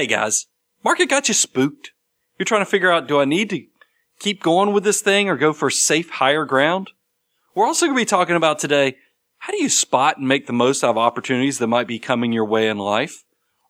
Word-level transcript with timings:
Hey 0.00 0.06
guys, 0.06 0.46
market 0.82 1.10
got 1.10 1.28
you 1.28 1.34
spooked. 1.34 1.90
You're 2.38 2.46
trying 2.46 2.62
to 2.62 2.70
figure 2.70 2.90
out, 2.90 3.06
do 3.06 3.20
I 3.20 3.26
need 3.26 3.50
to 3.50 3.66
keep 4.18 4.42
going 4.42 4.72
with 4.72 4.82
this 4.82 5.02
thing 5.02 5.28
or 5.28 5.36
go 5.36 5.52
for 5.52 5.68
safe 5.68 6.08
higher 6.08 6.46
ground? 6.46 6.88
We're 7.54 7.66
also 7.66 7.84
going 7.84 7.98
to 7.98 8.00
be 8.00 8.06
talking 8.06 8.34
about 8.34 8.58
today, 8.58 8.96
how 9.40 9.52
do 9.52 9.62
you 9.62 9.68
spot 9.68 10.16
and 10.16 10.26
make 10.26 10.46
the 10.46 10.54
most 10.54 10.82
out 10.82 10.88
of 10.88 10.96
opportunities 10.96 11.58
that 11.58 11.66
might 11.66 11.86
be 11.86 11.98
coming 11.98 12.32
your 12.32 12.46
way 12.46 12.70
in 12.70 12.78
life? 12.78 13.24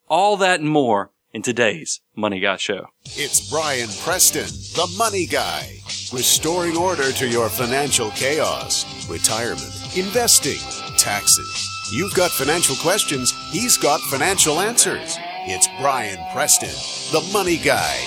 All 0.07 0.37
that 0.37 0.61
and 0.61 0.69
more 0.69 1.11
in 1.33 1.41
today's 1.41 1.99
Money 2.15 2.39
Guy 2.39 2.55
Show. 2.55 2.85
It's 3.03 3.51
Brian 3.51 3.89
Preston, 4.01 4.45
the 4.45 4.89
money 4.97 5.25
guy, 5.25 5.79
restoring 6.13 6.77
order 6.77 7.11
to 7.11 7.27
your 7.27 7.49
financial 7.49 8.09
chaos, 8.11 8.85
retirement, 9.09 9.97
investing, 9.97 10.59
taxes. 10.97 11.69
You've 11.91 12.13
got 12.13 12.31
financial 12.31 12.77
questions, 12.77 13.33
he's 13.51 13.75
got 13.75 13.99
financial 13.99 14.61
answers. 14.61 15.17
It's 15.43 15.67
Brian 15.79 16.19
Preston, 16.33 16.69
the 17.11 17.27
money 17.33 17.57
guy. 17.57 17.99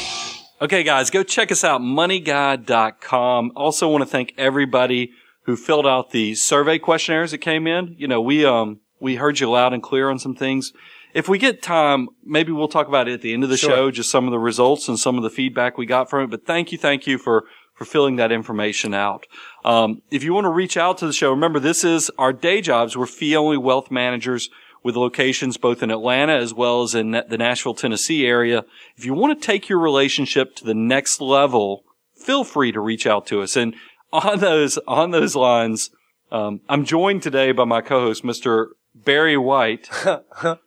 Okay, 0.63 0.83
guys, 0.85 1.11
go 1.11 1.23
check 1.25 1.51
us 1.51 1.65
out, 1.65 1.81
moneyguy.com. 1.81 3.53
Also 3.57 3.89
want 3.89 4.03
to 4.03 4.07
thank 4.07 4.33
everybody 4.39 5.11
who 5.43 5.57
filled 5.57 5.87
out 5.87 6.11
the 6.11 6.35
survey 6.37 6.79
questionnaires 6.79 7.33
that 7.33 7.39
came 7.39 7.67
in. 7.67 7.97
You 7.99 8.07
know, 8.07 8.21
we, 8.21 8.45
um, 8.45 8.81
we 9.01 9.17
heard 9.17 9.41
you 9.41 9.51
loud 9.51 9.73
and 9.73 9.83
clear 9.83 10.09
on 10.11 10.19
some 10.19 10.35
things. 10.37 10.73
If 11.13 11.29
we 11.29 11.39
get 11.39 11.61
time, 11.63 12.09
maybe 12.25 12.53
we'll 12.53 12.69
talk 12.69 12.87
about 12.89 13.09
it 13.09 13.15
at 13.15 13.21
the 13.23 13.35
end 13.35 13.43
of 13.45 13.51
the 13.51 13.57
Sure. 13.57 13.71
show, 13.71 13.91
just 13.91 14.11
some 14.11 14.27
of 14.27 14.31
the 14.31 14.39
results 14.39 14.89
and 14.89 14.99
some 14.99 15.17
of 15.17 15.23
the 15.23 15.31
feedback 15.31 15.77
we 15.77 15.87
got 15.87 16.09
from 16.09 16.23
it. 16.25 16.31
But 16.31 16.47
thank 16.47 16.71
you, 16.73 16.79
thank 16.79 17.07
you 17.07 17.19
for, 17.19 17.45
for 17.75 17.85
filling 17.85 18.17
that 18.17 18.31
information 18.33 18.95
out. 18.95 19.27
Um, 19.65 20.03
if 20.11 20.23
you 20.23 20.33
want 20.35 20.45
to 20.45 20.51
reach 20.51 20.77
out 20.77 20.99
to 20.99 21.07
the 21.07 21.13
show, 21.13 21.31
remember 21.31 21.59
this 21.59 21.83
is 21.85 22.11
our 22.17 22.33
day 22.33 22.61
jobs. 22.61 22.97
We're 22.97 23.07
fee 23.07 23.37
only 23.37 23.57
wealth 23.59 23.91
managers 23.91 24.51
with 24.85 24.95
locations 24.95 25.57
both 25.57 25.83
in 25.83 25.91
Atlanta 25.91 26.35
as 26.35 26.55
well 26.55 26.83
as 26.83 26.95
in 26.95 27.11
the 27.11 27.39
Nashville, 27.39 27.75
Tennessee 27.75 28.27
area. 28.27 28.65
If 28.97 29.05
you 29.05 29.15
want 29.15 29.41
to 29.41 29.45
take 29.47 29.69
your 29.69 29.81
relationship 29.81 30.55
to 30.57 30.65
the 30.65 30.75
next 30.75 31.21
level, 31.21 31.85
feel 32.15 32.45
free 32.45 32.71
to 32.71 32.81
reach 32.81 33.07
out 33.07 33.27
to 33.29 33.43
us. 33.43 33.57
And 33.57 33.75
on 34.13 34.39
those, 34.39 34.79
on 34.87 35.11
those 35.11 35.35
lines, 35.35 35.91
um, 36.31 36.61
I'm 36.69 36.85
joined 36.85 37.23
today 37.23 37.51
by 37.53 37.65
my 37.65 37.81
co-host, 37.81 38.23
Mr. 38.23 38.67
Barry 38.95 39.39
White. 39.39 39.89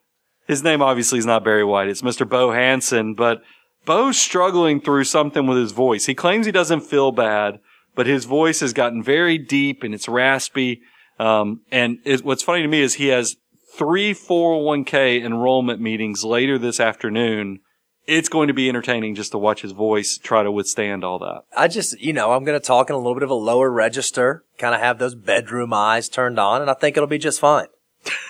His 0.47 0.63
name 0.63 0.81
obviously 0.81 1.19
is 1.19 1.25
not 1.25 1.43
Barry 1.43 1.63
White. 1.63 1.89
It's 1.89 2.01
Mr. 2.01 2.27
Bo 2.27 2.51
Hansen, 2.51 3.13
but 3.13 3.43
Bo's 3.85 4.17
struggling 4.17 4.81
through 4.81 5.03
something 5.03 5.45
with 5.45 5.57
his 5.57 5.73
voice. 5.73 6.05
He 6.05 6.15
claims 6.15 6.45
he 6.45 6.51
doesn't 6.51 6.81
feel 6.81 7.11
bad, 7.11 7.59
but 7.95 8.07
his 8.07 8.25
voice 8.25 8.61
has 8.61 8.73
gotten 8.73 9.03
very 9.03 9.37
deep 9.37 9.83
and 9.83 9.93
it's 9.93 10.07
raspy. 10.07 10.81
Um, 11.19 11.61
and 11.71 11.99
it, 12.05 12.23
what's 12.23 12.43
funny 12.43 12.61
to 12.61 12.67
me 12.67 12.81
is 12.81 12.95
he 12.95 13.07
has 13.07 13.35
three 13.77 14.13
401k 14.13 15.23
enrollment 15.23 15.79
meetings 15.79 16.23
later 16.23 16.57
this 16.57 16.79
afternoon. 16.79 17.59
It's 18.07 18.29
going 18.29 18.47
to 18.47 18.53
be 18.53 18.69
entertaining 18.69 19.15
just 19.15 19.31
to 19.31 19.37
watch 19.37 19.61
his 19.61 19.73
voice 19.73 20.17
try 20.17 20.41
to 20.41 20.51
withstand 20.51 21.03
all 21.03 21.19
that. 21.19 21.43
I 21.55 21.67
just, 21.67 21.99
you 21.99 22.13
know, 22.13 22.31
I'm 22.31 22.43
going 22.43 22.59
to 22.59 22.65
talk 22.65 22.89
in 22.89 22.95
a 22.95 22.97
little 22.97 23.13
bit 23.13 23.23
of 23.23 23.29
a 23.29 23.35
lower 23.35 23.69
register, 23.69 24.45
kind 24.57 24.73
of 24.73 24.81
have 24.81 24.97
those 24.97 25.13
bedroom 25.13 25.73
eyes 25.73 26.09
turned 26.09 26.39
on, 26.39 26.61
and 26.61 26.71
I 26.71 26.73
think 26.73 26.97
it'll 26.97 27.07
be 27.07 27.17
just 27.17 27.39
fine. 27.39 27.67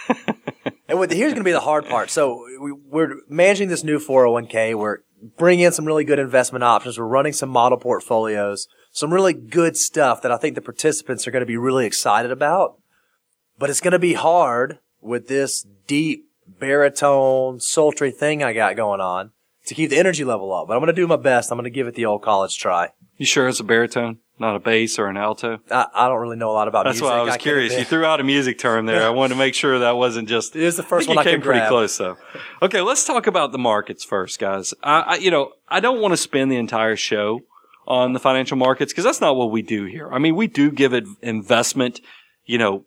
and 0.90 1.00
with, 1.00 1.12
here's 1.12 1.34
going 1.34 1.44
to 1.44 1.48
be 1.48 1.52
the 1.52 1.60
hard 1.60 1.86
part. 1.86 2.10
So 2.10 2.44
we, 2.60 2.72
we're 2.72 3.14
managing 3.30 3.70
this 3.70 3.84
new 3.84 4.00
401k. 4.00 4.76
We're 4.76 4.98
bringing 5.38 5.66
in 5.66 5.72
some 5.72 5.86
really 5.86 6.04
good 6.04 6.20
investment 6.20 6.64
options. 6.64 6.98
We're 6.98 7.06
running 7.06 7.34
some 7.34 7.50
model 7.50 7.78
portfolios, 7.78 8.68
some 8.92 9.14
really 9.14 9.34
good 9.34 9.78
stuff 9.78 10.24
that 10.24 10.32
I 10.32 10.38
think 10.38 10.56
the 10.56 10.62
participants 10.62 11.28
are 11.28 11.32
going 11.32 11.42
to 11.42 11.46
be 11.46 11.58
really 11.58 11.86
excited 11.86 12.32
about. 12.32 12.80
But 13.60 13.70
it's 13.70 13.82
going 13.82 13.94
to 13.94 14.00
be 14.00 14.14
hard 14.14 14.80
with 15.02 15.28
this 15.28 15.66
deep 15.88 16.26
baritone, 16.48 17.60
sultry 17.60 18.12
thing 18.12 18.44
I 18.44 18.54
got 18.54 18.76
going 18.76 19.02
on 19.02 19.32
to 19.66 19.76
keep 19.76 19.90
the 19.90 19.98
energy 19.98 20.24
level 20.24 20.54
up. 20.54 20.68
But 20.68 20.74
I'm 20.76 20.80
going 20.80 20.88
to 20.88 21.02
do 21.02 21.08
my 21.08 21.18
best. 21.18 21.52
I'm 21.52 21.58
going 21.58 21.66
to 21.66 21.70
give 21.70 21.88
it 21.88 21.96
the 21.96 22.06
old 22.06 22.22
college 22.22 22.58
try. 22.58 22.92
You 23.18 23.26
sure 23.26 23.48
it's 23.48 23.60
a 23.60 23.64
baritone, 23.64 24.20
not 24.40 24.56
a 24.56 24.60
bass 24.60 25.00
or 25.00 25.08
an 25.08 25.18
alto? 25.18 25.60
I, 25.72 25.88
I 25.94 26.08
don't 26.08 26.20
really 26.20 26.38
know 26.38 26.52
a 26.52 26.54
lot 26.54 26.68
about 26.68 26.86
That's 26.86 27.02
music. 27.02 27.12
why 27.16 27.20
I 27.20 27.24
was 27.24 27.34
could 27.34 27.42
curious. 27.42 27.78
You 27.78 27.84
threw 27.84 28.06
out 28.06 28.20
a 28.20 28.24
music 28.24 28.60
term 28.60 28.86
there. 28.86 29.04
I 29.04 29.10
wanted 29.10 29.34
to 29.34 29.40
make 29.40 29.56
sure 29.56 29.80
that 29.80 29.98
wasn't 29.98 30.30
just. 30.30 30.56
It 30.56 30.64
is 30.64 30.78
the 30.78 30.84
first 30.84 31.10
I 31.10 31.16
one 31.16 31.18
I 31.20 31.24
you 31.24 31.36
came 31.36 31.42
pretty 31.42 31.60
grab. 31.60 31.70
close 31.70 31.98
though. 31.98 32.18
Okay, 32.62 32.82
let's 32.82 33.06
talk 33.06 33.28
about 33.28 33.52
the 33.52 33.58
markets 33.58 34.04
first, 34.04 34.40
guys. 34.40 34.74
I, 34.84 35.00
I 35.00 35.16
you 35.16 35.32
know, 35.32 35.54
I 35.68 35.80
don't 35.80 36.00
want 36.00 36.14
to 36.14 36.18
spend 36.18 36.52
the 36.52 36.58
entire 36.58 36.96
show 36.96 37.42
on 37.88 38.14
the 38.14 38.20
financial 38.20 38.58
markets 38.58 38.92
because 38.94 39.04
that's 39.06 39.22
not 39.22 39.36
what 39.36 39.50
we 39.50 39.62
do 39.62 39.86
here. 39.86 40.10
I 40.12 40.20
mean, 40.20 40.36
we 40.36 40.48
do 40.48 40.72
give 40.72 40.94
it 40.94 41.06
investment, 41.22 42.02
you 42.46 42.58
know, 42.58 42.86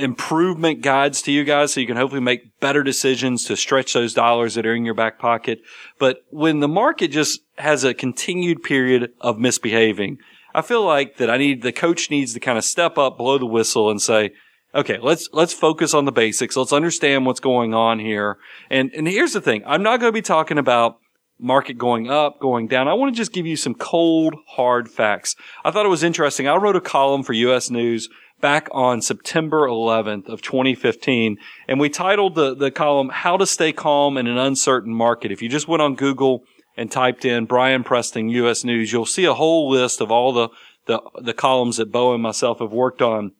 improvement 0.00 0.82
guides 0.82 1.22
to 1.22 1.32
you 1.32 1.44
guys 1.44 1.72
so 1.72 1.80
you 1.80 1.86
can 1.86 1.96
hopefully 1.96 2.20
make 2.20 2.58
better 2.60 2.82
decisions 2.82 3.44
to 3.44 3.56
stretch 3.56 3.92
those 3.92 4.14
dollars 4.14 4.54
that 4.54 4.66
are 4.66 4.74
in 4.74 4.84
your 4.84 4.94
back 4.94 5.18
pocket. 5.18 5.60
But 5.98 6.24
when 6.30 6.60
the 6.60 6.68
market 6.68 7.08
just 7.08 7.40
has 7.58 7.84
a 7.84 7.94
continued 7.94 8.62
period 8.62 9.12
of 9.20 9.38
misbehaving, 9.38 10.18
I 10.54 10.62
feel 10.62 10.84
like 10.84 11.16
that 11.18 11.30
I 11.30 11.36
need, 11.36 11.62
the 11.62 11.72
coach 11.72 12.10
needs 12.10 12.34
to 12.34 12.40
kind 12.40 12.58
of 12.58 12.64
step 12.64 12.98
up, 12.98 13.18
blow 13.18 13.38
the 13.38 13.46
whistle 13.46 13.90
and 13.90 14.02
say, 14.02 14.32
okay, 14.74 14.98
let's, 15.00 15.28
let's 15.32 15.52
focus 15.52 15.94
on 15.94 16.04
the 16.04 16.12
basics. 16.12 16.56
Let's 16.56 16.72
understand 16.72 17.26
what's 17.26 17.40
going 17.40 17.74
on 17.74 17.98
here. 17.98 18.38
And, 18.68 18.90
and 18.94 19.06
here's 19.06 19.32
the 19.32 19.40
thing. 19.40 19.62
I'm 19.66 19.82
not 19.82 20.00
going 20.00 20.08
to 20.08 20.16
be 20.16 20.22
talking 20.22 20.58
about 20.58 20.98
market 21.40 21.78
going 21.78 22.10
up, 22.10 22.40
going 22.40 22.66
down. 22.68 22.88
I 22.88 22.94
want 22.94 23.14
to 23.14 23.16
just 23.16 23.32
give 23.32 23.46
you 23.46 23.56
some 23.56 23.74
cold, 23.74 24.34
hard 24.46 24.88
facts. 24.88 25.34
I 25.64 25.70
thought 25.70 25.86
it 25.86 25.90
was 25.90 26.02
interesting. 26.02 26.46
I 26.48 26.56
wrote 26.56 26.76
a 26.76 26.80
column 26.80 27.22
for 27.22 27.32
US 27.32 27.70
News 27.70 28.08
back 28.40 28.68
on 28.72 29.02
September 29.02 29.68
11th 29.68 30.28
of 30.28 30.42
2015, 30.42 31.36
and 31.68 31.80
we 31.80 31.88
titled 31.88 32.34
the, 32.34 32.54
the 32.54 32.70
column, 32.70 33.10
How 33.10 33.36
to 33.36 33.46
Stay 33.46 33.72
Calm 33.72 34.16
in 34.16 34.26
an 34.26 34.38
Uncertain 34.38 34.94
Market. 34.94 35.32
If 35.32 35.42
you 35.42 35.48
just 35.48 35.68
went 35.68 35.82
on 35.82 35.94
Google 35.94 36.44
and 36.76 36.90
typed 36.90 37.24
in 37.24 37.44
Brian 37.44 37.84
Preston 37.84 38.28
US 38.30 38.64
News, 38.64 38.92
you'll 38.92 39.06
see 39.06 39.24
a 39.24 39.34
whole 39.34 39.70
list 39.70 40.00
of 40.00 40.10
all 40.10 40.32
the, 40.32 40.48
the, 40.86 41.00
the 41.22 41.34
columns 41.34 41.76
that 41.76 41.92
Bo 41.92 42.14
and 42.14 42.22
myself 42.22 42.60
have 42.60 42.72
worked 42.72 43.02
on. 43.02 43.32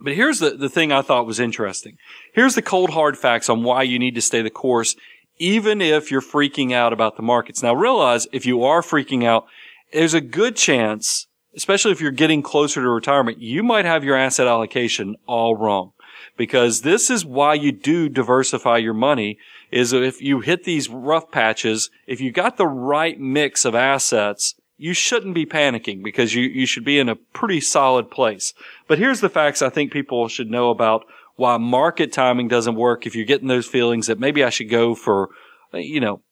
But 0.00 0.14
here's 0.14 0.40
the, 0.40 0.50
the 0.50 0.68
thing 0.68 0.90
I 0.90 1.02
thought 1.02 1.26
was 1.26 1.38
interesting. 1.38 1.96
Here's 2.34 2.56
the 2.56 2.62
cold 2.62 2.90
hard 2.90 3.16
facts 3.16 3.48
on 3.48 3.62
why 3.62 3.84
you 3.84 3.98
need 3.98 4.16
to 4.16 4.20
stay 4.20 4.42
the 4.42 4.50
course, 4.50 4.96
even 5.42 5.80
if 5.80 6.08
you're 6.08 6.20
freaking 6.20 6.72
out 6.72 6.92
about 6.92 7.16
the 7.16 7.22
markets. 7.22 7.64
Now 7.64 7.74
realize 7.74 8.28
if 8.30 8.46
you 8.46 8.62
are 8.62 8.80
freaking 8.80 9.24
out, 9.24 9.44
there's 9.92 10.14
a 10.14 10.20
good 10.20 10.54
chance, 10.54 11.26
especially 11.56 11.90
if 11.90 12.00
you're 12.00 12.12
getting 12.12 12.42
closer 12.42 12.80
to 12.80 12.88
retirement, 12.88 13.40
you 13.40 13.64
might 13.64 13.84
have 13.84 14.04
your 14.04 14.14
asset 14.14 14.46
allocation 14.46 15.16
all 15.26 15.56
wrong. 15.56 15.94
Because 16.36 16.82
this 16.82 17.10
is 17.10 17.26
why 17.26 17.54
you 17.54 17.72
do 17.72 18.08
diversify 18.08 18.78
your 18.78 18.94
money 18.94 19.36
is 19.72 19.92
if 19.92 20.22
you 20.22 20.40
hit 20.40 20.62
these 20.62 20.88
rough 20.88 21.32
patches, 21.32 21.90
if 22.06 22.20
you 22.20 22.30
got 22.30 22.56
the 22.56 22.68
right 22.68 23.18
mix 23.18 23.64
of 23.64 23.74
assets, 23.74 24.54
you 24.76 24.94
shouldn't 24.94 25.34
be 25.34 25.44
panicking 25.44 26.04
because 26.04 26.36
you, 26.36 26.44
you 26.44 26.66
should 26.66 26.84
be 26.84 27.00
in 27.00 27.08
a 27.08 27.16
pretty 27.16 27.60
solid 27.60 28.12
place. 28.12 28.54
But 28.86 28.98
here's 28.98 29.20
the 29.20 29.28
facts 29.28 29.60
I 29.60 29.70
think 29.70 29.90
people 29.90 30.28
should 30.28 30.52
know 30.52 30.70
about 30.70 31.04
why 31.36 31.56
market 31.56 32.12
timing 32.12 32.48
doesn't 32.48 32.74
work 32.74 33.06
if 33.06 33.14
you're 33.14 33.24
getting 33.24 33.48
those 33.48 33.66
feelings 33.66 34.06
that 34.06 34.18
maybe 34.18 34.44
I 34.44 34.50
should 34.50 34.70
go 34.70 34.94
for, 34.94 35.30
you 35.72 36.00
know, 36.00 36.22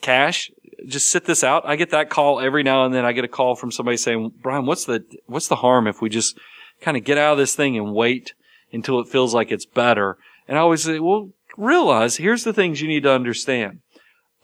cash. 0.00 0.50
Just 0.86 1.08
sit 1.08 1.24
this 1.24 1.42
out. 1.42 1.66
I 1.66 1.76
get 1.76 1.90
that 1.90 2.10
call 2.10 2.40
every 2.40 2.62
now 2.62 2.84
and 2.84 2.94
then. 2.94 3.04
I 3.04 3.12
get 3.12 3.24
a 3.24 3.28
call 3.28 3.56
from 3.56 3.72
somebody 3.72 3.96
saying, 3.96 4.32
Brian, 4.42 4.66
what's 4.66 4.84
the, 4.84 5.04
what's 5.26 5.48
the 5.48 5.56
harm 5.56 5.86
if 5.86 6.00
we 6.00 6.08
just 6.08 6.38
kind 6.80 6.96
of 6.96 7.04
get 7.04 7.18
out 7.18 7.32
of 7.32 7.38
this 7.38 7.54
thing 7.54 7.76
and 7.76 7.94
wait 7.94 8.34
until 8.72 9.00
it 9.00 9.08
feels 9.08 9.34
like 9.34 9.50
it's 9.50 9.66
better? 9.66 10.18
And 10.46 10.56
I 10.56 10.60
always 10.60 10.84
say, 10.84 10.98
well, 11.00 11.30
realize 11.56 12.16
here's 12.16 12.44
the 12.44 12.52
things 12.52 12.80
you 12.80 12.88
need 12.88 13.02
to 13.02 13.12
understand 13.12 13.80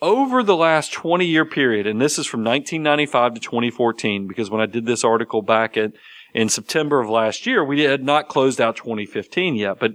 over 0.05 0.43
the 0.43 0.57
last 0.57 0.93
20 0.93 1.25
year 1.25 1.47
period, 1.47 1.87
and 1.87 2.01
this 2.01 2.19
is 2.19 2.27
from 2.27 2.45
1995 2.45 3.35
to 3.35 3.41
2014, 3.41 4.27
because 4.27 4.51
when 4.51 4.61
I 4.61 4.67
did 4.67 4.85
this 4.85 5.03
article 5.03 5.41
back 5.41 5.77
at, 5.79 5.93
in 6.35 6.49
September 6.49 7.01
of 7.01 7.09
last 7.09 7.47
year, 7.47 7.65
we 7.65 7.83
had 7.83 8.03
not 8.03 8.29
closed 8.29 8.61
out 8.61 8.77
2015 8.77 9.55
yet. 9.55 9.79
But 9.79 9.93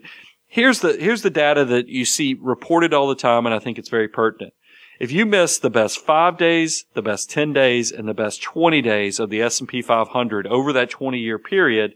here's 0.47 0.79
the, 0.79 0.93
here's 0.93 1.21
the 1.21 1.29
data 1.29 1.65
that 1.65 1.89
you 1.89 2.05
see 2.05 2.37
reported 2.39 2.93
all 2.93 3.09
the 3.09 3.15
time, 3.15 3.45
and 3.45 3.53
I 3.53 3.59
think 3.59 3.77
it's 3.77 3.89
very 3.89 4.07
pertinent. 4.07 4.53
If 4.99 5.11
you 5.11 5.25
miss 5.25 5.59
the 5.59 5.69
best 5.69 5.99
five 5.99 6.37
days, 6.37 6.85
the 6.93 7.01
best 7.01 7.29
10 7.29 7.53
days, 7.53 7.91
and 7.91 8.07
the 8.07 8.13
best 8.13 8.41
20 8.41 8.81
days 8.81 9.19
of 9.19 9.29
the 9.29 9.41
S&P 9.41 9.81
500 9.81 10.47
over 10.47 10.73
that 10.73 10.89
20 10.89 11.17
year 11.17 11.37
period, 11.37 11.93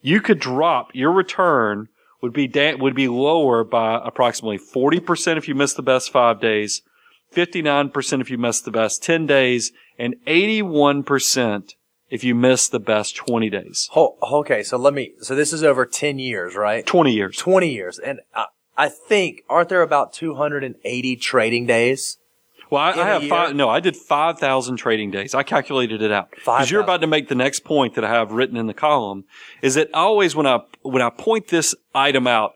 you 0.00 0.20
could 0.20 0.38
drop 0.38 0.90
your 0.92 1.12
return 1.12 1.88
would 2.20 2.32
be 2.32 2.46
da- 2.46 2.76
would 2.76 2.94
be 2.94 3.08
lower 3.08 3.64
by 3.64 4.00
approximately 4.04 4.58
40% 4.58 5.36
if 5.36 5.48
you 5.48 5.54
miss 5.54 5.74
the 5.74 5.82
best 5.82 6.10
five 6.10 6.40
days, 6.40 6.82
59% 7.34 8.20
if 8.20 8.30
you 8.30 8.38
miss 8.38 8.60
the 8.60 8.70
best 8.70 9.02
10 9.02 9.26
days, 9.26 9.72
and 9.98 10.14
81% 10.26 11.74
if 12.12 12.22
you 12.22 12.34
miss 12.34 12.68
the 12.68 12.78
best 12.78 13.16
20 13.16 13.48
days. 13.50 13.88
Ho- 13.92 14.16
okay, 14.22 14.62
so 14.62 14.76
let 14.76 14.92
me. 14.94 15.14
So 15.22 15.34
this 15.34 15.52
is 15.52 15.64
over 15.64 15.86
ten 15.86 16.18
years, 16.18 16.54
right? 16.54 16.84
20 16.86 17.12
years. 17.12 17.36
Twenty 17.36 17.72
years, 17.72 17.98
and 17.98 18.20
I, 18.34 18.46
I 18.76 18.88
think 18.88 19.42
aren't 19.48 19.70
there 19.70 19.82
about 19.82 20.12
two 20.12 20.34
hundred 20.34 20.62
and 20.62 20.76
eighty 20.84 21.16
trading 21.16 21.66
days? 21.66 22.18
Well, 22.70 22.80
I, 22.82 22.90
I 22.92 23.06
have 23.06 23.26
five, 23.28 23.54
no, 23.54 23.68
I 23.68 23.80
did 23.80 23.94
5,000 23.96 24.76
trading 24.78 25.10
days. 25.10 25.34
I 25.34 25.42
calculated 25.42 26.00
it 26.00 26.10
out. 26.10 26.30
Because 26.30 26.70
you're 26.70 26.80
about 26.80 27.02
to 27.02 27.06
make 27.06 27.28
the 27.28 27.34
next 27.34 27.64
point 27.64 27.96
that 27.96 28.04
I 28.04 28.08
have 28.08 28.32
written 28.32 28.56
in 28.56 28.66
the 28.66 28.72
column 28.72 29.24
is 29.60 29.74
that 29.74 29.90
always 29.92 30.34
when 30.34 30.46
I, 30.46 30.60
when 30.80 31.02
I 31.02 31.10
point 31.10 31.48
this 31.48 31.74
item 31.94 32.26
out, 32.26 32.54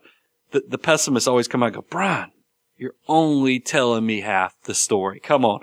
the, 0.52 0.62
the 0.66 0.78
pessimists 0.78 1.28
always 1.28 1.48
come 1.48 1.62
out 1.62 1.66
and 1.66 1.74
go, 1.74 1.84
Brian, 1.90 2.30
You're 2.78 2.94
only 3.06 3.60
telling 3.60 4.06
me 4.06 4.22
half 4.22 4.54
the 4.64 4.74
story. 4.74 5.20
Come 5.20 5.44
on. 5.44 5.60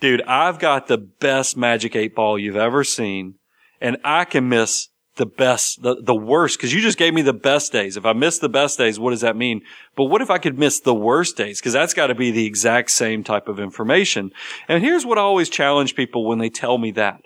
Dude, 0.00 0.22
I've 0.22 0.58
got 0.58 0.86
the 0.86 0.98
best 0.98 1.56
magic 1.56 1.96
eight 1.96 2.14
ball 2.14 2.38
you've 2.38 2.56
ever 2.56 2.84
seen 2.84 3.34
and 3.80 3.96
I 4.04 4.24
can 4.24 4.48
miss 4.48 4.88
the 5.16 5.26
best, 5.26 5.82
the, 5.82 6.00
the 6.00 6.14
worst, 6.14 6.60
cause 6.60 6.72
you 6.72 6.80
just 6.80 6.96
gave 6.96 7.12
me 7.12 7.22
the 7.22 7.32
best 7.32 7.72
days. 7.72 7.96
If 7.96 8.06
I 8.06 8.12
miss 8.12 8.38
the 8.38 8.48
best 8.48 8.78
days, 8.78 9.00
what 9.00 9.10
does 9.10 9.22
that 9.22 9.36
mean? 9.36 9.62
But 9.96 10.04
what 10.04 10.22
if 10.22 10.30
I 10.30 10.38
could 10.38 10.56
miss 10.56 10.78
the 10.78 10.94
worst 10.94 11.36
days? 11.36 11.60
Cause 11.60 11.72
that's 11.72 11.94
got 11.94 12.06
to 12.06 12.14
be 12.14 12.30
the 12.30 12.46
exact 12.46 12.92
same 12.92 13.24
type 13.24 13.48
of 13.48 13.58
information. 13.58 14.30
And 14.68 14.82
here's 14.82 15.04
what 15.04 15.18
I 15.18 15.22
always 15.22 15.48
challenge 15.48 15.96
people 15.96 16.24
when 16.24 16.38
they 16.38 16.50
tell 16.50 16.78
me 16.78 16.92
that. 16.92 17.20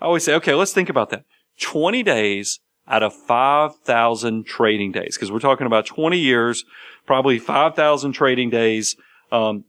I 0.00 0.06
always 0.06 0.24
say, 0.24 0.34
okay, 0.34 0.54
let's 0.54 0.72
think 0.72 0.88
about 0.88 1.10
that. 1.10 1.24
20 1.60 2.02
days 2.02 2.58
out 2.88 3.02
of 3.02 3.14
5,000 3.14 4.46
trading 4.46 4.92
days, 4.92 5.16
because 5.16 5.30
we're 5.30 5.38
talking 5.40 5.66
about 5.66 5.86
20 5.86 6.18
years, 6.18 6.64
probably 7.06 7.38
5,000 7.38 8.12
trading 8.12 8.50
days. 8.50 8.96
Um, 9.30 9.64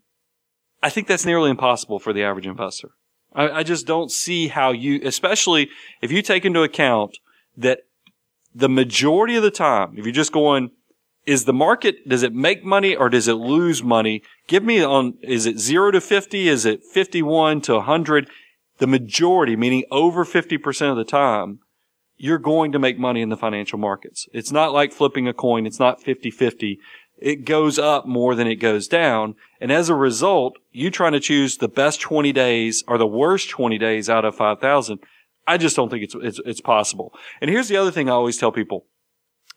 I 0.82 0.90
think 0.90 1.08
that's 1.08 1.26
nearly 1.26 1.50
impossible 1.50 2.00
for 2.00 2.14
the 2.14 2.24
average 2.24 2.48
investor. 2.48 2.92
I, 3.34 3.50
I 3.50 3.64
just 3.64 3.86
don't 3.86 4.12
see 4.12 4.48
how 4.48 4.72
you, 4.72 5.02
especially 5.04 5.70
if 6.02 6.12
you 6.12 6.22
take 6.22 6.46
into 6.46 6.64
account 6.64 7.18
that 7.58 7.82
the 8.56 8.70
majority 8.70 9.36
of 9.36 9.44
the 9.44 9.52
time, 9.52 9.96
if 9.98 10.06
you're 10.06 10.14
just 10.14 10.32
going, 10.32 10.72
is 11.26 11.46
the 11.46 11.54
market, 11.54 12.08
does 12.08 12.24
it 12.24 12.34
make 12.34 12.64
money 12.64 12.96
or 12.96 13.10
does 13.10 13.28
it 13.28 13.34
lose 13.34 13.84
money? 13.84 14.24
Give 14.48 14.64
me 14.64 14.84
on, 14.84 15.18
is 15.22 15.46
it 15.46 15.60
zero 15.60 15.92
to 15.92 16.02
50? 16.02 16.48
Is 16.48 16.66
it 16.66 16.84
51 16.84 17.62
to 17.62 17.76
100? 17.76 18.30
The 18.78 18.88
majority, 18.88 19.56
meaning 19.56 19.84
over 19.92 20.26
50% 20.26 20.90
of 20.90 20.98
the 20.98 21.04
time, 21.04 21.60
you're 22.18 22.38
going 22.40 22.72
to 22.72 22.80
make 22.80 22.98
money 22.98 23.22
in 23.22 23.30
the 23.30 23.38
financial 23.38 23.78
markets. 23.78 24.28
It's 24.34 24.52
not 24.52 24.74
like 24.74 24.92
flipping 24.92 25.28
a 25.28 25.34
coin. 25.34 25.66
It's 25.66 25.80
not 25.80 26.02
50-50 26.02 26.78
it 27.22 27.46
goes 27.46 27.78
up 27.78 28.06
more 28.06 28.36
than 28.36 28.48
it 28.48 28.56
goes 28.56 28.88
down. 28.88 29.36
And 29.60 29.72
as 29.72 29.90
a 29.90 29.96
result, 29.96 30.58
you 30.72 30.90
trying 30.90 31.14
to 31.14 31.20
choose 31.20 31.58
the 31.58 31.68
best 31.68 32.00
20 32.02 32.32
days 32.32 32.84
or 32.88 32.98
the 32.98 33.08
worst 33.08 33.50
20 33.50 33.78
days 33.78 34.10
out 34.10 34.26
of 34.26 34.36
5,000. 34.36 35.00
I 35.46 35.58
just 35.58 35.76
don't 35.76 35.90
think 35.90 36.04
it's, 36.04 36.16
it's, 36.16 36.40
it's 36.46 36.62
possible. 36.62 37.14
And 37.42 37.50
here's 37.50 37.68
the 37.68 37.78
other 37.78 37.92
thing 37.92 38.10
I 38.10 38.14
always 38.14 38.38
tell 38.38 38.52
people. 38.52 38.86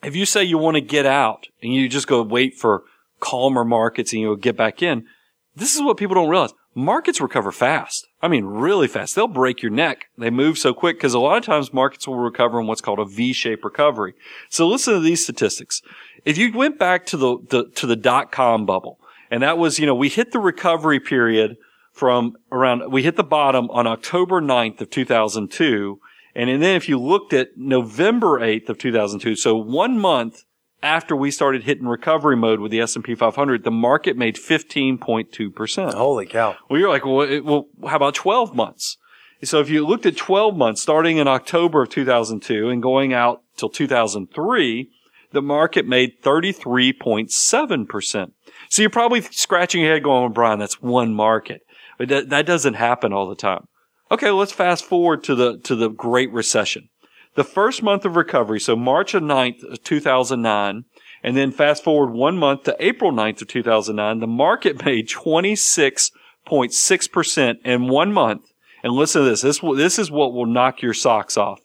If 0.03 0.17
you 0.17 0.27
say 0.27 0.43
you 0.43 0.59
want 0.59 0.77
to 0.77 0.81
get 0.81 1.07
out 1.07 1.49
and 1.63 1.73
you 1.73 1.89
just 1.89 2.09
go 2.09 2.23
wait 2.23 2.55
for 2.57 2.83
calmer 3.21 3.65
markets 3.65 4.13
and 4.13 4.21
you'll 4.21 4.37
get 4.37 4.57
back 4.57 4.83
in, 4.83 5.07
this 5.55 5.77
is 5.77 5.83
what 5.83 5.97
people 5.97 6.15
don't 6.15 6.31
realize. 6.31 6.55
Markets 6.75 7.21
recover 7.21 7.53
fast. 7.53 8.09
I 8.23 8.29
mean, 8.29 8.45
really 8.45 8.87
fast. 8.87 9.17
They'll 9.17 9.27
break 9.27 9.63
your 9.63 9.73
neck. 9.73 10.07
They 10.17 10.31
move 10.31 10.57
so 10.57 10.73
quick 10.73 10.97
because 10.97 11.13
a 11.13 11.19
lot 11.19 11.39
of 11.39 11.45
times 11.45 11.73
markets 11.73 12.07
will 12.07 12.21
recover 12.21 12.61
in 12.61 12.69
what's 12.69 12.81
called 12.81 13.01
a 13.01 13.05
V-shaped 13.05 13.65
recovery. 13.65 14.15
So 14.49 14.69
listen 14.69 14.95
to 14.95 15.01
these 15.01 15.25
statistics. 15.25 15.83
If 16.25 16.39
you 16.39 16.53
went 16.53 16.79
back 16.79 17.05
to 17.07 17.17
the, 17.17 17.39
the 17.51 17.65
to 17.75 17.87
the 17.87 17.97
dot 17.97 18.31
com 18.31 18.65
bubble, 18.65 19.01
and 19.29 19.43
that 19.43 19.59
was, 19.59 19.81
you 19.81 19.87
know, 19.87 19.95
we 19.95 20.09
hit 20.09 20.31
the 20.31 20.39
recovery 20.39 21.01
period 21.01 21.57
from 21.93 22.37
around, 22.53 22.93
we 22.93 23.03
hit 23.03 23.17
the 23.17 23.25
bottom 23.25 23.69
on 23.71 23.87
October 23.87 24.41
9th 24.41 24.81
of 24.81 24.91
2002. 24.91 25.99
And, 26.35 26.49
and 26.49 26.63
then 26.63 26.77
if 26.77 26.89
you 26.89 26.99
looked 26.99 27.33
at 27.33 27.57
November 27.57 28.41
8th 28.41 28.69
of 28.69 28.79
2002, 28.79 29.37
so 29.37 29.57
one 29.57 29.99
month 29.99 30.45
after 30.83 31.15
we 31.15 31.31
started 31.31 31.63
hitting 31.63 31.87
recovery 31.87 32.37
mode 32.37 32.61
with 32.61 32.73
the 32.73 32.81
S&P 32.81 33.15
500, 33.15 33.65
the 33.65 33.71
market 33.71 34.17
made 34.17 34.37
15.2%. 34.37 35.95
Holy 35.95 36.27
cow. 36.27 36.57
Well, 36.69 36.81
you're 36.81 36.89
like, 36.89 37.05
well, 37.05 37.21
it, 37.23 37.45
well, 37.45 37.67
how 37.87 37.97
about 37.97 38.15
12 38.15 38.55
months? 38.55 38.97
So 39.45 39.61
if 39.61 39.71
you 39.71 39.87
looked 39.87 40.07
at 40.07 40.17
12 40.17 40.57
months 40.57 40.83
starting 40.83 41.19
in 41.19 41.27
October 41.27 41.83
of 41.83 41.89
2002 41.91 42.69
and 42.69 42.83
going 42.83 43.13
out 43.13 43.43
till 43.57 43.69
2003, 43.69 44.89
the 45.33 45.43
market 45.43 45.85
made 45.87 46.23
33.7%. 46.23 48.33
So 48.69 48.83
you're 48.83 48.91
probably 48.91 49.23
scratching 49.23 49.81
your 49.83 49.95
head 49.95 50.05
going, 50.05 50.23
well, 50.23 50.31
Brian, 50.31 50.61
that's 50.61 50.81
one 50.81 51.13
market. 51.15 51.63
But 51.99 52.09
that, 52.09 52.31
that 52.31 52.47
doesn't 52.47 52.75
happen 52.75 53.13
all 53.13 53.29
the 53.29 53.35
time. 53.35 53.67
Okay, 54.11 54.31
let's 54.31 54.53
fast 54.53 54.85
forward 54.85 55.25
to 55.25 55.35
the, 55.35 55.59
to 55.61 55.75
the 55.75 55.89
Great 55.89 56.31
Recession. 56.33 56.89
The 57.35 57.45
first 57.45 57.83
month 57.83 58.05
of 58.05 58.17
recovery, 58.17 58.61
so 58.61 58.77
March 58.77 59.15
9th 59.15 59.65
of 59.65 59.73
uh, 59.73 59.77
2009, 59.83 60.85
and 61.23 61.37
then 61.37 61.51
fast 61.51 61.85
forward 61.85 62.13
one 62.13 62.37
month 62.37 62.65
to 62.65 62.77
April 62.79 63.11
9th 63.13 63.41
of 63.43 63.49
2009, 63.49 64.19
the 64.19 64.27
market 64.27 64.85
made 64.89 65.09
26.6% 65.09 67.57
in 67.65 67.89
one 67.89 68.13
month. 68.13 68.53
And 68.83 68.93
listen 68.93 69.23
to 69.23 69.29
this. 69.29 69.41
This, 69.43 69.61
this 69.61 69.97
is 69.99 70.11
what 70.11 70.35
will 70.35 70.47
knock 70.47 70.83
your 70.83 70.93
socks 70.93 71.37
off. 71.37 71.61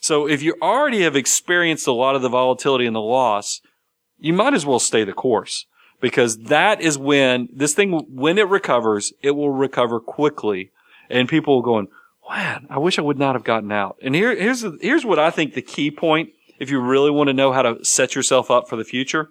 So 0.01 0.27
if 0.27 0.41
you 0.41 0.55
already 0.61 1.03
have 1.03 1.15
experienced 1.15 1.87
a 1.87 1.91
lot 1.91 2.15
of 2.15 2.21
the 2.21 2.29
volatility 2.29 2.85
and 2.85 2.95
the 2.95 3.01
loss, 3.01 3.61
you 4.19 4.33
might 4.33 4.53
as 4.53 4.65
well 4.65 4.79
stay 4.79 5.03
the 5.03 5.13
course 5.13 5.65
because 6.01 6.37
that 6.37 6.81
is 6.81 6.97
when 6.97 7.49
this 7.51 7.73
thing, 7.73 7.91
when 8.09 8.37
it 8.37 8.47
recovers, 8.47 9.13
it 9.21 9.31
will 9.31 9.51
recover 9.51 9.99
quickly 9.99 10.71
and 11.09 11.27
people 11.27 11.55
will 11.55 11.61
going, 11.61 11.87
man, 12.29 12.67
I 12.69 12.77
wish 12.77 12.99
I 12.99 13.01
would 13.01 13.17
not 13.17 13.35
have 13.35 13.43
gotten 13.43 13.71
out. 13.71 13.97
And 14.01 14.13
here, 14.15 14.35
here's, 14.35 14.65
here's 14.81 15.05
what 15.05 15.19
I 15.19 15.31
think 15.31 15.53
the 15.53 15.61
key 15.61 15.91
point. 15.91 16.29
If 16.59 16.69
you 16.69 16.79
really 16.81 17.09
want 17.09 17.27
to 17.27 17.33
know 17.33 17.53
how 17.53 17.61
to 17.61 17.83
set 17.85 18.15
yourself 18.15 18.51
up 18.51 18.67
for 18.67 18.75
the 18.75 18.83
future, 18.83 19.29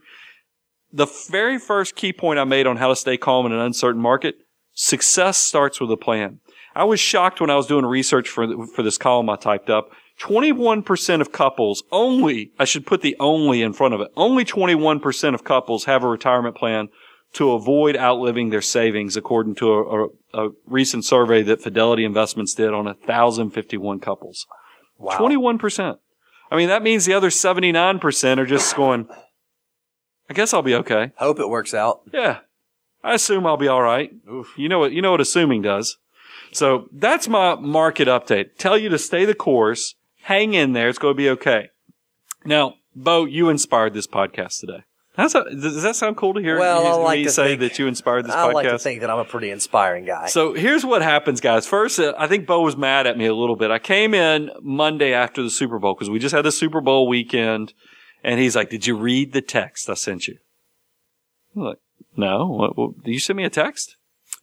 the 0.92 1.06
very 1.28 1.58
first 1.58 1.94
key 1.94 2.12
point 2.12 2.38
I 2.38 2.44
made 2.44 2.66
on 2.66 2.78
how 2.78 2.88
to 2.88 2.96
stay 2.96 3.16
calm 3.18 3.44
in 3.44 3.52
an 3.52 3.60
uncertain 3.60 4.00
market, 4.00 4.36
success 4.72 5.36
starts 5.36 5.80
with 5.80 5.90
a 5.90 5.96
plan. 5.96 6.40
I 6.74 6.84
was 6.84 7.00
shocked 7.00 7.40
when 7.40 7.50
I 7.50 7.56
was 7.56 7.66
doing 7.66 7.84
research 7.84 8.28
for, 8.28 8.66
for 8.68 8.82
this 8.82 8.96
column 8.96 9.28
I 9.28 9.36
typed 9.36 9.68
up. 9.68 9.90
21% 10.20 11.20
of 11.20 11.32
couples 11.32 11.82
only, 11.92 12.52
I 12.58 12.64
should 12.64 12.86
put 12.86 13.02
the 13.02 13.16
only 13.20 13.62
in 13.62 13.72
front 13.72 13.94
of 13.94 14.00
it, 14.00 14.08
only 14.16 14.44
21% 14.44 15.34
of 15.34 15.44
couples 15.44 15.84
have 15.84 16.02
a 16.02 16.08
retirement 16.08 16.56
plan 16.56 16.88
to 17.34 17.52
avoid 17.52 17.96
outliving 17.96 18.50
their 18.50 18.62
savings 18.62 19.16
according 19.16 19.54
to 19.56 19.72
a, 19.72 20.04
a, 20.04 20.08
a 20.34 20.50
recent 20.66 21.04
survey 21.04 21.42
that 21.42 21.62
Fidelity 21.62 22.04
Investments 22.04 22.54
did 22.54 22.72
on 22.72 22.86
1,051 22.86 24.00
couples. 24.00 24.46
Wow. 24.98 25.18
21%. 25.18 25.98
I 26.50 26.56
mean, 26.56 26.68
that 26.68 26.82
means 26.82 27.04
the 27.04 27.12
other 27.12 27.28
79% 27.28 28.38
are 28.38 28.46
just 28.46 28.74
going, 28.74 29.06
I 30.30 30.34
guess 30.34 30.54
I'll 30.54 30.62
be 30.62 30.74
okay. 30.76 31.12
Hope 31.16 31.38
it 31.38 31.48
works 31.48 31.74
out. 31.74 32.00
Yeah. 32.12 32.38
I 33.04 33.14
assume 33.14 33.46
I'll 33.46 33.56
be 33.56 33.68
all 33.68 33.82
right. 33.82 34.10
Oof. 34.30 34.54
You 34.56 34.68
know 34.68 34.78
what, 34.78 34.92
you 34.92 35.02
know 35.02 35.12
what 35.12 35.20
assuming 35.20 35.62
does. 35.62 35.98
So 36.52 36.88
that's 36.92 37.28
my 37.28 37.54
market 37.56 38.08
update. 38.08 38.56
Tell 38.58 38.78
you 38.78 38.88
to 38.88 38.98
stay 38.98 39.24
the 39.24 39.34
course, 39.34 39.94
hang 40.28 40.52
in 40.54 40.74
there. 40.74 40.88
It's 40.88 40.98
going 40.98 41.14
to 41.14 41.16
be 41.16 41.30
okay. 41.30 41.70
Now, 42.44 42.74
Bo, 42.94 43.24
you 43.24 43.48
inspired 43.48 43.94
this 43.94 44.06
podcast 44.06 44.60
today. 44.60 44.84
How's 45.16 45.32
that, 45.32 45.46
does 45.50 45.82
that 45.82 45.96
sound 45.96 46.16
cool 46.16 46.34
to 46.34 46.40
hear 46.40 46.58
Well, 46.58 46.82
you, 46.84 46.88
I 46.88 46.92
like 46.94 47.18
me 47.18 47.24
to 47.24 47.30
say 47.30 47.48
think- 47.56 47.60
that 47.60 47.78
you 47.78 47.88
inspired 47.88 48.24
this 48.26 48.34
I 48.34 48.44
podcast? 48.46 48.50
I 48.50 48.52
like 48.52 48.68
to 48.68 48.78
think 48.78 49.00
that 49.00 49.10
I'm 49.10 49.18
a 49.18 49.24
pretty 49.24 49.50
inspiring 49.50 50.04
guy. 50.04 50.26
So 50.26 50.52
here's 50.54 50.84
what 50.84 51.02
happens, 51.02 51.40
guys. 51.40 51.66
First, 51.66 51.98
uh, 51.98 52.14
I 52.16 52.28
think 52.28 52.46
Bo 52.46 52.60
was 52.60 52.76
mad 52.76 53.08
at 53.08 53.18
me 53.18 53.26
a 53.26 53.34
little 53.34 53.56
bit. 53.56 53.72
I 53.72 53.80
came 53.80 54.14
in 54.14 54.50
Monday 54.62 55.12
after 55.12 55.42
the 55.42 55.50
Super 55.50 55.80
Bowl 55.80 55.94
because 55.94 56.08
we 56.08 56.20
just 56.20 56.34
had 56.34 56.44
the 56.44 56.52
Super 56.52 56.80
Bowl 56.80 57.08
weekend, 57.08 57.72
and 58.22 58.38
he's 58.38 58.54
like, 58.54 58.70
"Did 58.70 58.86
you 58.86 58.96
read 58.96 59.32
the 59.32 59.42
text 59.42 59.90
I 59.90 59.94
sent 59.94 60.28
you?" 60.28 60.38
I'm 61.56 61.62
like, 61.62 61.78
no. 62.16 62.46
What, 62.46 62.76
what, 62.78 63.02
did 63.02 63.12
you 63.12 63.18
send 63.18 63.38
me 63.38 63.44
a 63.44 63.50
text? 63.50 63.96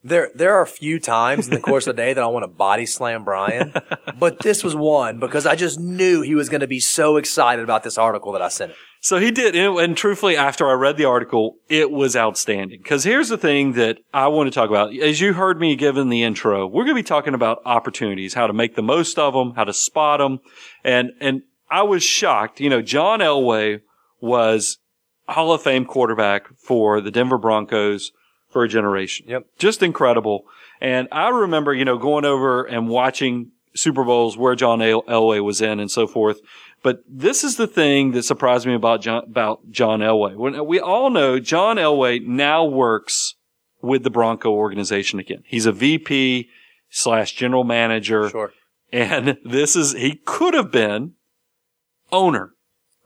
There, 0.06 0.30
there 0.36 0.54
are 0.54 0.62
a 0.62 0.68
few 0.68 1.00
times 1.00 1.48
in 1.48 1.56
the 1.56 1.60
course 1.60 1.88
of 1.88 1.96
the 1.96 2.02
day 2.04 2.14
that 2.14 2.24
I 2.24 2.28
want 2.28 2.44
to 2.44 2.48
body 2.48 2.86
slam 2.86 3.24
Brian, 3.24 3.74
but 4.20 4.38
this 4.38 4.64
was 4.64 4.76
one 4.76 5.20
because 5.20 5.48
I 5.48 5.56
just 5.56 5.80
knew 5.80 6.22
he 6.22 6.36
was 6.36 6.48
going 6.48 6.62
to 6.62 6.68
be 6.68 6.80
so 6.80 7.18
excited 7.18 7.64
about 7.64 7.82
this 7.82 7.98
article 7.98 8.32
that 8.34 8.42
I 8.44 8.50
sent 8.50 8.74
him. 8.74 8.78
So 9.02 9.18
he 9.18 9.32
did, 9.32 9.56
and, 9.56 9.76
and 9.80 9.98
truthfully, 9.98 10.38
after 10.38 10.70
I 10.70 10.74
read 10.74 10.98
the 10.98 11.06
article, 11.06 11.56
it 11.70 11.90
was 11.90 12.16
outstanding. 12.16 12.82
Because 12.84 13.04
here's 13.04 13.30
the 13.30 13.38
thing 13.38 13.74
that 13.74 13.98
I 14.14 14.28
want 14.28 14.46
to 14.46 14.52
talk 14.52 14.70
about. 14.70 14.96
As 14.96 15.20
you 15.22 15.34
heard 15.34 15.60
me 15.60 15.76
give 15.76 15.98
in 15.98 16.10
the 16.10 16.22
intro, 16.22 16.68
we're 16.68 16.84
going 16.84 16.96
to 16.96 17.02
be 17.02 17.04
talking 17.04 17.34
about 17.34 17.64
opportunities, 17.66 18.36
how 18.36 18.46
to 18.46 18.54
make 18.54 18.76
the 18.76 18.84
most 18.84 19.18
of 19.18 19.34
them, 19.34 19.54
how 19.56 19.64
to 19.64 19.74
spot 19.74 20.20
them, 20.20 20.40
and 20.84 21.14
and 21.20 21.42
I 21.68 21.82
was 21.82 22.04
shocked. 22.04 22.62
You 22.62 22.70
know, 22.70 22.84
John 22.84 23.22
Elway 23.22 23.82
was 24.22 24.78
Hall 25.28 25.52
of 25.52 25.64
Fame 25.64 25.86
quarterback 25.86 26.48
for 26.60 27.02
the 27.02 27.10
Denver 27.10 27.40
Broncos 27.40 28.12
for 28.56 28.64
a 28.64 28.70
generation. 28.70 29.26
Yep. 29.28 29.48
Just 29.60 29.84
incredible. 29.84 30.46
And 30.80 31.10
I 31.12 31.28
remember, 31.28 31.74
you 31.74 31.84
know, 31.84 31.98
going 31.98 32.24
over 32.24 32.64
and 32.64 32.88
watching 32.88 33.52
Super 33.76 34.06
Bowls 34.06 34.38
where 34.38 34.56
John 34.56 34.82
El- 34.82 35.04
Elway 35.04 35.44
was 35.44 35.60
in 35.60 35.82
and 35.82 35.92
so 35.92 36.08
forth. 36.08 36.40
But 36.82 37.04
this 37.06 37.44
is 37.44 37.58
the 37.58 37.68
thing 37.68 38.14
that 38.14 38.24
surprised 38.24 38.66
me 38.66 38.74
about 38.74 39.02
John, 39.02 39.26
about 39.26 39.70
John 39.72 40.00
Elway. 40.00 40.38
When 40.38 40.66
we 40.66 40.80
all 40.80 41.10
know 41.10 41.38
John 41.38 41.76
Elway 41.76 42.26
now 42.26 42.64
works 42.64 43.36
with 43.82 44.04
the 44.04 44.10
Bronco 44.10 44.52
organization 44.52 45.20
again. 45.20 45.44
He's 45.46 45.66
a 45.66 45.74
VP 45.74 46.48
slash 46.90 47.34
general 47.34 47.66
manager. 47.66 48.30
Sure. 48.30 48.54
And 48.90 49.38
this 49.44 49.76
is, 49.76 49.92
he 49.92 50.22
could 50.24 50.54
have 50.54 50.72
been 50.72 51.16
owner. 52.10 52.52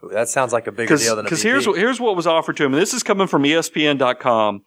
Ooh, 0.03 0.09
That 0.09 0.29
sounds 0.29 0.53
like 0.53 0.67
a 0.67 0.71
bigger 0.71 0.95
deal 0.95 1.15
than 1.15 1.25
a 1.25 1.27
Because 1.27 1.41
here's 1.41 1.65
what 1.67 1.75
here's 1.77 1.99
what 1.99 2.15
was 2.15 2.27
offered 2.27 2.55
to 2.57 2.65
him. 2.65 2.73
And 2.73 2.81
this 2.81 2.93
is 2.93 3.01
coming 3.01 3.25
from 3.27 3.43
ESPN.com. 3.43 4.61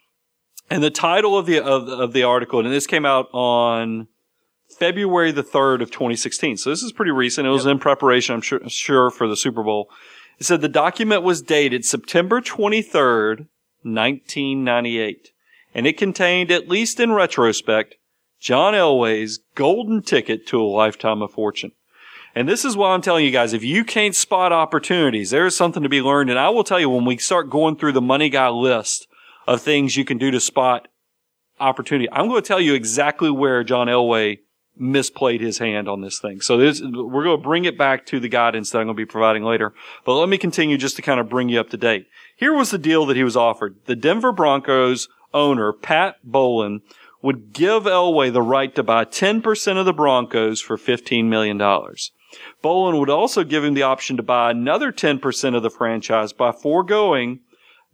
And 0.73 0.83
the 0.83 0.91
title 0.91 1.37
of 1.37 1.45
the 1.45 1.61
of, 1.63 1.87
of 1.87 2.15
the 2.15 2.23
article, 2.23 2.59
and 2.59 2.73
this 2.73 2.87
came 2.87 3.05
out 3.05 3.29
on 3.35 4.09
February 4.79 5.31
the 5.31 5.43
3rd 5.43 5.83
of 5.83 5.91
2016. 5.91 6.57
So 6.57 6.71
this 6.71 6.83
is 6.83 6.93
pretty 6.93 7.11
recent. 7.11 7.47
It 7.47 7.51
was 7.51 7.67
in 7.67 7.79
preparation, 7.79 8.37
I'm 8.37 8.41
sure, 8.41 8.67
sure, 8.69 9.11
for 9.11 9.29
the 9.29 9.37
Super 9.37 9.63
Bowl. 9.63 9.91
It 10.39 10.45
said 10.45 10.63
the 10.63 10.71
document 10.71 11.25
was 11.25 11.43
dated 11.43 11.85
September 11.85 12.41
23rd, 12.41 13.49
1998, 13.83 15.33
and 15.75 15.87
it 15.87 15.99
contained, 15.99 16.51
at 16.51 16.71
least 16.71 16.99
in 16.99 17.13
retrospect, 17.13 17.97
John 18.41 18.73
Elway's 18.73 19.41
golden 19.55 20.01
ticket 20.01 20.47
to 20.47 20.59
a 20.59 20.65
lifetime 20.65 21.21
of 21.21 21.33
fortune. 21.33 21.73
And 22.35 22.49
this 22.49 22.65
is 22.65 22.79
why 22.79 22.95
I'm 22.95 23.03
telling 23.03 23.27
you 23.27 23.31
guys, 23.31 23.53
if 23.53 23.63
you 23.63 23.85
can't 23.85 24.17
spot 24.17 24.53
opportunities, 24.53 25.33
there 25.33 25.45
is 25.45 25.55
something 25.55 25.83
to 25.83 25.91
be 25.91 26.01
learned. 26.01 26.31
And 26.31 26.39
I 26.39 26.49
will 26.49 26.65
tell 26.65 26.81
you, 26.81 26.89
when 26.89 27.05
we 27.05 27.19
start 27.19 27.51
going 27.51 27.77
through 27.77 27.93
the 27.93 28.01
money 28.01 28.31
guy 28.31 28.49
list 28.49 29.07
of 29.47 29.61
things 29.61 29.97
you 29.97 30.05
can 30.05 30.19
do 30.19 30.31
to 30.31 30.41
spot 30.41 30.89
opportunity, 31.61 32.09
I'm 32.11 32.29
going 32.29 32.43
to 32.43 32.47
tell 32.47 32.61
you 32.61 32.75
exactly 32.75 33.31
where 33.31 33.65
John 33.65 33.87
Elway 33.87 34.39
misplayed 34.81 35.41
his 35.41 35.59
hand 35.59 35.89
on 35.89 36.01
this 36.01 36.19
thing. 36.19 36.41
So 36.41 36.57
this, 36.57 36.81
we're 36.81 37.25
going 37.25 37.39
to 37.39 37.43
bring 37.43 37.65
it 37.65 37.77
back 37.77 38.07
to 38.07 38.19
the 38.19 38.29
guidance 38.29 38.71
that 38.71 38.79
I'm 38.79 38.87
going 38.87 38.97
to 38.97 39.01
be 39.01 39.07
providing 39.07 39.45
later. 39.45 39.75
But 40.05 40.15
let 40.15 40.29
me 40.29 40.39
continue 40.39 40.79
just 40.79 40.97
to 40.97 41.03
kind 41.03 41.21
of 41.21 41.29
bring 41.29 41.49
you 41.49 41.61
up 41.61 41.71
to 41.71 41.77
date. 41.77 42.07
Here 42.37 42.55
was 42.55 42.71
the 42.71 42.79
deal 42.79 43.05
that 43.07 43.17
he 43.17 43.25
was 43.25 43.37
offered. 43.37 43.77
The 43.85 43.97
Denver 43.97 44.33
Broncos 44.33 45.09
owner, 45.35 45.73
Pat 45.73 46.17
Bowlen, 46.25 46.81
would 47.21 47.53
give 47.53 47.85
Elway 47.85 48.33
the 48.33 48.43
right 48.43 48.75
to 48.75 48.83
buy 48.83 49.05
10% 49.05 49.77
of 49.77 49.87
the 49.87 49.93
Broncos 49.93 50.61
for 50.61 50.77
$15 50.77 51.27
million. 51.27 51.59
Bowlen 52.63 52.99
would 52.99 53.11
also 53.11 53.45
give 53.45 53.63
him 53.63 53.75
the 53.75 53.83
option 53.83 54.17
to 54.17 54.23
buy 54.23 54.51
another 54.51 54.91
10% 54.91 55.55
of 55.55 55.63
the 55.63 55.71
franchise 55.71 56.33
by 56.33 56.51
foregoing 56.51 57.41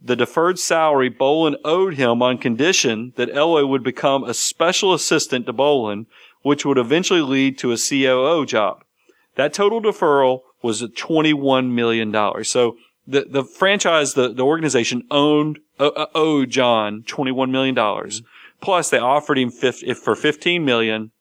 the 0.01 0.15
deferred 0.15 0.59
salary 0.59 1.09
Bowlen 1.09 1.55
owed 1.65 1.95
him 1.95 2.21
on 2.21 2.37
condition 2.37 3.13
that 3.15 3.33
Elway 3.33 3.67
would 3.67 3.83
become 3.83 4.23
a 4.23 4.33
special 4.33 4.93
assistant 4.93 5.45
to 5.45 5.53
Bowlen, 5.53 6.07
which 6.41 6.65
would 6.65 6.77
eventually 6.77 7.21
lead 7.21 7.57
to 7.59 7.71
a 7.71 7.77
COO 7.77 8.45
job. 8.45 8.83
That 9.35 9.53
total 9.53 9.81
deferral 9.81 10.41
was 10.61 10.81
at 10.81 10.93
$21 10.93 11.71
million. 11.71 12.43
So 12.43 12.77
the, 13.05 13.25
the 13.29 13.43
franchise, 13.43 14.13
the, 14.13 14.33
the 14.33 14.45
organization 14.45 15.03
owned, 15.11 15.59
uh, 15.79 15.87
uh 15.87 16.05
owed 16.15 16.49
John 16.49 17.03
$21 17.03 17.49
million. 17.49 18.11
Plus 18.61 18.89
they 18.89 18.99
offered 18.99 19.37
him 19.37 19.51
fif- 19.51 19.83
if 19.83 19.97
for 19.97 20.15
15 20.15 20.63
million, 20.63 21.11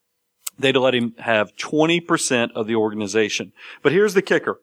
they'd 0.58 0.76
let 0.76 0.94
him 0.94 1.14
have 1.18 1.54
20% 1.56 2.50
of 2.54 2.66
the 2.66 2.74
organization. 2.74 3.52
But 3.82 3.92
here's 3.92 4.14
the 4.14 4.22
kicker. 4.22 4.60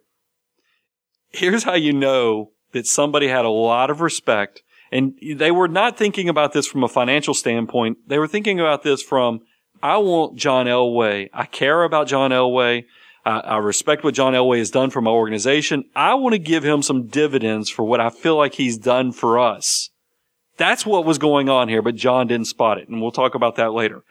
Here's 1.30 1.64
how 1.64 1.74
you 1.74 1.94
know 1.94 2.52
that 2.76 2.86
somebody 2.86 3.28
had 3.28 3.46
a 3.46 3.50
lot 3.50 3.90
of 3.90 4.02
respect 4.02 4.62
and 4.92 5.18
they 5.36 5.52
were 5.52 5.68
not 5.68 5.98
thinking 5.98 6.30
about 6.30 6.54
this 6.54 6.68
from 6.68 6.84
a 6.84 6.88
financial 6.88 7.34
standpoint. 7.34 7.98
They 8.08 8.20
were 8.20 8.28
thinking 8.28 8.60
about 8.60 8.84
this 8.84 9.02
from, 9.02 9.42
I 9.82 9.98
want 9.98 10.38
John 10.38 10.68
Elway. 10.68 11.30
I 11.34 11.46
care 11.46 11.84
about 11.84 12.08
John 12.08 12.32
Elway. 12.32 12.86
I, 13.26 13.58
respect 13.58 14.04
what 14.04 14.14
John 14.14 14.34
Elway 14.34 14.60
has 14.60 14.70
done 14.70 14.92
for 14.92 15.02
my 15.02 15.10
organization. 15.10 15.86
I 15.96 16.14
want 16.14 16.34
to 16.34 16.40
give 16.40 16.64
him 16.64 16.84
some 16.84 17.08
dividends 17.08 17.72
for 17.72 17.84
what 17.84 18.00
I 18.00 18.12
feel 18.12 18.38
like 18.38 18.54
he's 18.54 18.78
done 18.78 19.12
for 19.12 19.40
us. 19.40 19.90
That's 20.58 20.86
what 20.86 21.06
was 21.06 21.18
going 21.18 21.50
on 21.50 21.68
here, 21.68 21.82
but 21.82 21.96
John 21.96 22.28
didn't 22.28 22.46
spot 22.46 22.78
it. 22.78 22.88
And 22.88 23.02
we'll 23.02 23.12
talk 23.12 23.34
about 23.34 23.56
that 23.56 23.74
later. 23.74 24.04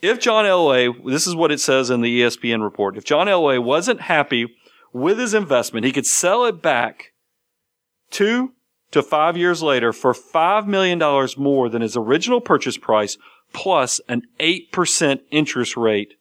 If 0.00 0.20
John 0.20 0.46
Elway, 0.46 0.90
this 1.04 1.26
is 1.26 1.36
what 1.36 1.52
it 1.52 1.60
says 1.60 1.90
in 1.90 2.00
the 2.00 2.22
ESPN 2.22 2.62
report. 2.62 2.96
If 2.96 3.04
John 3.04 3.26
Elway 3.26 3.62
wasn't 3.62 4.00
happy 4.00 4.46
with 4.92 5.18
his 5.18 5.34
investment, 5.34 5.84
he 5.84 5.92
could 5.92 6.06
sell 6.06 6.46
it 6.46 6.62
back 6.62 7.11
two 8.12 8.52
to 8.92 9.02
five 9.02 9.36
years 9.36 9.62
later 9.62 9.92
for 9.92 10.12
$5 10.12 10.66
million 10.66 10.98
more 11.36 11.68
than 11.68 11.82
his 11.82 11.96
original 11.96 12.40
purchase 12.40 12.76
price 12.76 13.16
plus 13.52 14.00
an 14.08 14.22
8% 14.38 15.20
interest 15.30 15.76
rate 15.76 16.14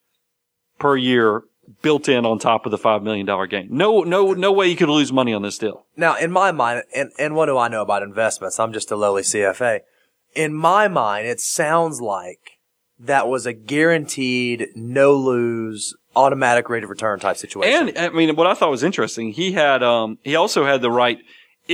per 0.79 0.95
year 0.95 1.43
built 1.81 2.09
in 2.09 2.25
on 2.25 2.39
top 2.39 2.65
of 2.65 2.71
the 2.71 2.77
$5 2.77 3.03
million 3.03 3.27
gain. 3.47 3.67
No, 3.71 4.01
no, 4.01 4.33
no 4.33 4.51
way 4.51 4.67
you 4.67 4.75
could 4.75 4.89
lose 4.89 5.13
money 5.13 5.33
on 5.33 5.41
this 5.41 5.57
deal. 5.57 5.85
Now, 5.95 6.17
in 6.17 6.31
my 6.31 6.51
mind, 6.51 6.83
and, 6.95 7.11
and 7.19 7.35
what 7.35 7.45
do 7.45 7.57
I 7.57 7.67
know 7.67 7.81
about 7.81 8.03
investments? 8.03 8.59
I'm 8.59 8.73
just 8.73 8.91
a 8.91 8.95
lowly 8.95 9.21
CFA. 9.21 9.81
In 10.33 10.53
my 10.53 10.87
mind, 10.87 11.27
it 11.27 11.39
sounds 11.39 12.01
like 12.01 12.59
that 12.99 13.27
was 13.27 13.45
a 13.45 13.53
guaranteed 13.53 14.67
no 14.75 15.13
lose 15.13 15.95
automatic 16.15 16.69
rate 16.69 16.83
of 16.83 16.89
return 16.89 17.19
type 17.19 17.37
situation. 17.37 17.89
And 17.89 17.97
I 17.97 18.09
mean, 18.09 18.35
what 18.35 18.47
I 18.47 18.53
thought 18.53 18.69
was 18.69 18.83
interesting, 18.83 19.31
he 19.31 19.53
had, 19.53 19.81
um, 19.81 20.17
he 20.23 20.35
also 20.35 20.65
had 20.65 20.81
the 20.81 20.91
right, 20.91 21.19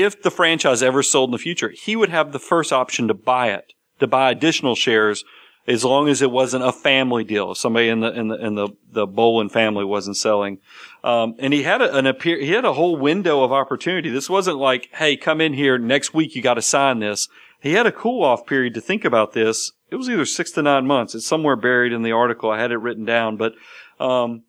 if 0.04 0.22
the 0.22 0.32
franchise 0.32 0.84
ever 0.84 1.04
sold 1.04 1.30
in 1.30 1.32
the 1.32 1.38
future, 1.38 1.70
he 1.70 1.96
would 1.96 2.10
have 2.10 2.32
the 2.32 2.40
first 2.40 2.74
option 2.74 3.08
to 3.08 3.14
buy 3.14 3.50
it, 3.52 3.74
to 4.00 4.08
buy 4.08 4.32
additional 4.32 4.76
shares 4.76 5.24
as 5.68 5.84
long 5.84 6.08
as 6.08 6.22
it 6.22 6.32
wasn't 6.32 6.64
a 6.64 6.72
family 6.72 7.24
deal. 7.24 7.54
Somebody 7.54 7.90
in 7.90 8.00
the 8.00 8.12
in 8.12 8.30
the 8.30 8.46
in 8.46 8.56
the 8.56 8.70
the 8.90 9.06
Bowlen 9.06 9.50
family 9.50 9.84
wasn't 9.84 10.18
selling, 10.18 10.60
um, 11.04 11.36
and 11.40 11.54
he 11.54 11.64
had 11.64 11.82
a, 11.82 11.96
an 11.96 12.06
appear 12.06 12.40
he 12.40 12.52
had 12.52 12.66
a 12.66 12.74
whole 12.74 12.96
window 12.96 13.44
of 13.44 13.52
opportunity. 13.52 14.10
This 14.10 14.30
wasn't 14.30 14.58
like, 14.58 14.90
hey, 14.94 15.18
come 15.18 15.42
in 15.42 15.54
here 15.54 15.78
next 15.78 16.14
week. 16.14 16.36
You 16.36 16.42
got 16.42 16.56
to 16.56 16.62
sign 16.62 17.00
this. 17.00 17.28
He 17.60 17.74
had 17.74 17.86
a 17.86 17.92
cool 17.92 18.24
off 18.24 18.46
period 18.46 18.74
to 18.76 18.82
think 18.82 19.04
about 19.04 19.34
this. 19.34 19.72
It 19.90 19.96
was 19.96 20.10
either 20.10 20.26
six 20.26 20.52
to 20.52 20.62
nine 20.62 20.86
months. 20.86 21.16
It's 21.16 21.28
somewhere 21.28 21.56
buried 21.56 21.92
in 21.92 22.04
the 22.04 22.12
article. 22.12 22.50
I 22.52 22.60
had 22.60 22.72
it 22.72 22.78
written 22.78 23.04
down, 23.04 23.36
but 23.36 23.54
um, 24.00 24.44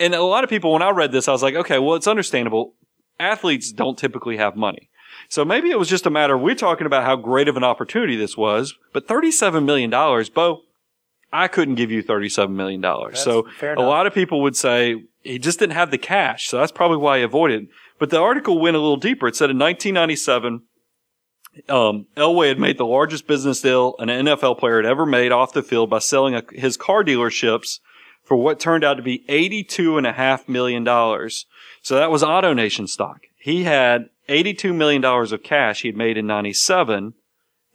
and 0.00 0.14
a 0.14 0.22
lot 0.22 0.44
of 0.44 0.50
people 0.50 0.72
when 0.72 0.82
I 0.82 0.90
read 0.90 1.12
this, 1.12 1.28
I 1.28 1.32
was 1.32 1.42
like, 1.42 1.54
okay, 1.54 1.78
well, 1.78 1.94
it's 1.94 2.06
understandable. 2.06 2.74
Athletes 3.20 3.72
don't 3.72 3.98
typically 3.98 4.36
have 4.36 4.56
money. 4.56 4.90
So 5.28 5.44
maybe 5.44 5.70
it 5.70 5.78
was 5.78 5.88
just 5.88 6.06
a 6.06 6.10
matter 6.10 6.34
of 6.34 6.40
we're 6.40 6.54
talking 6.54 6.86
about 6.86 7.04
how 7.04 7.16
great 7.16 7.48
of 7.48 7.56
an 7.56 7.64
opportunity 7.64 8.16
this 8.16 8.36
was, 8.36 8.74
but 8.92 9.08
$37 9.08 9.64
million, 9.64 9.90
Bo, 9.90 10.62
I 11.32 11.48
couldn't 11.48 11.74
give 11.74 11.90
you 11.90 12.02
$37 12.02 12.50
million. 12.50 12.80
That's 12.80 13.22
so 13.22 13.46
a 13.62 13.82
lot 13.82 14.06
of 14.06 14.14
people 14.14 14.42
would 14.42 14.56
say 14.56 15.04
he 15.22 15.38
just 15.38 15.58
didn't 15.58 15.74
have 15.74 15.90
the 15.90 15.98
cash. 15.98 16.48
So 16.48 16.58
that's 16.58 16.72
probably 16.72 16.96
why 16.96 17.18
he 17.18 17.24
avoided. 17.24 17.68
But 17.98 18.10
the 18.10 18.20
article 18.20 18.60
went 18.60 18.76
a 18.76 18.80
little 18.80 18.96
deeper. 18.96 19.28
It 19.28 19.36
said 19.36 19.50
in 19.50 19.58
1997, 19.58 20.62
um, 21.68 22.06
Elway 22.16 22.48
had 22.48 22.58
made 22.58 22.78
the 22.78 22.86
largest 22.86 23.26
business 23.26 23.60
deal 23.60 23.96
an 23.98 24.08
NFL 24.08 24.58
player 24.58 24.76
had 24.76 24.86
ever 24.86 25.04
made 25.04 25.32
off 25.32 25.52
the 25.52 25.62
field 25.62 25.90
by 25.90 25.98
selling 25.98 26.34
a, 26.34 26.42
his 26.52 26.76
car 26.76 27.02
dealerships 27.04 27.80
for 28.22 28.36
what 28.36 28.60
turned 28.60 28.84
out 28.84 28.94
to 28.94 29.02
be 29.02 29.24
$82.5 29.28 30.48
million. 30.48 30.84
So 31.88 31.94
that 31.94 32.10
was 32.10 32.22
AutoNation 32.22 32.86
stock. 32.86 33.28
He 33.38 33.64
had 33.64 34.10
$82 34.28 34.74
million 34.74 35.02
of 35.02 35.42
cash 35.42 35.80
he'd 35.80 35.96
made 35.96 36.18
in 36.18 36.26
97. 36.26 37.14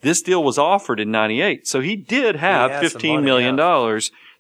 This 0.01 0.22
deal 0.22 0.43
was 0.43 0.60
offered 0.60 1.00
in 1.00 1.10
98. 1.10 1.65
So 1.67 1.79
he 1.79 1.96
did 1.96 2.36
have 2.36 2.79
he 2.79 2.88
$15 2.89 3.24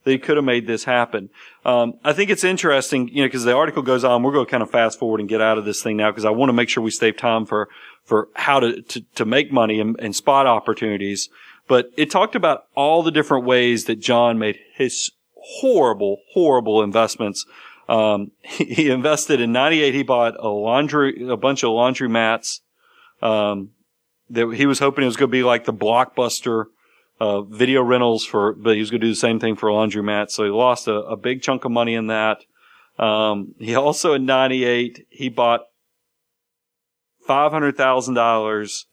that 0.03 0.11
he 0.11 0.19
could 0.19 0.37
have 0.37 0.45
made 0.45 0.67
this 0.67 0.83
happen. 0.83 1.31
Um, 1.65 1.95
I 2.03 2.13
think 2.13 2.29
it's 2.29 2.43
interesting, 2.43 3.07
you 3.07 3.23
know, 3.23 3.27
because 3.27 3.45
the 3.45 3.55
article 3.55 3.81
goes 3.81 4.03
on. 4.03 4.21
We're 4.21 4.33
going 4.33 4.45
to 4.45 4.51
kind 4.51 4.61
of 4.61 4.69
fast 4.69 4.99
forward 4.99 5.21
and 5.21 5.27
get 5.27 5.41
out 5.41 5.57
of 5.57 5.65
this 5.65 5.81
thing 5.81 5.97
now 5.97 6.11
because 6.11 6.25
I 6.25 6.29
want 6.29 6.49
to 6.49 6.53
make 6.53 6.69
sure 6.69 6.83
we 6.83 6.91
save 6.91 7.17
time 7.17 7.47
for, 7.47 7.67
for 8.03 8.27
how 8.35 8.59
to, 8.59 8.79
to, 8.79 9.01
to 9.15 9.25
make 9.25 9.51
money 9.51 9.79
and, 9.79 9.99
and 9.99 10.15
spot 10.15 10.45
opportunities. 10.45 11.29
But 11.67 11.89
it 11.97 12.11
talked 12.11 12.35
about 12.35 12.65
all 12.75 13.01
the 13.01 13.09
different 13.09 13.45
ways 13.45 13.85
that 13.85 13.99
John 13.99 14.37
made 14.37 14.59
his 14.75 15.09
horrible, 15.33 16.17
horrible 16.31 16.83
investments 16.83 17.47
um, 17.89 18.31
he, 18.41 18.65
he, 18.73 18.89
invested 18.89 19.41
in 19.41 19.51
98. 19.51 19.93
He 19.93 20.03
bought 20.03 20.35
a 20.39 20.47
laundry, 20.47 21.27
a 21.27 21.37
bunch 21.37 21.63
of 21.63 21.71
laundry 21.71 22.09
mats. 22.09 22.61
Um, 23.21 23.71
that 24.29 24.51
he 24.55 24.65
was 24.65 24.79
hoping 24.79 25.03
it 25.03 25.07
was 25.07 25.17
going 25.17 25.29
to 25.29 25.31
be 25.31 25.43
like 25.43 25.65
the 25.65 25.73
blockbuster, 25.73 26.65
uh, 27.19 27.41
video 27.41 27.83
rentals 27.83 28.25
for, 28.25 28.53
but 28.53 28.73
he 28.73 28.79
was 28.79 28.89
going 28.89 29.01
to 29.01 29.07
do 29.07 29.11
the 29.11 29.17
same 29.17 29.39
thing 29.39 29.55
for 29.55 29.71
laundry 29.71 30.03
mats. 30.03 30.33
So 30.33 30.43
he 30.43 30.49
lost 30.49 30.87
a, 30.87 30.95
a 30.95 31.15
big 31.15 31.41
chunk 31.41 31.65
of 31.65 31.71
money 31.71 31.93
in 31.93 32.07
that. 32.07 32.43
Um, 32.97 33.55
he 33.59 33.75
also 33.75 34.13
in 34.13 34.25
98, 34.25 35.07
he 35.09 35.29
bought 35.29 35.61
$500,000 37.27 38.85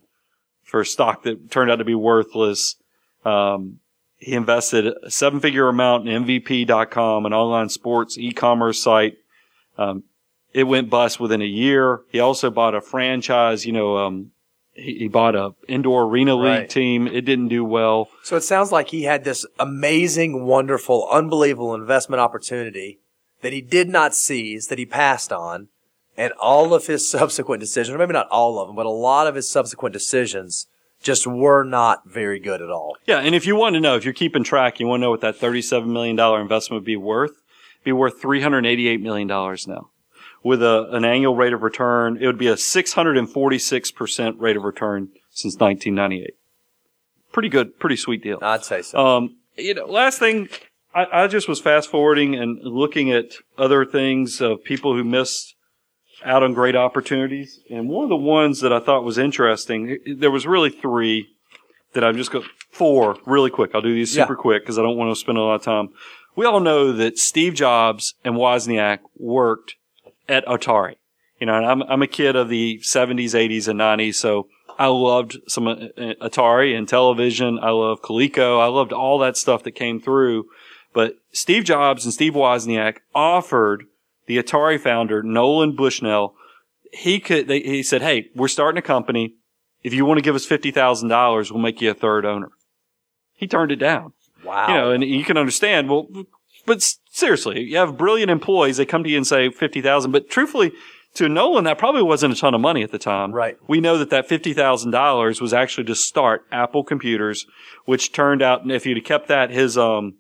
for 0.63 0.85
stock 0.85 1.23
that 1.25 1.51
turned 1.51 1.71
out 1.71 1.77
to 1.77 1.85
be 1.85 1.95
worthless. 1.95 2.77
Um, 3.25 3.81
he 4.21 4.35
invested 4.35 4.87
a 5.03 5.11
seven 5.11 5.41
figure 5.41 5.69
amount 5.69 6.09
in 6.09 6.25
MVP.com, 6.25 7.27
an 7.27 7.33
online 7.33 7.71
sports 7.71 8.19
e-commerce 8.19 8.81
site. 8.81 9.17
Um, 9.79 10.05
it 10.53 10.65
went 10.65 10.91
bust 10.91 11.19
within 11.19 11.41
a 11.41 11.47
year. 11.47 12.03
He 12.11 12.21
also 12.21 12.51
bought 12.51 12.75
a 12.75 12.83
franchise, 12.83 13.65
you 13.65 13.73
know, 13.73 13.97
um, 13.97 14.33
he, 14.75 14.99
he, 14.99 15.09
bought 15.09 15.35
a 15.35 15.55
indoor 15.69 16.05
arena 16.05 16.35
league 16.35 16.49
right. 16.49 16.71
team. 16.71 17.07
It 17.07 17.23
didn't 17.23 17.49
do 17.49 17.65
well. 17.65 18.09
So 18.23 18.37
it 18.37 18.43
sounds 18.43 18.71
like 18.71 18.89
he 18.89 19.05
had 19.05 19.25
this 19.25 19.47
amazing, 19.59 20.45
wonderful, 20.45 21.09
unbelievable 21.11 21.75
investment 21.75 22.21
opportunity 22.21 23.01
that 23.41 23.53
he 23.53 23.63
did 23.63 23.89
not 23.89 24.15
seize, 24.15 24.67
that 24.67 24.79
he 24.79 24.87
passed 24.87 25.33
on. 25.33 25.69
And 26.17 26.33
all 26.35 26.75
of 26.75 26.87
his 26.87 27.11
subsequent 27.11 27.61
decisions, 27.61 27.95
or 27.95 27.99
maybe 27.99 28.13
not 28.13 28.29
all 28.29 28.59
of 28.59 28.69
them, 28.69 28.77
but 28.77 28.87
a 28.87 28.91
lot 28.91 29.27
of 29.27 29.35
his 29.35 29.51
subsequent 29.51 29.95
decisions 29.95 30.67
just 31.03 31.27
were 31.27 31.65
not 31.65 32.07
very 32.07 32.39
good 32.39 32.61
at 32.61 32.71
all. 32.71 32.97
Yeah, 33.07 33.19
and 33.19 33.35
if 33.35 33.47
you 33.47 33.57
want 33.57 33.75
to 33.75 33.81
know, 33.81 33.97
if 33.97 34.05
you're 34.05 34.15
keeping 34.15 34.45
track, 34.45 34.81
you 34.81 34.87
want 34.87 35.01
to 35.01 35.03
know 35.03 35.11
what 35.11 35.23
that 35.23 35.39
$37 35.39 35.87
million 35.87 36.19
investment 36.41 36.81
would 36.81 36.87
be 36.87 36.97
worth, 36.97 37.43
be 37.85 37.93
worth 37.93 38.21
$388 38.21 39.01
million 39.01 39.27
now. 39.29 39.91
With 40.43 40.63
a, 40.63 40.89
an 40.93 41.05
annual 41.05 41.37
rate 41.37 41.53
of 41.53 41.63
return, 41.63 42.17
it 42.21 42.27
would 42.27 42.39
be 42.39 42.49
a 42.49 42.55
646% 42.55 44.41
rate 44.41 44.57
of 44.57 44.63
return 44.63 45.11
since 45.31 45.57
1998. 45.57 46.35
Pretty 47.33 47.49
good, 47.49 47.79
pretty 47.79 47.97
sweet 47.97 48.23
deal. 48.23 48.39
I'd 48.43 48.65
say 48.65 48.83
so. 48.83 48.99
Um, 48.99 49.37
you 49.57 49.75
know, 49.75 49.85
last 49.85 50.19
thing, 50.19 50.49
I, 50.95 51.07
I 51.13 51.27
just 51.27 51.47
was 51.49 51.61
fast 51.61 51.91
forwarding 51.91 52.35
and 52.35 52.59
looking 52.63 53.13
at 53.13 53.35
other 53.59 53.85
things 53.85 54.41
of 54.41 54.65
people 54.65 54.95
who 54.95 55.05
missed 55.05 55.55
out 56.25 56.43
on 56.43 56.53
great 56.53 56.77
opportunities. 56.77 57.61
And 57.71 57.89
one 57.89 58.05
of 58.05 58.09
the 58.11 58.17
ones 58.17 58.61
that 58.61 58.73
I 58.73 58.81
thought 58.81 59.05
was 59.05 59.19
interesting, 59.19 59.99
there 60.07 60.31
was 60.31 60.47
really 60.47 60.71
three 60.71 61.29
that 61.95 62.05
I'm 62.05 62.17
just 62.17 62.31
going, 62.31 62.45
four 62.71 63.17
really 63.27 63.51
quick. 63.51 63.71
I'll 63.75 63.81
do 63.83 63.95
these 63.95 64.13
super 64.13 64.35
Yeah. 64.35 64.41
quick 64.41 64.63
because 64.63 64.79
I 64.79 64.83
don't 64.83 64.97
want 64.97 65.11
to 65.11 65.17
spend 65.21 65.39
a 65.39 65.43
lot 65.43 65.55
of 65.57 65.63
time. 65.63 65.89
We 66.37 66.47
all 66.47 66.61
know 66.61 66.93
that 66.93 67.19
Steve 67.19 67.55
Jobs 67.55 68.15
and 68.25 68.37
Wozniak 68.37 68.99
worked 69.19 69.75
at 70.29 70.45
Atari. 70.47 70.95
You 71.41 71.47
know, 71.47 71.55
and 71.55 71.67
I'm, 71.67 71.83
I'm 71.85 72.03
a 72.03 72.07
kid 72.07 72.37
of 72.37 72.49
the 72.51 72.79
70s, 72.83 73.31
80s, 73.35 73.67
and 73.67 73.81
90s, 73.81 74.15
so 74.17 74.47
I 74.79 74.87
loved 74.89 75.39
some 75.49 75.67
uh, 75.67 75.73
uh, 75.73 76.15
Atari 76.23 76.77
and 76.77 76.87
television. 76.87 77.59
I 77.61 77.71
love 77.71 78.03
Coleco. 78.03 78.61
I 78.61 78.67
loved 78.67 78.93
all 78.93 79.19
that 79.21 79.37
stuff 79.39 79.63
that 79.65 79.73
came 79.73 80.01
through. 80.01 80.45
But 80.93 81.15
Steve 81.33 81.65
Jobs 81.65 82.05
and 82.05 82.13
Steve 82.13 82.35
Wozniak 82.35 82.99
offered 83.15 83.85
the 84.31 84.41
Atari 84.41 84.79
founder, 84.79 85.25
Nolan 85.25 85.75
Bushnell, 85.75 86.37
he 86.93 87.19
could, 87.19 87.49
they, 87.49 87.59
he 87.61 87.83
said, 87.83 88.01
Hey, 88.01 88.31
we're 88.37 88.47
starting 88.47 88.79
a 88.79 88.83
company. 88.83 89.35
If 89.83 89.93
you 89.93 90.05
want 90.05 90.19
to 90.19 90.23
give 90.23 90.37
us 90.37 90.47
$50,000, 90.47 91.51
we'll 91.51 91.61
make 91.61 91.81
you 91.81 91.91
a 91.91 91.95
third 91.95 92.25
owner. 92.25 92.51
He 93.35 93.49
turned 93.49 93.73
it 93.73 93.77
down. 93.81 94.13
Wow. 94.45 94.69
You 94.69 94.75
know, 94.75 94.91
and 94.93 95.03
you 95.03 95.25
can 95.25 95.37
understand, 95.37 95.89
well, 95.89 96.07
but 96.65 96.81
seriously, 97.11 97.63
you 97.63 97.77
have 97.79 97.99
brilliant 97.99 98.31
employees. 98.31 98.77
They 98.77 98.87
come 98.87 99.03
to 99.03 99.11
you 99.11 99.17
and 99.17 99.27
say 99.27 99.51
50,000, 99.51 100.13
but 100.13 100.31
truthfully, 100.31 100.71
to 101.15 101.29
Nolan, 101.29 101.65
that 101.65 101.79
probably 101.79 102.05
wasn't 102.05 102.35
a 102.35 102.37
ton 102.37 102.55
of 102.55 102.61
money 102.61 102.85
at 102.85 102.93
the 102.93 102.99
time. 102.99 103.33
Right. 103.33 103.57
We 103.67 103.81
know 103.81 103.99
that 103.99 104.11
that 104.11 104.29
$50,000 104.29 105.41
was 105.41 105.53
actually 105.53 105.85
to 105.85 105.97
start 105.97 106.47
Apple 106.53 106.85
computers, 106.85 107.47
which 107.85 108.13
turned 108.13 108.43
out, 108.43 108.71
if 108.71 108.87
you'd 108.87 108.99
have 108.99 109.05
kept 109.05 109.27
that, 109.27 109.51
his, 109.51 109.77
um, 109.77 110.19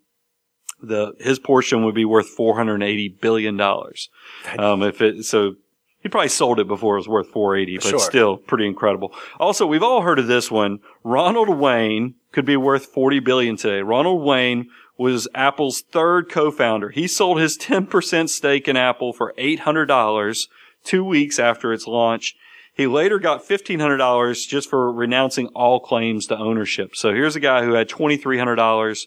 the, 0.83 1.13
his 1.21 1.39
portion 1.39 1.85
would 1.85 1.95
be 1.95 2.05
worth 2.05 2.37
$480 2.37 3.21
billion. 3.21 3.61
Um, 3.61 4.83
if 4.83 5.01
it, 5.01 5.25
so 5.25 5.55
he 6.03 6.09
probably 6.09 6.29
sold 6.29 6.59
it 6.61 6.67
before 6.69 6.95
it 6.97 7.01
was 7.01 7.09
worth 7.09 7.29
480, 7.29 7.77
but 7.79 7.85
Sure. 7.85 7.99
still 7.99 8.37
pretty 8.37 8.67
incredible. 8.67 9.13
Also, 9.39 9.67
we've 9.67 9.83
all 9.83 10.03
heard 10.03 10.19
of 10.19 10.27
this 10.27 10.51
one. 10.51 10.79
Ronald 11.05 11.49
Wayne 11.51 12.15
could 12.33 12.47
be 12.47 12.57
worth 12.57 12.87
40 12.87 13.21
billion 13.21 13.57
today. 13.57 13.83
Ronald 13.83 14.23
Wayne 14.25 14.69
was 14.97 15.27
Apple's 15.35 15.81
third 15.81 16.29
co-founder. 16.31 16.91
He 16.91 17.07
sold 17.09 17.41
his 17.41 17.57
10% 17.59 18.29
stake 18.29 18.69
in 18.69 18.77
Apple 18.77 19.13
for 19.13 19.33
$800 19.39 20.47
two 20.85 21.05
weeks 21.05 21.39
after 21.39 21.73
its 21.73 21.87
launch. 21.87 22.35
He 22.73 22.87
later 22.87 23.19
got 23.19 23.47
$1,500 23.47 24.49
just 24.49 24.71
for 24.71 24.93
renouncing 24.93 25.49
all 25.49 25.81
claims 25.81 26.27
to 26.29 26.37
ownership. 26.39 26.95
So 26.97 27.13
here's 27.13 27.37
a 27.37 27.41
guy 27.41 27.65
who 27.65 27.73
had 27.75 27.89
$2,300 27.89 29.07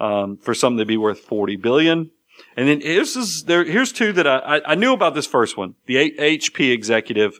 um, 0.00 0.36
for 0.36 0.54
something 0.54 0.78
to 0.78 0.84
be 0.84 0.96
worth 0.96 1.20
40 1.20 1.56
billion. 1.56 2.10
And 2.56 2.68
then 2.68 2.80
this 2.80 3.16
is 3.16 3.44
there. 3.44 3.64
Here's 3.64 3.92
two 3.92 4.12
that 4.12 4.26
I, 4.26 4.60
I, 4.66 4.74
knew 4.74 4.92
about 4.92 5.14
this 5.14 5.26
first 5.26 5.56
one. 5.56 5.76
The 5.86 6.12
HP 6.18 6.72
executive 6.72 7.38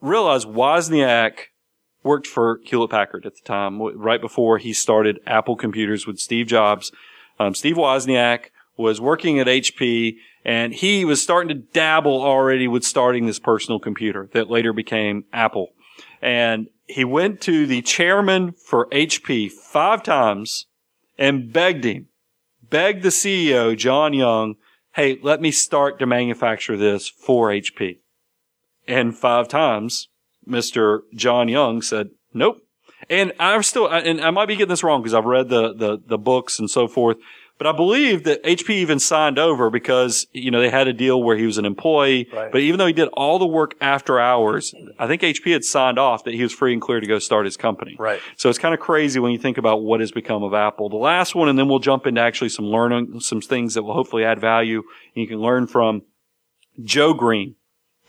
realized 0.00 0.46
Wozniak 0.46 1.48
worked 2.02 2.26
for 2.26 2.60
Hewlett 2.64 2.90
Packard 2.90 3.24
at 3.26 3.34
the 3.34 3.42
time, 3.44 3.80
right 3.80 4.20
before 4.20 4.58
he 4.58 4.72
started 4.72 5.20
Apple 5.26 5.56
Computers 5.56 6.06
with 6.06 6.18
Steve 6.18 6.46
Jobs. 6.46 6.92
Um, 7.38 7.54
Steve 7.54 7.76
Wozniak 7.76 8.50
was 8.76 9.00
working 9.00 9.38
at 9.38 9.46
HP 9.46 10.16
and 10.44 10.72
he 10.72 11.04
was 11.04 11.22
starting 11.22 11.48
to 11.48 11.54
dabble 11.72 12.22
already 12.22 12.66
with 12.66 12.84
starting 12.84 13.26
this 13.26 13.38
personal 13.38 13.78
computer 13.78 14.28
that 14.32 14.50
later 14.50 14.72
became 14.72 15.24
Apple. 15.32 15.68
And 16.22 16.68
he 16.86 17.04
went 17.04 17.40
to 17.42 17.66
the 17.66 17.82
chairman 17.82 18.52
for 18.52 18.88
HP 18.88 19.50
five 19.50 20.02
times 20.02 20.66
and 21.20 21.52
begged 21.52 21.84
him, 21.84 22.08
begged 22.68 23.02
the 23.02 23.10
CEO, 23.10 23.76
John 23.76 24.14
Young, 24.14 24.56
hey, 24.94 25.18
let 25.22 25.40
me 25.40 25.52
start 25.52 25.98
to 25.98 26.06
manufacture 26.06 26.76
this 26.76 27.08
for 27.08 27.50
HP. 27.50 27.98
And 28.88 29.16
five 29.16 29.46
times, 29.46 30.08
Mr. 30.48 31.00
John 31.14 31.46
Young 31.48 31.82
said, 31.82 32.08
nope. 32.32 32.62
And 33.08 33.32
I'm 33.38 33.62
still, 33.62 33.86
and 33.88 34.20
I 34.20 34.30
might 34.30 34.46
be 34.46 34.56
getting 34.56 34.70
this 34.70 34.82
wrong 34.82 35.02
because 35.02 35.14
I've 35.14 35.24
read 35.24 35.48
the, 35.48 35.74
the, 35.74 35.98
the 36.04 36.18
books 36.18 36.58
and 36.58 36.70
so 36.70 36.88
forth, 36.88 37.18
but 37.60 37.66
I 37.66 37.72
believe 37.72 38.24
that 38.24 38.42
HP 38.42 38.70
even 38.70 38.98
signed 38.98 39.38
over 39.38 39.68
because, 39.68 40.26
you 40.32 40.50
know, 40.50 40.62
they 40.62 40.70
had 40.70 40.88
a 40.88 40.94
deal 40.94 41.22
where 41.22 41.36
he 41.36 41.44
was 41.44 41.58
an 41.58 41.66
employee, 41.66 42.26
Right. 42.32 42.50
but 42.50 42.62
even 42.62 42.78
though 42.78 42.86
he 42.86 42.94
did 42.94 43.08
all 43.12 43.38
the 43.38 43.46
work 43.46 43.74
after 43.82 44.18
hours, 44.18 44.74
I 44.98 45.06
think 45.06 45.20
HP 45.20 45.52
had 45.52 45.62
signed 45.62 45.98
off 45.98 46.24
that 46.24 46.32
he 46.32 46.42
was 46.42 46.52
free 46.54 46.72
and 46.72 46.80
clear 46.80 47.00
to 47.00 47.06
go 47.06 47.18
start 47.18 47.44
his 47.44 47.58
company. 47.58 47.96
Right. 47.98 48.18
So 48.38 48.48
it's 48.48 48.58
kind 48.58 48.72
of 48.72 48.80
crazy 48.80 49.20
when 49.20 49.30
you 49.30 49.36
think 49.38 49.58
about 49.58 49.82
what 49.82 50.00
has 50.00 50.10
become 50.10 50.42
of 50.42 50.54
Apple. 50.54 50.88
The 50.88 50.96
last 50.96 51.34
one, 51.34 51.50
and 51.50 51.58
then 51.58 51.68
we'll 51.68 51.80
jump 51.80 52.06
into 52.06 52.22
actually 52.22 52.48
some 52.48 52.64
learning, 52.64 53.20
some 53.20 53.42
things 53.42 53.74
that 53.74 53.82
will 53.82 53.92
hopefully 53.92 54.24
add 54.24 54.40
value 54.40 54.78
and 55.14 55.22
you 55.22 55.26
can 55.28 55.40
learn 55.40 55.66
from 55.66 56.00
Joe 56.82 57.12
Green. 57.12 57.56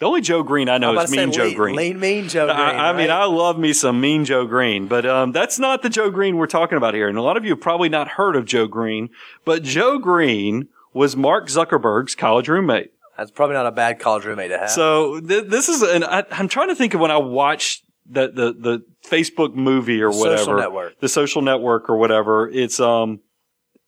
The 0.02 0.08
only 0.08 0.20
Joe 0.20 0.42
Green 0.42 0.68
I 0.68 0.78
know 0.78 0.98
I'm 0.98 1.04
is 1.04 1.12
Mean 1.12 1.30
Joe 1.30 1.44
lean, 1.44 1.56
Green. 1.56 1.76
Lean, 1.76 2.00
mean 2.00 2.28
Joe 2.28 2.46
Green. 2.46 2.58
I, 2.58 2.88
I 2.88 2.92
mean, 2.92 3.08
right? 3.08 3.20
I 3.20 3.24
love 3.26 3.56
me 3.56 3.72
some 3.72 4.00
mean 4.00 4.24
Joe 4.24 4.46
Green, 4.46 4.88
but 4.88 5.06
um, 5.06 5.30
that's 5.30 5.60
not 5.60 5.82
the 5.84 5.88
Joe 5.88 6.10
Green 6.10 6.38
we're 6.38 6.48
talking 6.48 6.76
about 6.76 6.92
here. 6.92 7.06
And 7.06 7.16
a 7.16 7.22
lot 7.22 7.36
of 7.36 7.44
you 7.44 7.50
have 7.50 7.60
probably 7.60 7.88
not 7.88 8.08
heard 8.08 8.34
of 8.34 8.44
Joe 8.44 8.66
Green, 8.66 9.10
but 9.44 9.62
Joe 9.62 10.00
Green 10.00 10.66
was 10.92 11.14
Mark 11.14 11.46
Zuckerberg's 11.46 12.16
college 12.16 12.48
roommate. 12.48 12.90
That's 13.16 13.30
probably 13.30 13.54
not 13.54 13.66
a 13.66 13.70
bad 13.70 14.00
college 14.00 14.24
roommate 14.24 14.50
to 14.50 14.58
have. 14.58 14.70
So 14.72 15.20
th- 15.20 15.44
this 15.46 15.68
is, 15.68 15.82
and 15.82 16.04
I, 16.04 16.24
I'm 16.32 16.48
trying 16.48 16.70
to 16.70 16.74
think 16.74 16.94
of 16.94 17.00
when 17.00 17.12
I 17.12 17.18
watched 17.18 17.84
the 18.04 18.26
the 18.26 18.52
the 18.54 18.84
Facebook 19.08 19.54
movie 19.54 20.02
or 20.02 20.10
The 20.10 20.14
social 20.14 20.30
whatever, 20.54 20.56
network. 20.56 20.98
the 20.98 21.08
social 21.08 21.42
network 21.42 21.88
or 21.88 21.96
whatever. 21.96 22.48
It's 22.48 22.80
um, 22.80 23.20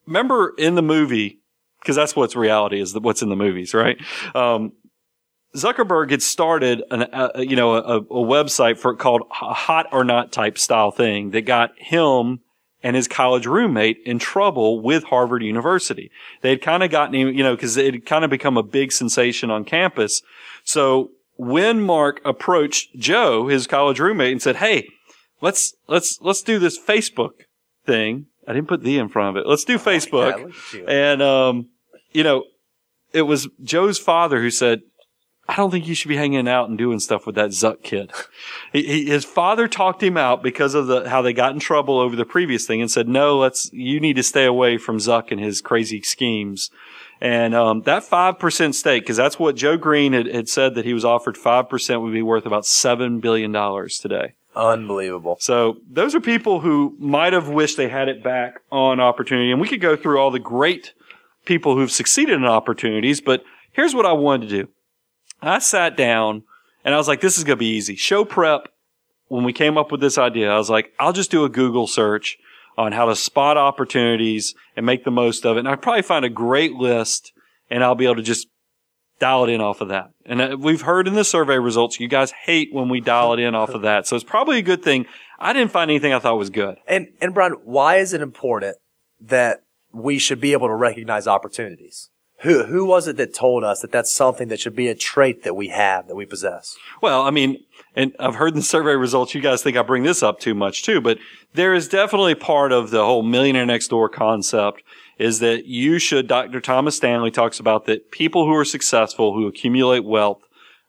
remember 0.06 0.54
in 0.58 0.76
the 0.76 0.82
movie 0.82 1.40
because 1.80 1.96
that's 1.96 2.14
what's 2.14 2.36
reality 2.36 2.80
is 2.80 2.96
what's 2.96 3.20
in 3.20 3.30
the 3.30 3.36
movies, 3.36 3.74
right? 3.74 3.96
Um, 4.32 4.74
Zuckerberg 5.54 6.10
had 6.10 6.22
started 6.22 6.82
an, 6.90 7.02
uh, 7.02 7.30
you 7.36 7.56
know, 7.56 7.74
a, 7.74 7.98
a 7.98 8.02
website 8.02 8.78
for 8.78 8.94
called 8.96 9.22
a 9.30 9.54
hot 9.54 9.86
or 9.92 10.04
not 10.04 10.32
type 10.32 10.58
style 10.58 10.90
thing 10.90 11.30
that 11.30 11.42
got 11.42 11.78
him 11.78 12.40
and 12.82 12.96
his 12.96 13.08
college 13.08 13.46
roommate 13.46 13.98
in 14.04 14.18
trouble 14.18 14.80
with 14.80 15.04
Harvard 15.04 15.42
University. 15.42 16.10
They 16.42 16.50
had 16.50 16.60
kind 16.60 16.82
of 16.82 16.90
gotten 16.90 17.14
him, 17.14 17.28
you 17.28 17.42
know, 17.42 17.56
cause 17.56 17.76
it 17.76 17.94
had 17.94 18.06
kind 18.06 18.24
of 18.24 18.30
become 18.30 18.56
a 18.56 18.62
big 18.62 18.92
sensation 18.92 19.50
on 19.50 19.64
campus. 19.64 20.22
So 20.64 21.12
when 21.36 21.80
Mark 21.80 22.20
approached 22.24 22.96
Joe, 22.96 23.48
his 23.48 23.66
college 23.66 24.00
roommate, 24.00 24.32
and 24.32 24.42
said, 24.42 24.56
Hey, 24.56 24.88
let's, 25.40 25.74
let's, 25.88 26.20
let's 26.20 26.42
do 26.42 26.58
this 26.58 26.78
Facebook 26.78 27.44
thing. 27.86 28.26
I 28.46 28.52
didn't 28.52 28.68
put 28.68 28.82
the 28.82 28.98
in 28.98 29.08
front 29.08 29.36
of 29.36 29.42
it. 29.42 29.48
Let's 29.48 29.64
do 29.64 29.78
Facebook. 29.78 30.38
Yeah, 30.38 30.44
look 30.44 30.54
at 30.54 30.72
you. 30.74 30.86
And, 30.86 31.22
um, 31.22 31.68
you 32.12 32.22
know, 32.22 32.44
it 33.12 33.22
was 33.22 33.48
Joe's 33.62 33.98
father 33.98 34.40
who 34.40 34.50
said, 34.50 34.82
I 35.46 35.56
don't 35.56 35.70
think 35.70 35.86
you 35.86 35.94
should 35.94 36.08
be 36.08 36.16
hanging 36.16 36.48
out 36.48 36.68
and 36.68 36.78
doing 36.78 36.98
stuff 36.98 37.26
with 37.26 37.34
that 37.34 37.50
Zuck 37.50 37.82
kid. 37.82 38.12
He, 38.72 38.82
he, 38.82 39.04
his 39.06 39.24
father 39.24 39.68
talked 39.68 40.02
him 40.02 40.16
out 40.16 40.42
because 40.42 40.74
of 40.74 40.86
the, 40.86 41.08
how 41.08 41.22
they 41.22 41.32
got 41.32 41.52
in 41.52 41.60
trouble 41.60 41.98
over 41.98 42.16
the 42.16 42.24
previous 42.24 42.66
thing 42.66 42.80
and 42.80 42.90
said, 42.90 43.08
no, 43.08 43.38
let's, 43.38 43.72
you 43.72 44.00
need 44.00 44.16
to 44.16 44.22
stay 44.22 44.46
away 44.46 44.78
from 44.78 44.98
Zuck 44.98 45.30
and 45.30 45.40
his 45.40 45.60
crazy 45.60 46.00
schemes. 46.02 46.70
And, 47.20 47.54
um, 47.54 47.82
that 47.82 48.02
5% 48.02 48.74
stake, 48.74 49.06
cause 49.06 49.16
that's 49.16 49.38
what 49.38 49.54
Joe 49.54 49.76
Green 49.76 50.12
had, 50.12 50.26
had 50.26 50.48
said 50.48 50.74
that 50.74 50.84
he 50.84 50.94
was 50.94 51.04
offered 51.04 51.36
5% 51.36 52.02
would 52.02 52.12
be 52.12 52.22
worth 52.22 52.46
about 52.46 52.64
$7 52.64 53.20
billion 53.20 53.52
today. 54.00 54.34
Unbelievable. 54.56 55.36
So 55.40 55.78
those 55.90 56.14
are 56.14 56.20
people 56.20 56.60
who 56.60 56.96
might 56.98 57.32
have 57.32 57.48
wished 57.48 57.76
they 57.76 57.88
had 57.88 58.08
it 58.08 58.22
back 58.22 58.60
on 58.70 59.00
opportunity. 59.00 59.50
And 59.50 59.60
we 59.60 59.68
could 59.68 59.80
go 59.80 59.96
through 59.96 60.18
all 60.18 60.30
the 60.30 60.38
great 60.38 60.94
people 61.44 61.76
who've 61.76 61.90
succeeded 61.90 62.34
in 62.34 62.44
opportunities, 62.44 63.20
but 63.20 63.44
here's 63.72 63.94
what 63.94 64.06
I 64.06 64.12
wanted 64.12 64.48
to 64.48 64.62
do. 64.62 64.68
I 65.48 65.58
sat 65.58 65.96
down 65.96 66.44
and 66.84 66.94
I 66.94 66.98
was 66.98 67.08
like, 67.08 67.20
this 67.20 67.38
is 67.38 67.44
going 67.44 67.56
to 67.56 67.60
be 67.60 67.76
easy. 67.76 67.96
Show 67.96 68.24
prep. 68.24 68.68
When 69.28 69.44
we 69.44 69.52
came 69.52 69.78
up 69.78 69.90
with 69.90 70.00
this 70.00 70.18
idea, 70.18 70.50
I 70.52 70.58
was 70.58 70.70
like, 70.70 70.92
I'll 71.00 71.12
just 71.12 71.30
do 71.30 71.44
a 71.44 71.48
Google 71.48 71.86
search 71.86 72.36
on 72.76 72.92
how 72.92 73.06
to 73.06 73.16
spot 73.16 73.56
opportunities 73.56 74.54
and 74.76 74.84
make 74.84 75.04
the 75.04 75.10
most 75.10 75.46
of 75.46 75.56
it. 75.56 75.60
And 75.60 75.68
I'd 75.68 75.82
probably 75.82 76.02
find 76.02 76.24
a 76.24 76.30
great 76.30 76.74
list 76.74 77.32
and 77.70 77.82
I'll 77.82 77.94
be 77.94 78.04
able 78.04 78.16
to 78.16 78.22
just 78.22 78.48
dial 79.18 79.44
it 79.44 79.50
in 79.50 79.60
off 79.60 79.80
of 79.80 79.88
that. 79.88 80.10
And 80.26 80.40
uh, 80.40 80.56
we've 80.58 80.82
heard 80.82 81.08
in 81.08 81.14
the 81.14 81.24
survey 81.24 81.58
results, 81.58 82.00
you 82.00 82.08
guys 82.08 82.32
hate 82.32 82.72
when 82.72 82.88
we 82.88 83.00
dial 83.00 83.32
it 83.32 83.40
in 83.40 83.54
off 83.54 83.70
of 83.70 83.82
that. 83.82 84.06
So 84.06 84.16
it's 84.16 84.24
probably 84.24 84.58
a 84.58 84.62
good 84.62 84.82
thing. 84.82 85.06
I 85.38 85.52
didn't 85.52 85.72
find 85.72 85.90
anything 85.90 86.12
I 86.12 86.18
thought 86.18 86.38
was 86.38 86.50
good. 86.50 86.76
And 86.86 87.08
and 87.20 87.34
Brian, 87.34 87.52
why 87.64 87.96
is 87.96 88.12
it 88.12 88.20
important 88.20 88.76
that 89.20 89.62
we 89.92 90.18
should 90.18 90.40
be 90.40 90.52
able 90.52 90.68
to 90.68 90.74
recognize 90.74 91.26
opportunities? 91.26 92.10
Who 92.44 92.64
who 92.64 92.84
was 92.84 93.08
it 93.08 93.16
that 93.16 93.32
told 93.32 93.64
us 93.64 93.80
that 93.80 93.90
that's 93.90 94.12
something 94.12 94.48
that 94.48 94.60
should 94.60 94.76
be 94.76 94.88
a 94.88 94.94
trait 94.94 95.42
that 95.44 95.54
we 95.56 95.68
have 95.68 96.08
that 96.08 96.14
we 96.14 96.26
possess? 96.26 96.76
Well, 97.00 97.22
I 97.22 97.30
mean, 97.30 97.64
and 97.96 98.14
I've 98.20 98.34
heard 98.34 98.50
in 98.50 98.56
the 98.56 98.62
survey 98.62 98.94
results, 98.94 99.34
you 99.34 99.40
guys 99.40 99.62
think 99.62 99.78
I 99.78 99.82
bring 99.82 100.02
this 100.02 100.22
up 100.22 100.40
too 100.40 100.54
much 100.54 100.82
too, 100.82 101.00
but 101.00 101.18
there 101.54 101.72
is 101.72 101.88
definitely 101.88 102.34
part 102.34 102.70
of 102.70 102.90
the 102.90 103.02
whole 103.04 103.22
millionaire 103.22 103.64
next 103.64 103.88
door 103.88 104.08
concept 104.08 104.82
is 105.18 105.38
that 105.38 105.66
you 105.66 105.98
should, 105.98 106.26
Dr. 106.26 106.60
Thomas 106.60 106.96
Stanley 106.96 107.30
talks 107.30 107.60
about 107.60 107.86
that 107.86 108.10
people 108.10 108.44
who 108.44 108.54
are 108.54 108.64
successful, 108.64 109.32
who 109.32 109.46
accumulate 109.46 110.04
wealth, 110.04 110.42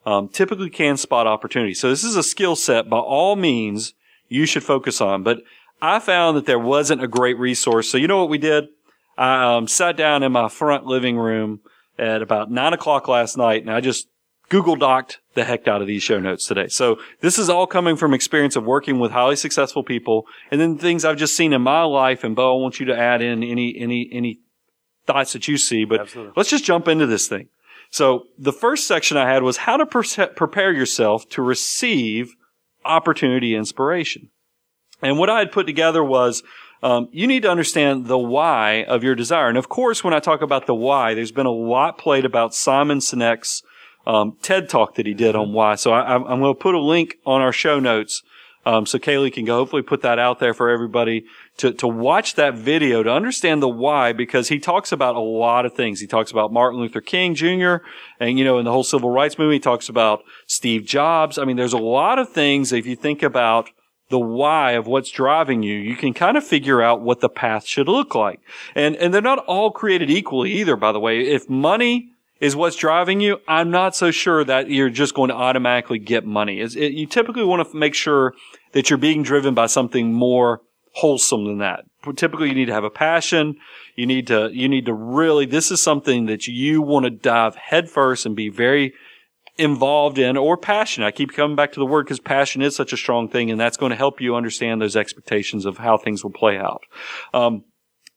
um, 0.06 0.28
typically 0.28 0.70
can 0.70 0.98
spot 0.98 1.26
opportunities. 1.26 1.80
So 1.80 1.89
this 1.89 2.04
is 2.04 2.15
a 2.15 2.24
skill 2.24 2.56
set 2.56 2.89
by 2.89 2.98
all 2.98 3.36
means 3.36 3.94
you 4.28 4.46
should 4.46 4.63
focus 4.63 5.00
on. 5.00 5.24
But 5.24 5.41
I 5.82 6.00
found 6.00 6.36
that 6.38 6.48
there 6.48 6.60
wasn't 6.60 7.04
a 7.04 7.08
great 7.08 7.38
resource. 7.38 7.89
So 7.89 7.98
you 7.98 8.08
know 8.08 8.20
what 8.20 8.30
we 8.30 8.39
did? 8.39 8.68
I 9.17 9.56
um, 9.56 9.67
sat 9.67 9.95
down 9.95 10.23
in 10.23 10.32
my 10.32 10.49
front 10.49 10.86
living 10.86 11.17
room 11.17 11.62
at 11.97 12.21
about 12.21 12.51
nine 12.51 12.73
o'clock 12.73 13.08
last 13.08 13.38
night 13.38 13.62
and 13.62 13.71
I 13.71 13.80
just 13.80 14.08
Google 14.49 14.75
Doced 14.75 15.19
the 15.34 15.43
heck 15.43 15.67
out 15.67 15.82
of 15.82 15.88
these 15.88 16.04
show 16.04 16.19
notes 16.19 16.47
today. 16.47 16.67
So 16.67 16.99
this 17.21 17.39
is 17.39 17.49
all 17.49 17.67
coming 17.67 17.95
from 17.95 18.13
experience 18.13 18.56
of 18.56 18.63
working 18.63 18.99
with 18.99 19.12
highly 19.12 19.36
successful 19.36 19.84
people 19.84 20.25
and 20.51 20.62
then 20.62 20.78
things 20.78 21.04
I've 21.04 21.17
just 21.17 21.36
seen 21.36 21.54
in 21.54 21.62
my 21.62 21.84
life. 21.84 22.23
And 22.23 22.36
Bo, 22.36 22.58
I 22.58 22.62
want 22.62 22.80
you 22.80 22.86
to 22.88 22.97
add 22.97 23.21
in 23.21 23.43
any, 23.43 23.75
any, 23.78 24.10
any 24.12 24.39
thoughts 25.06 25.34
that 25.34 25.47
you 25.47 25.58
see, 25.58 25.86
but 25.86 26.01
Absolutely. 26.01 26.34
let's 26.36 26.49
just 26.49 26.65
jump 26.65 26.88
into 26.88 27.06
this 27.08 27.28
thing. 27.28 27.49
So 27.89 28.25
the 28.38 28.54
first 28.54 28.88
section 28.88 29.17
I 29.17 29.32
had 29.32 29.43
was 29.43 29.58
how 29.58 29.78
to 29.78 29.86
pre- 29.86 30.28
prepare 30.36 30.71
yourself 30.71 31.28
to 31.30 31.41
receive 31.41 32.36
opportunity 32.84 33.56
inspiration. 33.56 34.30
And 35.01 35.17
what 35.19 35.30
I 35.30 35.39
had 35.39 35.51
put 35.51 35.65
together 35.65 36.04
was 36.04 36.43
um, 36.86 37.10
you 37.12 37.26
need 37.26 37.41
to 37.41 37.50
understand 37.50 38.06
the 38.06 38.17
why 38.17 38.84
of 38.84 39.04
your 39.04 39.15
desire. 39.15 39.50
And 39.50 39.58
of 39.58 39.69
course, 39.69 40.04
when 40.04 40.13
I 40.13 40.19
talk 40.19 40.43
about 40.43 40.67
the 40.67 40.76
why, 40.76 41.15
there's 41.15 41.32
been 41.32 41.48
a 41.48 41.52
lot 41.52 41.98
played 41.98 42.26
about 42.26 42.54
Simon 42.54 43.00
Sinek's 43.00 43.63
um, 44.06 44.38
TED 44.43 44.69
talk 44.69 44.93
that 44.93 45.08
he 45.08 45.15
did 45.15 45.36
on 45.36 45.52
why. 45.52 45.74
So 45.76 45.91
I, 45.91 46.13
am 46.13 46.26
going 46.26 46.41
to 46.41 46.54
put 46.54 46.76
a 46.76 46.80
link 46.80 47.17
on 47.26 47.41
our 47.41 47.52
show 47.52 47.80
notes. 47.80 48.21
Um, 48.67 48.86
so 48.86 49.00
Kaylee 49.00 49.34
can 49.34 49.45
go 49.45 49.56
hopefully 49.56 49.82
put 49.82 50.04
that 50.04 50.19
out 50.19 50.38
there 50.38 50.54
for 50.54 50.69
everybody 50.69 51.26
to, 51.58 51.74
to 51.74 51.88
watch 51.88 52.36
that 52.36 52.54
video 52.54 53.02
to 53.02 53.12
understand 53.12 53.63
the 53.63 53.69
why 53.69 54.13
because 54.13 54.50
he 54.50 54.60
talks 54.60 54.91
about 54.91 55.15
a 55.15 55.19
lot 55.19 55.65
of 55.65 55.74
things. 55.74 56.02
He 56.02 56.08
talks 56.08 56.30
about 56.30 56.54
Martin 56.54 56.80
Luther 56.80 57.02
King 57.02 57.34
Jr. 57.34 57.78
and, 58.19 58.38
you 58.38 58.45
know, 58.45 58.60
in 58.60 58.65
the 58.65 58.71
whole 58.71 58.84
civil 58.84 59.10
rights 59.10 59.39
movement, 59.39 59.56
he 59.56 59.60
talks 59.60 59.89
about 59.89 60.24
Steve 60.45 60.86
Jobs. 60.86 61.39
I 61.39 61.45
mean, 61.45 61.58
there's 61.58 61.74
a 61.74 61.80
lot 61.80 62.19
of 62.19 62.30
things 62.30 62.71
if 62.71 62.86
you 62.86 62.95
think 62.95 63.24
about 63.24 63.71
the 64.10 64.20
why 64.20 64.74
of 64.74 64.88
what's 64.88 65.10
driving 65.10 65.63
you, 65.63 65.76
you 65.76 65.96
can 65.96 66.13
kind 66.13 66.38
of 66.38 66.44
figure 66.44 66.82
out 66.82 67.02
what 67.02 67.22
the 67.22 67.30
path 67.30 67.65
should 67.65 67.88
look 67.88 68.13
like. 68.13 68.39
And, 68.76 68.96
and 68.98 69.13
they're 69.13 69.22
not 69.22 69.39
all 69.39 69.72
created 69.72 70.10
equally 70.10 70.52
either, 70.54 70.76
by 70.76 70.91
the 70.91 71.00
way. 71.00 71.22
If 71.22 71.50
money 71.50 72.12
is 72.39 72.56
what's 72.56 72.76
driving 72.76 73.22
you, 73.22 73.39
I'm 73.48 73.72
not 73.72 73.96
so 73.96 74.12
sure 74.12 74.44
that 74.44 74.70
you're 74.70 74.89
just 74.89 75.15
going 75.15 75.30
to 75.30 75.36
automatically 75.36 76.00
get 76.00 76.26
money. 76.26 76.60
It, 76.60 76.76
you 76.76 77.08
typically 77.08 77.46
want 77.46 77.68
to 77.68 77.78
make 77.78 77.96
sure 77.96 78.34
that 78.74 78.89
you're 78.89 78.98
being 78.98 79.24
driven 79.24 79.54
by 79.54 79.68
something 79.68 80.13
more 80.13 80.62
wholesome 80.94 81.46
than 81.46 81.58
that. 81.60 81.86
Typically, 82.15 82.50
you 82.50 82.56
need 82.56 82.65
to 82.65 82.74
have 82.74 82.84
a 82.84 82.89
passion. 82.89 83.56
You 83.96 84.06
need 84.06 84.28
to, 84.28 84.50
you 84.54 84.70
need 84.70 84.86
to 84.86 84.94
really, 84.94 85.46
this 85.46 85.72
is 85.72 85.82
something 85.82 86.28
that 86.28 86.46
you 86.46 86.82
want 86.82 87.06
to 87.06 87.10
dive 87.10 87.56
headfirst 87.56 88.26
and 88.26 88.36
be 88.36 88.50
very 88.50 88.94
involved 89.58 90.18
in 90.18 90.38
or 90.38 90.58
passionate. 90.58 91.08
I 91.08 91.12
keep 91.12 91.34
coming 91.34 91.56
back 91.56 91.72
to 91.74 91.80
the 91.80 91.86
word 91.86 92.06
because 92.06 92.20
passion 92.20 92.62
is 92.62 92.76
such 92.76 92.94
a 92.94 92.98
strong 92.98 93.30
thing 93.30 93.50
and 93.50 93.60
that's 93.60 93.78
going 93.78 93.91
to 93.91 93.96
help 93.96 94.20
you 94.20 94.36
understand 94.36 94.82
those 94.82 94.96
expectations 94.96 95.65
of 95.65 95.78
how 95.78 95.98
things 95.98 96.24
will 96.24 96.32
play 96.32 96.58
out. 96.58 96.84
Um, 97.34 97.63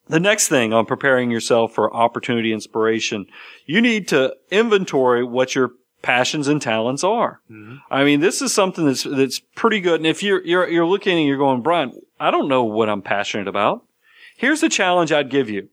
the 0.09 0.21
next 0.21 0.49
thing 0.49 0.73
on 0.73 0.87
preparing 0.87 1.31
yourself 1.31 1.75
for 1.75 1.95
opportunity 1.95 2.53
inspiration, 2.53 3.27
you 3.67 3.81
need 3.81 4.09
to 4.09 4.35
inventory 4.51 5.23
what 5.23 5.55
your 5.55 5.73
passions 6.03 6.49
and 6.49 6.63
talents 6.63 7.05
are. 7.05 7.41
Mm-hmm. 7.51 7.77
I 7.91 8.05
mean, 8.05 8.21
this 8.21 8.41
is 8.41 8.55
something 8.55 8.87
that's 8.87 9.03
that's 9.03 9.41
pretty 9.55 9.81
good. 9.81 10.01
And 10.01 10.07
if 10.07 10.23
you're 10.23 10.45
you're 10.45 10.69
you're 10.69 10.87
looking 10.87 11.19
and 11.19 11.27
you're 11.27 11.37
going, 11.37 11.63
Brian, 11.63 11.93
I 12.19 12.31
don't 12.31 12.49
know 12.49 12.65
what 12.65 12.89
I'm 12.89 13.03
passionate 13.03 13.49
about. 13.49 13.85
Here's 14.37 14.61
the 14.61 14.69
challenge 14.69 15.13
I'd 15.13 15.31
give 15.31 15.51
you. 15.51 15.69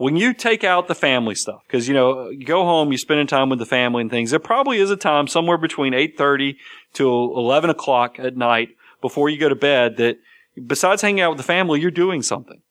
When 0.00 0.16
you 0.16 0.32
take 0.32 0.64
out 0.64 0.88
the 0.88 0.94
family 0.94 1.34
stuff, 1.34 1.60
because 1.66 1.86
you 1.86 1.92
know, 1.92 2.30
you 2.30 2.46
go 2.46 2.64
home, 2.64 2.90
you're 2.90 2.96
spending 2.96 3.26
time 3.26 3.50
with 3.50 3.58
the 3.58 3.66
family 3.66 4.00
and 4.00 4.10
things. 4.10 4.30
There 4.30 4.40
probably 4.40 4.78
is 4.78 4.90
a 4.90 4.96
time 4.96 5.26
somewhere 5.26 5.58
between 5.58 5.92
eight 5.92 6.16
thirty 6.16 6.56
to 6.94 7.06
eleven 7.06 7.68
o'clock 7.68 8.18
at 8.18 8.34
night 8.34 8.70
before 9.02 9.28
you 9.28 9.38
go 9.38 9.50
to 9.50 9.54
bed 9.54 9.98
that 9.98 10.16
besides 10.66 11.02
hanging 11.02 11.20
out 11.20 11.32
with 11.32 11.36
the 11.36 11.44
family, 11.44 11.82
you're 11.82 11.90
doing 11.90 12.22
something. 12.22 12.62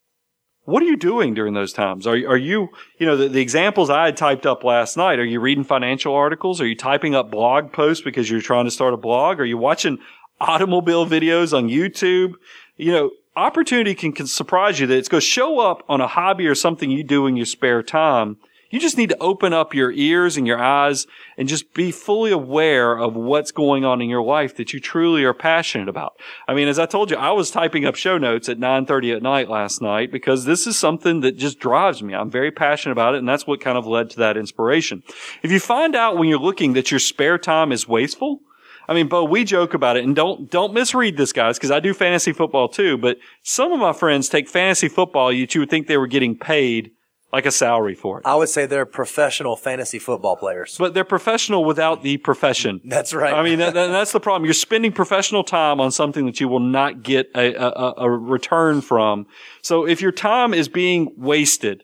What 0.64 0.82
are 0.82 0.88
you 0.88 0.98
doing 0.98 1.36
during 1.36 1.54
those 1.54 1.72
times? 1.72 2.08
Are, 2.08 2.14
are 2.14 2.36
you, 2.36 2.70
you 2.98 3.06
know, 3.06 3.16
the, 3.16 3.28
the 3.28 3.42
examples 3.42 3.92
I 3.92 4.06
had 4.06 4.18
typed 4.18 4.48
up 4.48 4.64
last 4.64 4.98
night, 4.98 5.20
are 5.20 5.26
you 5.26 5.40
reading 5.40 5.64
financial 5.64 6.16
articles? 6.16 6.60
Are 6.60 6.68
you 6.68 6.76
typing 6.76 7.14
up 7.14 7.30
blog 7.30 7.72
posts 7.72 8.04
because 8.04 8.28
you're 8.28 8.42
trying 8.42 8.66
to 8.66 8.72
start 8.72 8.96
a 8.96 8.98
blog? 8.98 9.40
Are 9.40 9.46
you 9.46 9.60
watching 9.60 10.00
automobile 10.42 11.06
videos 11.06 11.56
on 11.56 11.70
YouTube? 11.70 12.34
You 12.76 12.92
know, 12.92 13.12
opportunity 13.40 13.96
can, 13.96 14.12
can 14.12 14.28
surprise 14.28 14.80
you 14.80 14.88
that 14.88 14.98
it's 14.98 15.10
going 15.10 15.22
to 15.22 15.26
show 15.26 15.60
up 15.60 15.84
on 15.90 16.02
a 16.02 16.08
hobby 16.08 16.48
or 16.48 16.56
something 16.56 16.92
you 16.92 17.04
do 17.04 17.26
in 17.28 17.36
your 17.36 17.46
spare 17.46 17.82
time 17.82 18.38
you 18.70 18.80
just 18.80 18.98
need 18.98 19.10
to 19.10 19.18
open 19.20 19.52
up 19.52 19.74
your 19.74 19.92
ears 19.92 20.38
and 20.38 20.46
your 20.46 20.60
eyes 20.60 21.08
and 21.38 21.48
just 21.48 21.74
be 21.74 21.92
fully 21.92 22.32
aware 22.32 22.98
of 22.98 23.16
what's 23.16 23.52
going 23.52 23.84
on 23.84 24.02
in 24.02 24.10
your 24.10 24.22
life 24.22 24.56
that 24.58 24.74
you 24.74 24.80
truly 24.80 25.24
are 25.24 25.34
passionate 25.34 25.90
about. 25.90 26.20
I 26.48 26.54
mean, 26.54 26.68
as 26.68 26.78
I 26.78 26.86
told 26.86 27.10
you, 27.10 27.18
I 27.18 27.32
was 27.32 27.50
typing 27.50 27.86
up 27.86 27.96
show 27.96 28.18
notes 28.18 28.48
at 28.48 28.60
9:30 28.60 29.16
at 29.16 29.24
night 29.24 29.50
last 29.50 29.82
night 29.82 30.12
because 30.12 30.46
this 30.46 30.68
is 30.68 30.78
something 30.78 31.22
that 31.22 31.36
just 31.36 31.60
drives 31.60 32.04
me. 32.04 32.14
I'm 32.14 32.30
very 32.30 32.52
passionate 32.52 32.92
about 32.92 33.16
it 33.16 33.20
and 33.20 33.30
that's 33.30 33.48
what 33.48 33.62
kind 33.62 33.78
of 33.78 33.88
led 33.88 34.10
to 34.12 34.18
that 34.18 34.38
inspiration. 34.38 35.04
If 35.42 35.52
you 35.52 35.60
find 35.60 35.96
out 35.96 36.18
when 36.18 36.30
you're 36.30 36.40
looking 36.40 36.74
that 36.74 36.92
your 36.92 37.00
spare 37.00 37.40
time 37.40 37.72
is 37.72 37.88
wasteful, 37.88 38.42
I 38.90 38.96
mean, 38.96 39.08
Bo, 39.08 39.24
we 39.24 39.44
joke 39.44 39.76
about 39.76 39.98
it 39.98 40.04
and 40.04 40.16
don't, 40.16 40.50
don't 40.50 40.74
misread 40.74 41.16
this 41.16 41.32
guys 41.32 41.60
because 41.60 41.70
I 41.70 41.80
do 41.80 41.94
fantasy 41.94 42.34
football 42.34 42.68
too, 42.68 42.98
but 42.98 43.18
some 43.44 43.72
of 43.72 43.80
my 43.80 43.94
friends 43.94 44.30
take 44.30 44.50
fantasy 44.50 44.88
football 44.88 45.32
you 45.32 45.48
would 45.58 45.70
think 45.70 45.86
they 45.86 45.98
were 45.98 46.08
getting 46.08 46.36
paid 46.36 46.90
like 47.32 47.46
a 47.46 47.52
salary 47.52 47.94
for 47.94 48.18
it. 48.18 48.26
I 48.26 48.34
would 48.34 48.50
say 48.50 48.66
they're 48.66 48.88
professional 48.88 49.56
fantasy 49.56 50.00
football 50.00 50.36
players. 50.36 50.76
But 50.80 50.96
they're 50.96 51.04
professional 51.04 51.64
without 51.64 52.02
the 52.02 52.18
profession. 52.18 52.82
That's 52.84 53.14
right. 53.14 53.32
I 53.32 53.44
mean, 53.44 53.60
that, 53.60 53.76
that's 53.76 54.12
the 54.12 54.20
problem. 54.20 54.46
You're 54.46 54.56
spending 54.56 54.92
professional 54.92 55.44
time 55.44 55.80
on 55.80 55.92
something 55.92 56.26
that 56.26 56.40
you 56.40 56.48
will 56.48 56.60
not 56.60 57.04
get 57.04 57.30
a, 57.36 57.54
a, 57.54 57.94
a 57.98 58.10
return 58.10 58.82
from. 58.82 59.28
So 59.62 59.86
if 59.86 60.02
your 60.02 60.12
time 60.12 60.56
is 60.56 60.68
being 60.68 61.14
wasted, 61.16 61.84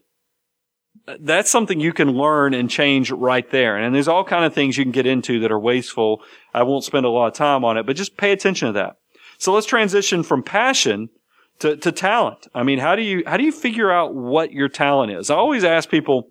that's 1.20 1.52
something 1.52 1.80
you 1.80 1.94
can 1.94 2.10
learn 2.10 2.54
and 2.54 2.70
change 2.70 3.12
right 3.12 3.50
there. 3.52 3.78
And 3.78 3.94
there's 3.94 4.08
all 4.08 4.24
kind 4.24 4.46
of 4.46 4.54
things 4.54 4.78
you 4.78 4.84
can 4.84 4.91
get 4.91 5.06
into 5.06 5.39
that 5.41 5.52
are 5.52 5.60
wasteful. 5.60 6.22
I 6.54 6.63
won't 6.63 6.84
spend 6.84 7.06
a 7.06 7.10
lot 7.10 7.28
of 7.28 7.34
time 7.34 7.63
on 7.63 7.78
it, 7.78 7.86
but 7.86 7.96
just 7.96 8.18
pay 8.18 8.32
attention 8.32 8.68
to 8.68 8.74
that. 8.74 8.98
So 9.38 9.54
let's 9.54 9.68
transition 9.68 10.24
from 10.24 10.44
passion 10.44 11.10
to, 11.60 11.78
to 11.78 11.91
talent. 11.91 12.48
I 12.54 12.63
mean, 12.63 12.80
how 12.80 12.96
do 12.96 13.02
you, 13.02 13.24
how 13.26 13.38
do 13.38 13.44
you 13.44 13.52
figure 13.52 13.91
out 13.91 14.15
what 14.15 14.52
your 14.52 14.70
talent 14.70 15.12
is? 15.12 15.30
I 15.30 15.36
always 15.36 15.63
ask 15.63 15.89
people, 15.89 16.30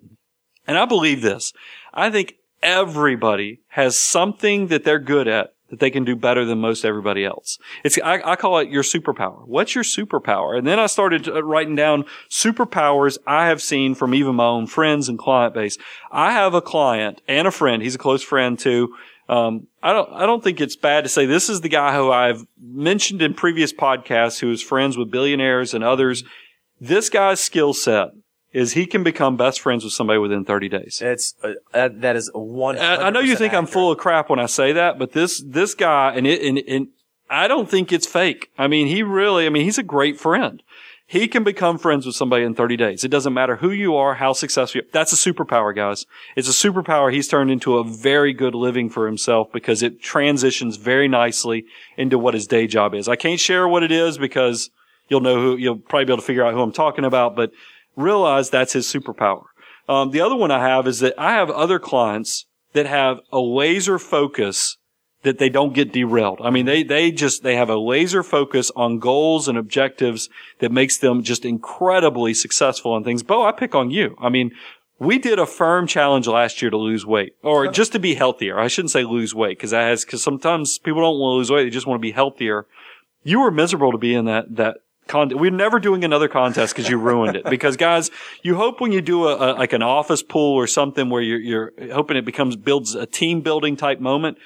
and 0.67 0.77
I 0.77 0.87
believe 0.87 1.23
this. 1.23 1.53
I 1.93 2.11
think 2.11 2.35
everybody 2.63 3.61
has 3.69 3.99
something 3.99 4.69
that 4.69 4.85
they're 4.85 4.99
good 4.99 5.29
at 5.29 5.54
that 5.75 5.81
they 5.81 5.91
can 5.91 6.05
do 6.05 6.17
better 6.17 6.45
than 6.45 6.61
most 6.61 6.85
everybody 6.85 7.25
else. 7.25 7.59
It's, 7.85 7.99
I, 8.03 8.21
I, 8.25 8.37
call 8.37 8.59
it 8.59 8.69
your 8.69 8.83
superpower. 8.83 9.47
What's 9.47 9.75
your 9.75 9.85
superpower? 9.85 10.57
And 10.57 10.67
then 10.67 10.79
I 10.79 10.87
started 10.87 11.29
uh, 11.29 11.43
writing 11.43 11.75
down 11.75 12.05
superpowers 12.31 13.19
I 13.27 13.47
have 13.49 13.61
seen 13.61 13.95
from 13.95 14.15
even 14.15 14.37
my 14.37 14.47
own 14.47 14.67
friends 14.67 15.09
and 15.09 15.19
client 15.19 15.55
base. 15.55 15.77
I 16.11 16.33
have 16.33 16.55
a 16.55 16.63
client 16.63 17.21
and 17.29 17.47
a 17.47 17.51
friend. 17.51 17.83
He's 17.83 17.95
a 17.95 17.99
close 17.99 18.23
friend 18.23 18.59
too 18.59 18.95
um, 19.29 19.69
I 19.83 19.93
don't, 19.93 20.13
I 20.13 20.27
don't 20.27 20.45
think 20.45 20.61
it's 20.61 20.77
bad 20.77 21.05
to 21.05 21.09
say 21.09 21.25
this 21.25 21.49
is 21.49 21.63
the 21.63 21.69
guy 21.69 21.95
who 21.95 22.11
I've 22.11 22.47
mentioned 22.61 23.23
in 23.23 23.35
previous 23.35 23.73
podcasts 23.73 24.39
who 24.39 24.51
is 24.51 24.63
friends 24.63 24.99
with 24.99 25.11
billionaires 25.11 25.73
and 25.73 25.83
others. 25.83 26.25
This 26.81 27.09
guy's 27.09 27.41
skill 27.41 27.73
set 27.73 28.09
is 28.55 28.73
he 28.73 28.87
can 28.87 29.03
become 29.03 29.37
best 29.37 29.61
friends 29.61 29.85
with 29.85 29.93
somebody 29.93 30.19
within 30.19 30.45
30 30.45 30.69
days. 30.69 31.03
It's, 31.03 31.35
uh, 31.43 31.89
that 31.93 32.17
is 32.17 32.31
one. 32.33 32.79
I 32.79 33.11
know 33.11 33.19
you 33.19 33.37
think 33.37 33.53
accurate. 33.53 33.55
I'm 33.55 33.67
full 33.67 33.93
of 33.93 33.99
crap 33.99 34.31
when 34.31 34.39
I 34.39 34.47
say 34.47 34.73
that, 34.73 34.99
but 34.99 35.13
this, 35.13 35.43
this 35.45 35.75
guy 35.75 36.15
and 36.15 36.27
it, 36.27 36.41
and, 36.41 36.59
and 36.69 36.89
I 37.29 37.49
don't 37.49 37.69
think 37.69 37.93
it's 37.93 38.07
fake. 38.07 38.51
I 38.57 38.69
mean, 38.69 38.87
he 38.87 39.03
really, 39.03 39.45
I 39.45 39.49
mean, 39.49 39.65
he's 39.65 39.79
a 39.79 39.83
great 39.83 40.21
friend. 40.21 40.63
He 41.07 41.29
can 41.29 41.45
become 41.45 41.79
friends 41.79 42.07
with 42.07 42.15
somebody 42.15 42.45
in 42.45 42.55
30 42.55 42.77
days. 42.77 43.05
It 43.05 43.11
doesn't 43.11 43.35
matter 43.35 43.57
who 43.57 43.71
you 43.71 43.95
are, 43.97 44.15
how 44.15 44.33
successful 44.33 44.81
you 44.81 44.87
are. 44.87 44.91
That's 44.93 45.13
a 45.13 45.17
superpower, 45.33 45.75
guys. 45.75 46.07
It's 46.35 46.49
a 46.49 46.69
superpower 46.69 47.13
he's 47.13 47.29
turned 47.29 47.51
into 47.51 47.77
a 47.77 47.85
very 47.85 48.33
good 48.33 48.55
living 48.55 48.89
for 48.89 49.07
himself 49.07 49.53
because 49.53 49.83
it 49.83 50.01
transitions 50.01 50.77
very 50.77 51.09
nicely 51.09 51.67
into 51.99 52.19
what 52.19 52.35
his 52.35 52.47
day 52.47 52.67
job 52.67 52.95
is. 52.95 53.09
I 53.09 53.17
can't 53.17 53.41
share 53.41 53.69
what 53.69 53.83
it 53.83 53.93
is 53.93 54.17
because 54.17 54.71
you'll 55.09 55.21
know 55.21 55.41
who, 55.41 55.57
you'll 55.57 55.77
probably 55.77 56.07
be 56.07 56.13
able 56.13 56.23
to 56.23 56.27
figure 56.27 56.45
out 56.45 56.55
who 56.55 56.63
I'm 56.63 56.73
talking 56.73 57.05
about, 57.05 57.37
but 57.37 57.51
realize 57.97 58.51
that's 58.51 58.73
his 58.73 58.87
superpower. 58.87 59.45
Um, 59.89 60.11
the 60.11 60.21
other 60.21 60.37
one 60.37 60.51
I 60.51 60.67
have 60.67 60.87
is 60.87 61.01
that 61.01 61.15
I 61.19 61.33
have 61.35 61.51
other 61.51 61.79
clients 61.79 62.47
that 62.73 62.87
have 62.87 63.21
a 63.33 63.41
laser 63.41 63.99
focus 63.99 64.79
that 65.23 65.39
they 65.39 65.49
don't 65.49 65.73
get 65.73 65.93
derailed. 65.93 66.41
I 66.43 66.51
mean, 66.51 66.67
they, 66.67 66.83
they 66.83 67.11
just, 67.11 67.43
they 67.43 67.57
have 67.57 67.71
a 67.71 67.79
laser 67.79 68.23
focus 68.23 68.71
on 68.77 68.99
goals 68.99 69.49
and 69.49 69.57
objectives 69.57 70.29
that 70.59 70.71
makes 70.71 70.99
them 70.99 71.23
just 71.23 71.45
incredibly 71.45 72.35
successful 72.35 72.93
on 72.93 73.05
things. 73.05 73.23
Bo, 73.23 73.45
I 73.45 73.53
pick 73.53 73.75
on 73.75 73.91
you. 73.91 74.17
I 74.21 74.29
mean, 74.29 74.53
we 74.99 75.19
did 75.19 75.39
a 75.39 75.47
firm 75.47 75.87
challenge 75.87 76.29
last 76.29 76.61
year 76.63 76.71
to 76.71 76.77
lose 76.77 77.07
weight 77.07 77.35
or 77.43 77.69
just 77.69 77.93
to 77.93 77.99
be 77.99 78.15
healthier. 78.15 78.59
I 78.59 78.69
shouldn't 78.69 78.93
say 78.93 79.05
lose 79.05 79.35
weight 79.35 79.59
because 79.59 79.71
that 79.71 79.89
has, 79.89 80.05
because 80.05 80.23
sometimes 80.23 80.79
people 80.79 81.01
don't 81.01 81.19
want 81.19 81.33
to 81.33 81.39
lose 81.39 81.51
weight. 81.51 81.65
They 81.65 81.71
just 81.71 81.87
want 81.87 81.99
to 81.99 82.03
be 82.03 82.13
healthier. 82.13 82.67
You 83.23 83.41
were 83.41 83.51
miserable 83.51 83.93
to 83.93 83.99
be 83.99 84.15
in 84.15 84.27
that, 84.27 84.55
that 84.57 84.79
Con- 85.07 85.37
we're 85.37 85.51
never 85.51 85.79
doing 85.79 86.03
another 86.03 86.29
contest 86.29 86.75
because 86.75 86.89
you 86.89 86.97
ruined 86.99 87.37
it. 87.37 87.45
Because 87.45 87.77
guys, 87.77 88.11
you 88.43 88.55
hope 88.55 88.81
when 88.81 88.91
you 88.91 89.03
do 89.03 89.29
a, 89.29 89.37
a, 89.37 89.49
like 89.53 89.73
an 89.73 89.83
office 89.83 90.23
pool 90.23 90.55
or 90.55 90.67
something 90.67 91.11
where 91.11 91.21
you're, 91.21 91.41
you're 91.41 91.93
hoping 91.93 92.17
it 92.17 92.25
becomes 92.25 92.57
builds 92.57 92.95
a 92.95 93.05
team 93.05 93.43
building 93.43 93.77
type 93.77 94.01
moment. 94.01 94.39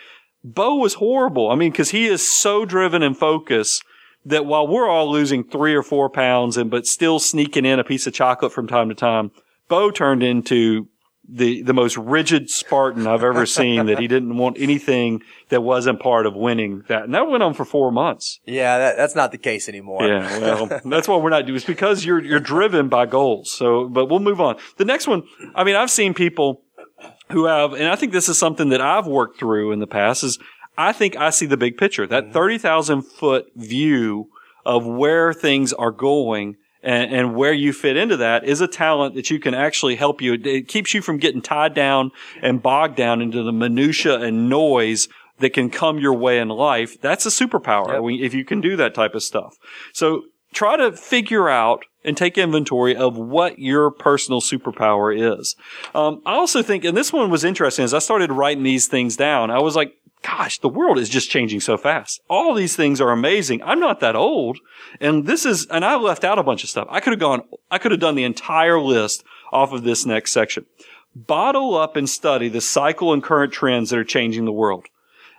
Bo 0.43 0.75
was 0.75 0.95
horrible. 0.95 1.51
I 1.51 1.55
mean, 1.55 1.73
cause 1.73 1.91
he 1.91 2.07
is 2.07 2.29
so 2.29 2.65
driven 2.65 3.03
and 3.03 3.17
focused 3.17 3.85
that 4.25 4.47
while 4.47 4.67
we're 4.67 4.89
all 4.89 5.11
losing 5.11 5.45
three 5.45 5.75
or 5.75 5.83
four 5.83 6.11
pounds 6.11 6.57
and 6.57 6.71
but 6.71 6.87
still 6.87 7.19
sneaking 7.19 7.65
in 7.65 7.79
a 7.79 7.85
piece 7.85 8.07
of 8.07 8.13
chocolate 8.13 8.53
from 8.53 8.67
time 8.67 8.89
to 8.89 8.95
time, 8.95 9.31
Bo 9.69 9.91
turned 9.91 10.23
into 10.23 10.89
the 11.29 11.63
the 11.63 11.75
most 11.75 11.97
rigid 11.97 12.49
Spartan 12.49 13.07
I've 13.07 13.23
ever 13.23 13.45
seen. 13.45 13.87
that 13.87 13.99
he 13.99 14.09
didn't 14.09 14.37
want 14.37 14.57
anything 14.59 15.23
that 15.51 15.61
wasn't 15.63 16.01
part 16.01 16.27
of 16.27 16.35
winning 16.35 16.85
that, 16.89 17.05
and 17.05 17.15
that 17.15 17.29
went 17.29 17.43
on 17.43 17.55
for 17.55 17.65
four 17.65 17.93
months. 17.93 18.41
Yeah, 18.47 18.79
that, 18.79 18.97
that's 18.97 19.15
not 19.15 19.31
the 19.31 19.39
case 19.39 19.69
anymore. 19.69 20.07
Yeah, 20.07 20.39
well, 20.41 20.81
that's 20.85 21.07
what 21.07 21.23
we're 21.23 21.31
not 21.31 21.47
doing. 21.47 21.57
It's 21.57 21.65
because 21.65 22.05
you're 22.05 22.23
you're 22.23 22.41
driven 22.41 22.89
by 22.89 23.07
goals. 23.07 23.51
So, 23.51 23.89
but 23.89 24.07
we'll 24.07 24.21
move 24.21 24.41
on. 24.41 24.57
The 24.79 24.85
next 24.85 25.07
one. 25.07 25.23
I 25.55 25.65
mean, 25.65 25.77
I've 25.77 25.91
seen 25.91 26.15
people 26.15 26.63
who 27.31 27.45
have, 27.45 27.75
and 27.75 27.89
I 27.89 27.97
think 27.97 28.13
this 28.13 28.29
is 28.29 28.39
something 28.39 28.71
that 28.71 28.81
I've 28.81 29.07
worked 29.07 29.39
through 29.39 29.73
in 29.73 29.81
the 29.81 29.87
past. 29.87 30.25
Is 30.25 30.39
I 30.79 30.93
think 30.93 31.17
I 31.17 31.31
see 31.31 31.47
the 31.47 31.59
big 31.59 31.77
picture. 31.77 32.07
That 32.07 32.25
mm-hmm. 32.25 32.33
thirty 32.33 32.59
thousand 32.59 33.03
foot 33.03 33.47
view 33.55 34.31
of 34.65 34.87
where 34.87 35.33
things 35.33 35.73
are 35.75 35.91
going 35.91 36.57
and, 36.83 37.13
and, 37.13 37.35
where 37.35 37.53
you 37.53 37.73
fit 37.73 37.97
into 37.97 38.17
that 38.19 38.45
is 38.45 38.61
a 38.61 38.69
talent 38.69 39.15
that 39.15 39.31
you 39.31 39.39
can 39.39 39.55
actually 39.55 39.97
help 39.97 40.21
you. 40.21 40.35
It 40.35 40.69
keeps 40.69 40.95
you 40.95 41.03
from 41.03 41.19
getting 41.19 41.43
tied 41.43 41.75
down 41.75 42.13
and 42.41 42.63
bogged 42.63 42.97
down 42.97 43.21
into 43.21 43.43
the 43.43 43.53
minutia 43.53 44.21
and 44.21 44.49
noise 44.49 45.09
that 45.39 45.51
can 45.51 45.71
come 45.71 45.99
your 45.99 46.15
way 46.15 46.39
in 46.39 46.49
life. 46.49 47.01
That's 47.01 47.27
a 47.27 47.31
superpower 47.31 48.11
yep. 48.11 48.27
if 48.27 48.35
you 48.35 48.45
can 48.45 48.61
do 48.61 48.77
that 48.77 48.95
type 48.95 49.15
of 49.15 49.23
stuff. 49.23 49.57
So 49.93 50.25
try 50.53 50.77
to 50.77 50.93
figure 50.93 51.49
out 51.49 51.85
and 52.05 52.17
take 52.17 52.39
inventory 52.39 52.97
of 52.97 53.17
what 53.17 53.59
your 53.59 53.91
personal 53.91 54.41
superpower 54.41 55.39
is. 55.39 55.57
Um, 55.95 56.23
I 56.25 56.35
also 56.35 56.63
think, 56.63 56.85
and 56.85 56.97
this 56.97 57.13
one 57.13 57.31
was 57.31 57.45
interesting 57.45 57.85
as 57.85 57.93
I 57.93 57.99
started 57.99 58.33
writing 58.33 58.63
these 58.63 58.89
things 58.89 59.17
down, 59.17 59.51
I 59.51 59.61
was 59.61 59.77
like, 59.77 59.95
gosh, 60.23 60.59
the 60.59 60.69
world 60.69 60.99
is 60.99 61.09
just 61.09 61.31
changing 61.31 61.61
so 61.61 61.77
fast. 61.77 62.21
All 62.29 62.55
these 62.55 62.77
things 62.77 63.01
are 63.01 63.11
amazing. 63.11 63.63
I'm 63.63 63.81
not 63.81 64.01
that 64.01 64.17
old. 64.17 64.59
And 65.01 65.27
this 65.27 65.47
is, 65.47 65.67
and 65.67 65.85
I 65.85 65.97
left 65.97 66.25
out 66.25 66.39
a 66.39 66.43
bunch 66.43 66.65
of 66.65 66.71
stuff. 66.71 66.89
I 66.91 67.01
could 67.01 67.13
have 67.13 67.21
gone, 67.21 67.43
I 67.71 67.79
could 67.79 67.93
have 67.93 68.01
done 68.01 68.15
the 68.15 68.25
entire 68.25 68.81
list 68.81 69.25
off 69.53 69.73
of 69.73 69.85
this 69.85 70.05
next 70.05 70.33
section. 70.33 70.67
Bottle 71.15 71.77
up 71.77 71.97
and 71.97 72.09
study 72.09 72.49
the 72.49 72.61
cycle 72.61 73.13
and 73.13 73.23
current 73.23 73.53
trends 73.53 73.91
that 73.91 73.99
are 73.99 74.05
changing 74.05 74.45
the 74.45 74.53
world. 74.53 74.87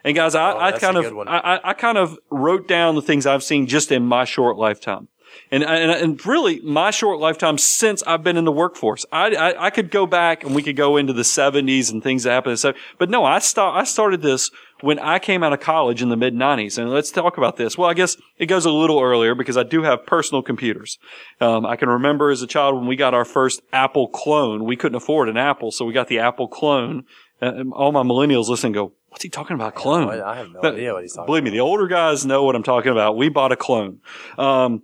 And 0.03 0.15
guys, 0.15 0.33
I, 0.33 0.53
oh, 0.53 0.57
I 0.57 0.71
kind 0.71 0.97
of, 0.97 1.17
I, 1.27 1.59
I 1.63 1.73
kind 1.73 1.97
of 1.97 2.17
wrote 2.29 2.67
down 2.67 2.95
the 2.95 3.01
things 3.01 3.25
I've 3.25 3.43
seen 3.43 3.67
just 3.67 3.91
in 3.91 4.05
my 4.05 4.23
short 4.23 4.57
lifetime. 4.57 5.09
And, 5.51 5.63
and, 5.63 5.91
and 5.91 6.25
really 6.25 6.59
my 6.61 6.89
short 6.89 7.19
lifetime 7.19 7.57
since 7.57 8.01
I've 8.03 8.23
been 8.23 8.37
in 8.37 8.45
the 8.45 8.51
workforce. 8.51 9.05
I, 9.11 9.35
I, 9.35 9.65
I 9.65 9.69
could 9.69 9.91
go 9.91 10.05
back 10.05 10.43
and 10.43 10.55
we 10.55 10.63
could 10.63 10.75
go 10.75 10.97
into 10.97 11.13
the 11.13 11.23
seventies 11.23 11.91
and 11.91 12.01
things 12.01 12.23
that 12.23 12.31
happened. 12.31 12.59
So, 12.59 12.73
but 12.97 13.09
no, 13.09 13.25
I 13.25 13.39
start, 13.39 13.75
I 13.75 13.83
started 13.83 14.21
this 14.21 14.49
when 14.81 14.99
I 14.99 15.19
came 15.19 15.43
out 15.43 15.53
of 15.53 15.59
college 15.59 16.01
in 16.01 16.09
the 16.09 16.17
mid 16.17 16.33
90s. 16.33 16.77
And 16.77 16.89
let's 16.89 17.11
talk 17.11 17.37
about 17.37 17.57
this. 17.57 17.77
Well, 17.77 17.89
I 17.89 17.93
guess 17.93 18.17
it 18.37 18.47
goes 18.47 18.65
a 18.65 18.71
little 18.71 19.01
earlier 19.01 19.35
because 19.35 19.57
I 19.57 19.63
do 19.63 19.83
have 19.83 20.05
personal 20.05 20.41
computers. 20.41 20.97
Um, 21.41 21.65
I 21.65 21.75
can 21.75 21.89
remember 21.89 22.29
as 22.29 22.41
a 22.41 22.47
child 22.47 22.75
when 22.75 22.87
we 22.87 22.95
got 22.95 23.13
our 23.13 23.25
first 23.25 23.61
Apple 23.73 24.07
clone, 24.07 24.63
we 24.63 24.75
couldn't 24.75 24.95
afford 24.95 25.29
an 25.29 25.37
Apple, 25.37 25.71
so 25.71 25.85
we 25.85 25.93
got 25.93 26.07
the 26.07 26.19
Apple 26.19 26.47
clone. 26.47 27.03
And 27.41 27.71
all 27.73 27.91
my 27.91 28.03
millennials 28.03 28.49
listen 28.49 28.71
go, 28.71 28.93
what's 29.09 29.23
he 29.23 29.29
talking 29.29 29.55
about? 29.55 29.75
Clone. 29.75 30.09
I 30.09 30.35
have 30.35 30.49
no 30.51 30.61
idea 30.61 30.93
what 30.93 31.03
he's 31.03 31.13
talking 31.13 31.25
Believe 31.27 31.43
about. 31.43 31.51
me, 31.51 31.57
the 31.57 31.61
older 31.61 31.87
guys 31.87 32.25
know 32.25 32.43
what 32.43 32.55
I'm 32.55 32.63
talking 32.63 32.91
about. 32.91 33.15
We 33.15 33.29
bought 33.29 33.51
a 33.51 33.55
clone. 33.55 33.99
Um, 34.37 34.83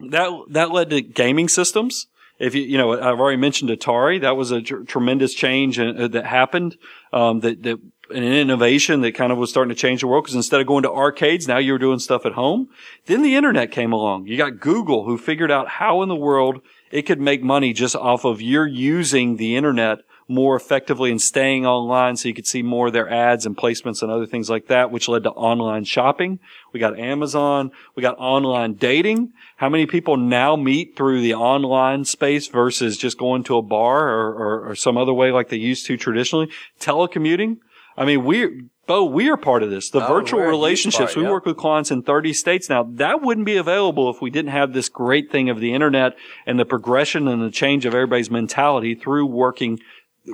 that, 0.00 0.30
that 0.50 0.70
led 0.70 0.90
to 0.90 1.02
gaming 1.02 1.48
systems 1.48 2.08
if 2.38 2.54
you, 2.54 2.62
you 2.62 2.78
know, 2.78 2.92
I've 2.92 3.20
already 3.20 3.36
mentioned 3.36 3.70
Atari. 3.70 4.20
That 4.20 4.36
was 4.36 4.50
a 4.50 4.60
tr- 4.60 4.82
tremendous 4.82 5.34
change 5.34 5.78
uh, 5.78 6.08
that 6.08 6.26
happened. 6.26 6.76
Um, 7.12 7.40
that, 7.40 7.62
that 7.62 7.80
an 8.10 8.22
innovation 8.22 9.00
that 9.00 9.14
kind 9.14 9.32
of 9.32 9.38
was 9.38 9.50
starting 9.50 9.74
to 9.74 9.80
change 9.80 10.00
the 10.00 10.06
world 10.06 10.24
because 10.24 10.36
instead 10.36 10.60
of 10.60 10.66
going 10.66 10.82
to 10.82 10.90
arcades, 10.90 11.48
now 11.48 11.58
you 11.58 11.72
were 11.72 11.78
doing 11.78 11.98
stuff 11.98 12.26
at 12.26 12.32
home. 12.32 12.68
Then 13.06 13.22
the 13.22 13.36
internet 13.36 13.70
came 13.70 13.92
along. 13.92 14.26
You 14.26 14.36
got 14.36 14.60
Google 14.60 15.04
who 15.04 15.16
figured 15.16 15.50
out 15.50 15.68
how 15.68 16.02
in 16.02 16.08
the 16.08 16.16
world 16.16 16.60
it 16.90 17.02
could 17.02 17.20
make 17.20 17.42
money 17.42 17.72
just 17.72 17.96
off 17.96 18.24
of 18.24 18.42
your 18.42 18.66
using 18.66 19.36
the 19.36 19.56
internet 19.56 20.00
more 20.26 20.56
effectively 20.56 21.10
and 21.10 21.20
staying 21.20 21.66
online 21.66 22.16
so 22.16 22.28
you 22.28 22.34
could 22.34 22.46
see 22.46 22.62
more 22.62 22.86
of 22.86 22.92
their 22.92 23.10
ads 23.10 23.44
and 23.44 23.56
placements 23.56 24.02
and 24.02 24.10
other 24.10 24.26
things 24.26 24.48
like 24.48 24.68
that, 24.68 24.90
which 24.90 25.08
led 25.08 25.22
to 25.22 25.30
online 25.30 25.84
shopping. 25.84 26.38
We 26.72 26.80
got 26.80 26.98
Amazon. 26.98 27.70
We 27.94 28.02
got 28.02 28.16
online 28.18 28.74
dating. 28.74 29.32
How 29.56 29.68
many 29.68 29.86
people 29.86 30.16
now 30.16 30.56
meet 30.56 30.96
through 30.96 31.20
the 31.20 31.34
online 31.34 32.04
space 32.04 32.46
versus 32.46 32.96
just 32.96 33.18
going 33.18 33.44
to 33.44 33.58
a 33.58 33.62
bar 33.62 34.08
or, 34.08 34.34
or, 34.34 34.70
or 34.70 34.74
some 34.74 34.96
other 34.96 35.12
way 35.12 35.30
like 35.30 35.50
they 35.50 35.56
used 35.56 35.86
to 35.86 35.96
traditionally? 35.96 36.50
Telecommuting. 36.80 37.58
I 37.96 38.04
mean, 38.04 38.24
we, 38.24 38.64
Bo, 38.86 39.04
we 39.04 39.30
are 39.30 39.36
part 39.36 39.62
of 39.62 39.70
this. 39.70 39.90
The 39.90 40.04
oh, 40.04 40.08
virtual 40.08 40.40
relationships. 40.40 41.14
Part, 41.14 41.24
we 41.24 41.30
work 41.30 41.46
with 41.46 41.56
clients 41.56 41.90
in 41.90 42.02
30 42.02 42.32
states 42.32 42.68
now. 42.68 42.82
That 42.82 43.22
wouldn't 43.22 43.46
be 43.46 43.56
available 43.56 44.10
if 44.10 44.20
we 44.20 44.30
didn't 44.30 44.50
have 44.50 44.72
this 44.72 44.88
great 44.88 45.30
thing 45.30 45.48
of 45.48 45.60
the 45.60 45.72
internet 45.72 46.16
and 46.46 46.58
the 46.58 46.64
progression 46.64 47.28
and 47.28 47.42
the 47.42 47.50
change 47.50 47.86
of 47.86 47.94
everybody's 47.94 48.30
mentality 48.30 48.94
through 48.94 49.26
working. 49.26 49.80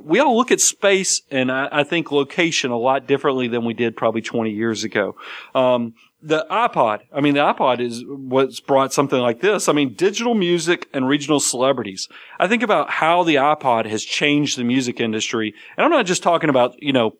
We 0.02 0.20
all 0.20 0.36
look 0.36 0.50
at 0.50 0.60
space 0.60 1.22
and 1.30 1.50
I, 1.50 1.68
I 1.70 1.84
think 1.84 2.10
location 2.10 2.70
a 2.70 2.78
lot 2.78 3.06
differently 3.06 3.48
than 3.48 3.64
we 3.64 3.74
did 3.74 3.96
probably 3.96 4.22
20 4.22 4.50
years 4.50 4.84
ago. 4.84 5.16
Um, 5.54 5.94
the 6.22 6.46
iPod. 6.50 7.00
I 7.12 7.20
mean, 7.20 7.34
the 7.34 7.40
iPod 7.40 7.80
is 7.80 8.04
what's 8.06 8.60
brought 8.60 8.92
something 8.92 9.18
like 9.18 9.40
this. 9.40 9.68
I 9.68 9.72
mean, 9.72 9.94
digital 9.94 10.34
music 10.34 10.88
and 10.92 11.08
regional 11.08 11.40
celebrities. 11.40 12.08
I 12.38 12.46
think 12.46 12.62
about 12.62 12.90
how 12.90 13.24
the 13.24 13.36
iPod 13.36 13.86
has 13.86 14.04
changed 14.04 14.58
the 14.58 14.64
music 14.64 15.00
industry. 15.00 15.54
And 15.76 15.84
I'm 15.84 15.90
not 15.90 16.06
just 16.06 16.22
talking 16.22 16.50
about, 16.50 16.80
you 16.82 16.92
know, 16.92 17.14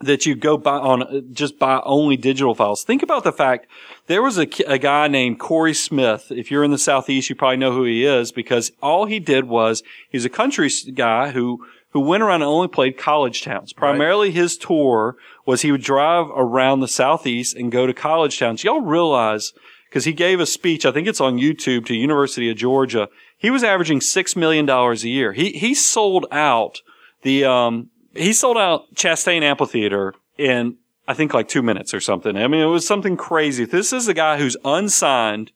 that 0.00 0.24
you 0.24 0.34
go 0.34 0.56
buy 0.56 0.78
on 0.78 1.28
just 1.32 1.58
buy 1.58 1.80
only 1.84 2.16
digital 2.16 2.54
files. 2.54 2.84
Think 2.84 3.02
about 3.02 3.24
the 3.24 3.32
fact 3.32 3.66
there 4.06 4.22
was 4.22 4.38
a, 4.38 4.48
a 4.66 4.78
guy 4.78 5.08
named 5.08 5.38
Corey 5.38 5.74
Smith. 5.74 6.30
If 6.30 6.50
you're 6.50 6.64
in 6.64 6.70
the 6.70 6.78
southeast, 6.78 7.28
you 7.28 7.36
probably 7.36 7.58
know 7.58 7.72
who 7.72 7.84
he 7.84 8.04
is 8.04 8.32
because 8.32 8.72
all 8.82 9.04
he 9.04 9.20
did 9.20 9.44
was 9.44 9.82
he's 10.08 10.24
a 10.24 10.30
country 10.30 10.70
guy 10.94 11.30
who 11.30 11.66
who 11.90 12.00
went 12.00 12.22
around 12.22 12.42
and 12.42 12.48
only 12.48 12.68
played 12.68 12.96
college 12.96 13.42
towns. 13.42 13.72
Primarily, 13.72 14.28
right. 14.28 14.36
his 14.36 14.56
tour 14.56 15.16
was 15.44 15.62
he 15.62 15.72
would 15.72 15.82
drive 15.82 16.26
around 16.34 16.80
the 16.80 16.88
southeast 16.88 17.56
and 17.56 17.72
go 17.72 17.86
to 17.86 17.92
college 17.92 18.38
towns. 18.38 18.64
Y'all 18.64 18.80
realize 18.80 19.52
because 19.88 20.04
he 20.04 20.12
gave 20.12 20.40
a 20.40 20.46
speech. 20.46 20.86
I 20.86 20.92
think 20.92 21.08
it's 21.08 21.20
on 21.20 21.38
YouTube 21.38 21.84
to 21.86 21.94
University 21.94 22.48
of 22.48 22.56
Georgia. 22.56 23.08
He 23.36 23.50
was 23.50 23.64
averaging 23.64 24.00
six 24.00 24.36
million 24.36 24.64
dollars 24.64 25.04
a 25.04 25.08
year. 25.08 25.32
He 25.32 25.52
he 25.52 25.74
sold 25.74 26.26
out 26.30 26.80
the 27.22 27.44
um 27.44 27.90
he 28.14 28.32
sold 28.32 28.56
out 28.56 28.94
Chastain 28.94 29.42
Amphitheater 29.42 30.14
in, 30.38 30.76
I 31.06 31.14
think 31.14 31.34
like 31.34 31.48
two 31.48 31.62
minutes 31.62 31.94
or 31.94 32.00
something. 32.00 32.36
I 32.36 32.46
mean, 32.46 32.60
it 32.60 32.66
was 32.66 32.86
something 32.86 33.16
crazy. 33.16 33.64
This 33.64 33.92
is 33.92 34.08
a 34.08 34.14
guy 34.14 34.38
who's 34.38 34.56
unsigned, 34.64 35.52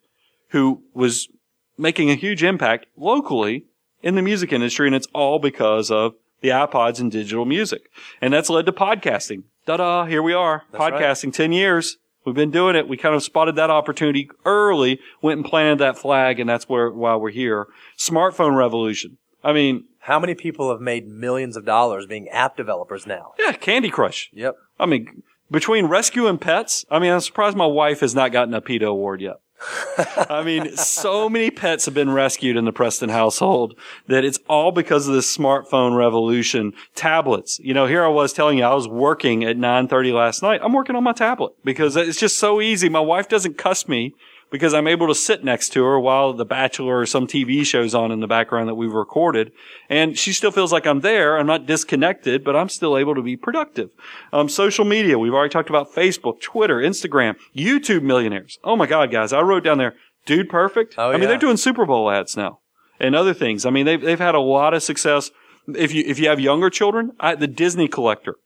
who 0.49 0.83
was 0.95 1.29
making 1.77 2.11
a 2.11 2.15
huge 2.15 2.43
impact 2.43 2.87
locally 2.97 3.67
in 4.03 4.15
the 4.15 4.23
music 4.23 4.53
industry. 4.53 4.87
And 4.87 4.95
it's 4.95 5.09
all 5.13 5.39
because 5.39 5.91
of 5.91 6.15
the 6.41 6.51
iPods 6.51 7.01
and 7.01 7.11
digital 7.11 7.45
music. 7.45 7.91
And 8.21 8.33
that's 8.33 8.51
led 8.51 8.67
to 8.67 8.73
podcasting. 8.73 9.45
Da-da, 9.67 10.05
here 10.05 10.23
we 10.23 10.35
are. 10.35 10.65
That's 10.73 10.85
podcasting, 10.85 11.27
right. 11.27 11.35
10 11.35 11.53
years. 11.53 11.97
We've 12.25 12.35
been 12.35 12.51
doing 12.51 12.75
it. 12.77 12.89
We 12.89 12.97
kind 12.97 13.15
of 13.15 13.23
spotted 13.23 13.57
that 13.57 13.71
opportunity 13.71 14.31
early, 14.45 15.01
went 15.21 15.39
and 15.39 15.47
planted 15.47 15.79
that 15.81 15.99
flag, 15.99 16.41
and 16.41 16.49
that's 16.49 16.69
where, 16.69 16.91
why 16.91 17.17
we're 17.17 17.31
here. 17.31 17.67
Smartphone 17.99 18.57
revolution. 18.57 19.19
I 19.45 19.53
mean, 19.53 19.85
how 20.01 20.19
many 20.19 20.35
people 20.35 20.71
have 20.71 20.81
made 20.81 21.07
millions 21.07 21.57
of 21.57 21.65
dollars 21.65 22.07
being 22.07 22.29
app 22.31 22.57
developers 22.57 23.07
now? 23.07 23.35
Yeah, 23.39 23.53
Candy 23.53 23.91
Crush. 23.91 24.31
Yep. 24.33 24.57
I 24.81 24.87
mean, 24.87 25.23
between 25.51 25.87
rescuing 25.87 26.39
pets, 26.39 26.85
I 26.91 26.99
mean, 26.99 27.13
I'm 27.13 27.21
surprised 27.21 27.57
my 27.57 27.67
wife 27.67 28.01
has 28.01 28.15
not 28.15 28.33
gotten 28.33 28.55
a 28.55 28.61
PETA 28.61 28.87
award 28.87 29.21
yet. 29.21 29.37
I 30.29 30.43
mean, 30.43 30.77
so 30.77 31.29
many 31.31 31.51
pets 31.51 31.85
have 31.85 31.95
been 31.95 32.11
rescued 32.11 32.57
in 32.57 32.65
the 32.65 32.73
Preston 32.73 33.09
household 33.09 33.79
that 34.09 34.25
it's 34.25 34.39
all 34.49 34.73
because 34.73 35.07
of 35.07 35.15
this 35.15 35.35
smartphone 35.35 35.97
revolution. 35.97 36.73
Tablets. 36.95 37.59
You 37.61 37.73
know, 37.75 37.87
here 37.87 38.05
I 38.05 38.09
was 38.09 38.33
telling 38.33 38.59
you 38.59 38.65
I 38.65 38.75
was 38.75 38.89
working 38.89 39.45
at 39.45 39.57
9:30 39.57 40.13
last 40.13 40.43
night. 40.43 40.61
I'm 40.63 40.73
working 40.73 40.97
on 40.97 41.05
my 41.05 41.13
tablet 41.13 41.53
because 41.65 41.97
it's 41.97 42.19
just 42.19 42.39
so 42.39 42.61
easy. 42.61 42.89
My 42.89 43.01
wife 43.01 43.29
doesn't 43.29 43.57
cuss 43.57 43.89
me 43.89 44.15
because 44.55 44.73
I'm 44.73 44.87
able 44.87 45.09
to 45.09 45.17
sit 45.17 45.43
next 45.43 45.71
to 45.71 45.83
her 45.83 45.99
while 45.99 46.33
The 46.33 46.45
Bachelor 46.45 47.01
or 47.01 47.07
some 47.07 47.27
TV 47.27 47.67
show's 47.67 47.93
on 47.93 48.13
in 48.13 48.21
the 48.21 48.29
background 48.29 48.69
that 48.69 48.77
we've 48.77 48.93
recorded. 48.93 49.51
And 49.89 50.17
she 50.17 50.33
still 50.33 50.53
feels 50.53 50.73
like 50.73 50.87
I'm 50.87 51.01
there. 51.01 51.37
I'm 51.37 51.47
not 51.49 51.67
disconnected, 51.67 52.45
but 52.45 52.55
I'm 52.55 52.69
still 52.69 52.97
able 52.97 53.17
to 53.17 53.21
be 53.21 53.37
productive. 53.37 53.91
Um, 54.33 54.49
social 54.49 54.85
media. 54.85 55.19
We've 55.19 55.35
already 55.35 55.51
talked 55.51 55.71
about 55.71 55.93
Facebook, 55.93 56.41
Twitter, 56.41 56.77
Instagram, 56.77 57.35
YouTube 57.53 58.03
millionaires. 58.03 58.57
Oh 58.63 58.77
my 58.77 58.87
God, 58.87 59.11
guys. 59.11 59.33
I 59.33 59.41
wrote 59.41 59.65
down 59.65 59.79
there, 59.79 59.97
dude 60.25 60.49
perfect. 60.49 60.95
Oh, 60.99 61.11
I 61.11 61.17
mean, 61.17 61.29
they're 61.29 61.37
doing 61.37 61.57
Super 61.57 61.85
Bowl 61.85 62.09
ads 62.09 62.37
now 62.37 62.61
and 63.01 63.17
other 63.17 63.35
things. 63.35 63.67
I 63.67 63.71
mean, 63.71 63.87
they've, 63.87 64.01
they've 64.01 64.21
had 64.21 64.37
a 64.37 64.41
lot 64.41 64.73
of 64.73 64.85
success. 64.85 65.33
If 65.67 65.93
you, 65.93 66.05
if 66.07 66.21
you 66.21 66.29
have 66.29 66.39
younger 66.39 66.71
children, 66.71 67.11
I, 67.19 67.35
the 67.35 67.49
Disney 67.49 67.89
collector. 67.89 68.37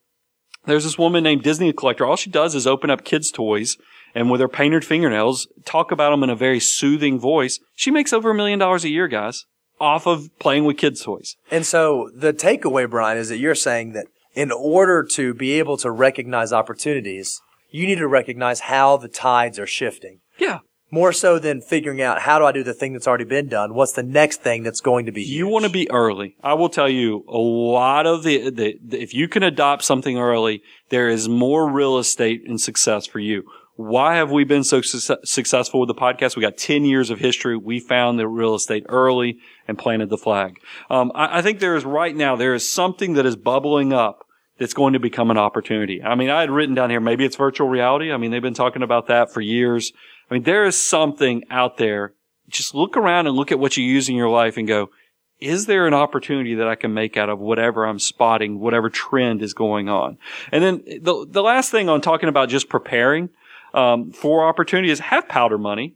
There's 0.64 0.84
this 0.84 0.98
woman 0.98 1.22
named 1.22 1.42
Disney 1.42 1.72
Collector. 1.72 2.04
All 2.04 2.16
she 2.16 2.30
does 2.30 2.54
is 2.54 2.66
open 2.66 2.90
up 2.90 3.04
kids' 3.04 3.30
toys 3.30 3.76
and 4.14 4.30
with 4.30 4.40
her 4.40 4.48
painted 4.48 4.84
fingernails, 4.84 5.46
talk 5.64 5.90
about 5.92 6.10
them 6.10 6.22
in 6.22 6.30
a 6.30 6.36
very 6.36 6.60
soothing 6.60 7.18
voice. 7.18 7.58
She 7.74 7.90
makes 7.90 8.12
over 8.12 8.30
a 8.30 8.34
million 8.34 8.58
dollars 8.58 8.84
a 8.84 8.88
year, 8.88 9.08
guys, 9.08 9.44
off 9.80 10.06
of 10.06 10.28
playing 10.38 10.64
with 10.64 10.76
kids' 10.76 11.02
toys. 11.02 11.36
And 11.50 11.64
so 11.64 12.10
the 12.14 12.32
takeaway, 12.32 12.88
Brian, 12.88 13.18
is 13.18 13.28
that 13.28 13.38
you're 13.38 13.54
saying 13.54 13.92
that 13.92 14.06
in 14.34 14.50
order 14.52 15.02
to 15.12 15.34
be 15.34 15.52
able 15.58 15.76
to 15.78 15.90
recognize 15.90 16.52
opportunities, 16.52 17.40
you 17.70 17.86
need 17.86 17.98
to 17.98 18.08
recognize 18.08 18.60
how 18.60 18.96
the 18.96 19.08
tides 19.08 19.58
are 19.58 19.66
shifting. 19.66 20.20
Yeah. 20.38 20.60
More 20.90 21.12
so 21.12 21.38
than 21.38 21.60
figuring 21.60 22.00
out 22.00 22.22
how 22.22 22.38
do 22.38 22.46
I 22.46 22.52
do 22.52 22.62
the 22.64 22.72
thing 22.72 22.94
that's 22.94 23.06
already 23.06 23.24
been 23.24 23.48
done? 23.48 23.74
What's 23.74 23.92
the 23.92 24.02
next 24.02 24.40
thing 24.40 24.62
that's 24.62 24.80
going 24.80 25.04
to 25.04 25.12
be 25.12 25.22
You 25.22 25.44
huge? 25.44 25.52
want 25.52 25.64
to 25.66 25.70
be 25.70 25.90
early. 25.90 26.34
I 26.42 26.54
will 26.54 26.70
tell 26.70 26.88
you 26.88 27.24
a 27.28 27.36
lot 27.36 28.06
of 28.06 28.22
the, 28.22 28.48
the, 28.48 28.78
the, 28.82 29.02
if 29.02 29.12
you 29.12 29.28
can 29.28 29.42
adopt 29.42 29.84
something 29.84 30.16
early, 30.16 30.62
there 30.88 31.10
is 31.10 31.28
more 31.28 31.70
real 31.70 31.98
estate 31.98 32.40
and 32.46 32.58
success 32.58 33.06
for 33.06 33.18
you. 33.18 33.44
Why 33.78 34.16
have 34.16 34.32
we 34.32 34.42
been 34.42 34.64
so 34.64 34.80
success- 34.80 35.20
successful 35.22 35.78
with 35.78 35.86
the 35.86 35.94
podcast? 35.94 36.34
We 36.34 36.42
got 36.42 36.56
10 36.56 36.84
years 36.84 37.10
of 37.10 37.20
history. 37.20 37.56
We 37.56 37.78
found 37.78 38.18
the 38.18 38.26
real 38.26 38.56
estate 38.56 38.84
early 38.88 39.38
and 39.68 39.78
planted 39.78 40.10
the 40.10 40.18
flag. 40.18 40.58
Um, 40.90 41.12
I, 41.14 41.38
I 41.38 41.42
think 41.42 41.60
there 41.60 41.76
is 41.76 41.84
right 41.84 42.14
now, 42.14 42.34
there 42.34 42.54
is 42.54 42.68
something 42.68 43.14
that 43.14 43.24
is 43.24 43.36
bubbling 43.36 43.92
up 43.92 44.24
that's 44.58 44.74
going 44.74 44.94
to 44.94 44.98
become 44.98 45.30
an 45.30 45.38
opportunity. 45.38 46.02
I 46.02 46.16
mean, 46.16 46.28
I 46.28 46.40
had 46.40 46.50
written 46.50 46.74
down 46.74 46.90
here, 46.90 46.98
maybe 46.98 47.24
it's 47.24 47.36
virtual 47.36 47.68
reality. 47.68 48.10
I 48.10 48.16
mean, 48.16 48.32
they've 48.32 48.42
been 48.42 48.52
talking 48.52 48.82
about 48.82 49.06
that 49.06 49.32
for 49.32 49.40
years. 49.40 49.92
I 50.28 50.34
mean, 50.34 50.42
there 50.42 50.64
is 50.64 50.76
something 50.76 51.44
out 51.48 51.76
there. 51.76 52.14
Just 52.48 52.74
look 52.74 52.96
around 52.96 53.28
and 53.28 53.36
look 53.36 53.52
at 53.52 53.60
what 53.60 53.76
you 53.76 53.84
use 53.84 54.08
in 54.08 54.16
your 54.16 54.28
life 54.28 54.56
and 54.56 54.66
go, 54.66 54.90
is 55.38 55.66
there 55.66 55.86
an 55.86 55.94
opportunity 55.94 56.56
that 56.56 56.66
I 56.66 56.74
can 56.74 56.94
make 56.94 57.16
out 57.16 57.28
of 57.28 57.38
whatever 57.38 57.86
I'm 57.86 58.00
spotting, 58.00 58.58
whatever 58.58 58.90
trend 58.90 59.40
is 59.40 59.54
going 59.54 59.88
on? 59.88 60.18
And 60.50 60.64
then 60.64 60.82
the, 61.00 61.26
the 61.28 61.42
last 61.42 61.70
thing 61.70 61.88
on 61.88 62.00
talking 62.00 62.28
about 62.28 62.48
just 62.48 62.68
preparing, 62.68 63.30
um, 63.74 64.12
for 64.12 64.46
opportunity 64.46 64.90
is 64.90 65.00
have 65.00 65.28
powder 65.28 65.58
money. 65.58 65.94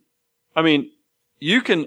I 0.55 0.63
mean, 0.63 0.91
you 1.39 1.61
can 1.61 1.87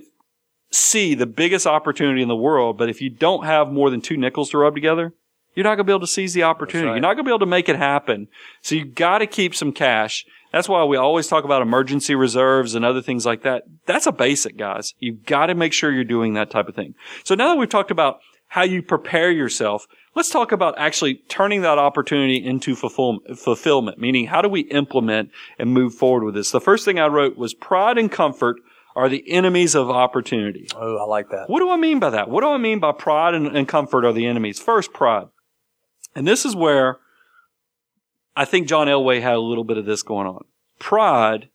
see 0.71 1.15
the 1.15 1.25
biggest 1.25 1.65
opportunity 1.65 2.21
in 2.21 2.27
the 2.27 2.35
world, 2.35 2.77
but 2.77 2.89
if 2.89 3.01
you 3.01 3.09
don't 3.09 3.45
have 3.45 3.71
more 3.71 3.89
than 3.89 4.01
two 4.01 4.17
nickels 4.17 4.49
to 4.49 4.57
rub 4.57 4.75
together, 4.75 5.13
you're 5.55 5.63
not 5.63 5.75
going 5.75 5.79
to 5.79 5.83
be 5.85 5.93
able 5.93 6.01
to 6.01 6.07
seize 6.07 6.33
the 6.33 6.43
opportunity. 6.43 6.87
right. 6.87 6.95
You're 6.95 7.01
not 7.01 7.13
going 7.13 7.23
to 7.25 7.29
be 7.29 7.31
able 7.31 7.39
to 7.39 7.45
make 7.45 7.69
it 7.69 7.77
happen. 7.77 8.27
So 8.61 8.75
you 8.75 8.85
got 8.85 9.19
to 9.19 9.27
keep 9.27 9.55
some 9.55 9.71
cash. 9.71 10.25
That's 10.51 10.67
why 10.67 10.83
we 10.83 10.97
always 10.97 11.27
talk 11.27 11.43
about 11.43 11.61
emergency 11.61 12.15
reserves 12.15 12.75
and 12.75 12.83
other 12.83 13.01
things 13.01 13.25
like 13.25 13.43
that. 13.43 13.63
That's 13.85 14.05
a 14.05 14.11
basic, 14.11 14.57
guys. 14.57 14.93
You've 14.99 15.25
got 15.25 15.47
to 15.47 15.55
make 15.55 15.73
sure 15.73 15.91
you're 15.91 16.03
doing 16.03 16.33
that 16.33 16.49
type 16.49 16.67
of 16.67 16.75
thing. 16.75 16.95
So 17.23 17.35
now 17.35 17.49
that 17.49 17.57
we've 17.57 17.69
talked 17.69 17.91
about 17.91 18.19
how 18.55 18.63
you 18.63 18.81
prepare 18.81 19.29
yourself, 19.29 19.85
let's 20.15 20.29
talk 20.29 20.53
about 20.53 20.75
actually 20.77 21.15
turning 21.27 21.61
that 21.63 21.77
opportunity 21.77 22.37
into 22.37 22.73
fulfillment, 22.73 23.99
meaning 23.99 24.27
how 24.27 24.41
do 24.41 24.47
we 24.47 24.61
implement 24.61 25.29
and 25.59 25.73
move 25.73 25.93
forward 25.93 26.23
with 26.23 26.35
this? 26.35 26.51
The 26.51 26.61
first 26.61 26.85
thing 26.85 26.97
I 26.97 27.07
wrote 27.07 27.35
was 27.35 27.53
pride 27.53 27.97
and 27.97 28.09
comfort 28.09 28.55
are 28.95 29.09
the 29.09 29.29
enemies 29.29 29.75
of 29.75 29.89
opportunity. 29.89 30.69
Oh, 30.73 30.95
I 30.95 31.03
like 31.03 31.31
that. 31.31 31.49
What 31.49 31.59
do 31.59 31.69
I 31.69 31.75
mean 31.75 31.99
by 31.99 32.11
that? 32.11 32.29
What 32.29 32.43
do 32.45 32.47
I 32.47 32.57
mean 32.57 32.79
by 32.79 32.93
pride 32.93 33.33
and, 33.33 33.47
and 33.47 33.67
comfort 33.67 34.05
are 34.05 34.13
the 34.13 34.25
enemies? 34.25 34.57
First, 34.57 34.93
pride. 34.93 35.27
And 36.15 36.25
this 36.25 36.45
is 36.45 36.55
where 36.55 36.99
I 38.37 38.45
think 38.45 38.69
John 38.69 38.87
Elway 38.87 39.21
had 39.21 39.33
a 39.33 39.39
little 39.39 39.65
bit 39.65 39.77
of 39.77 39.85
this 39.85 40.01
going 40.01 40.27
on. 40.27 40.45
Pride 40.79 41.49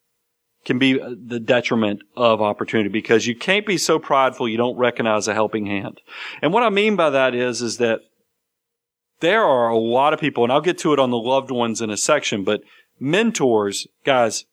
can 0.64 0.78
be 0.78 0.98
the 0.98 1.40
detriment 1.40 2.02
of 2.16 2.42
opportunity 2.42 2.90
because 2.90 3.26
you 3.26 3.34
can't 3.34 3.66
be 3.66 3.78
so 3.78 3.98
prideful 3.98 4.48
you 4.48 4.58
don't 4.58 4.76
recognize 4.76 5.26
a 5.26 5.34
helping 5.34 5.66
hand. 5.66 6.00
And 6.42 6.52
what 6.52 6.62
I 6.62 6.68
mean 6.68 6.96
by 6.96 7.10
that 7.10 7.34
is, 7.34 7.62
is 7.62 7.78
that 7.78 8.00
there 9.20 9.44
are 9.44 9.68
a 9.68 9.78
lot 9.78 10.12
of 10.12 10.20
people, 10.20 10.44
and 10.44 10.52
I'll 10.52 10.60
get 10.60 10.78
to 10.78 10.92
it 10.92 10.98
on 10.98 11.10
the 11.10 11.16
loved 11.16 11.50
ones 11.50 11.80
in 11.80 11.90
a 11.90 11.96
section, 11.96 12.44
but 12.44 12.62
mentors, 12.98 13.86
guys, 14.04 14.44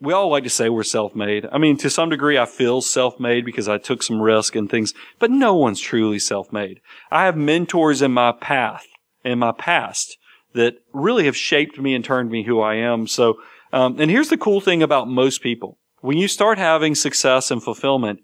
we 0.00 0.12
all 0.12 0.30
like 0.30 0.44
to 0.44 0.50
say 0.50 0.68
we're 0.68 0.82
self-made. 0.82 1.46
I 1.52 1.58
mean, 1.58 1.76
to 1.78 1.88
some 1.88 2.10
degree, 2.10 2.36
I 2.36 2.46
feel 2.46 2.80
self-made 2.80 3.44
because 3.44 3.68
I 3.68 3.78
took 3.78 4.02
some 4.02 4.20
risk 4.20 4.56
and 4.56 4.68
things, 4.68 4.94
but 5.18 5.30
no 5.30 5.54
one's 5.54 5.80
truly 5.80 6.18
self-made. 6.18 6.80
I 7.10 7.24
have 7.26 7.36
mentors 7.36 8.02
in 8.02 8.12
my 8.12 8.32
path, 8.32 8.84
in 9.24 9.38
my 9.38 9.52
past 9.52 10.16
that 10.54 10.74
really 10.92 11.26
have 11.26 11.36
shaped 11.36 11.78
me 11.78 11.94
and 11.94 12.04
turned 12.04 12.30
me 12.30 12.44
who 12.44 12.60
I 12.60 12.74
am. 12.74 13.06
So, 13.06 13.36
um, 13.72 13.98
and 13.98 14.10
here's 14.10 14.28
the 14.28 14.36
cool 14.36 14.60
thing 14.60 14.82
about 14.82 15.08
most 15.08 15.42
people. 15.42 15.78
When 16.00 16.18
you 16.18 16.28
start 16.28 16.58
having 16.58 16.94
success 16.94 17.50
and 17.50 17.62
fulfillment, 17.62 18.20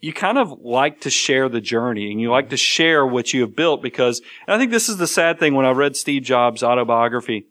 you 0.00 0.12
kind 0.12 0.38
of 0.38 0.52
like 0.60 1.00
to 1.00 1.10
share 1.10 1.48
the 1.48 1.60
journey 1.60 2.10
and 2.10 2.20
you 2.20 2.30
like 2.30 2.50
to 2.50 2.56
share 2.56 3.04
what 3.06 3.32
you 3.34 3.40
have 3.40 3.56
built 3.56 3.82
because, 3.82 4.22
I 4.46 4.56
think 4.56 4.70
this 4.70 4.88
is 4.88 4.96
the 4.96 5.08
sad 5.08 5.38
thing 5.38 5.54
when 5.54 5.66
I 5.66 5.70
read 5.70 5.96
Steve 5.96 6.22
Jobs' 6.22 6.62
autobiography, 6.62 7.46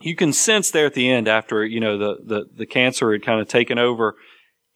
you 0.00 0.16
can 0.16 0.32
sense 0.32 0.70
there 0.70 0.86
at 0.86 0.94
the 0.94 1.08
end 1.08 1.28
after, 1.28 1.64
you 1.64 1.78
know, 1.78 1.96
the, 1.98 2.16
the, 2.24 2.44
the 2.56 2.66
cancer 2.66 3.12
had 3.12 3.24
kind 3.24 3.40
of 3.40 3.48
taken 3.48 3.78
over. 3.78 4.16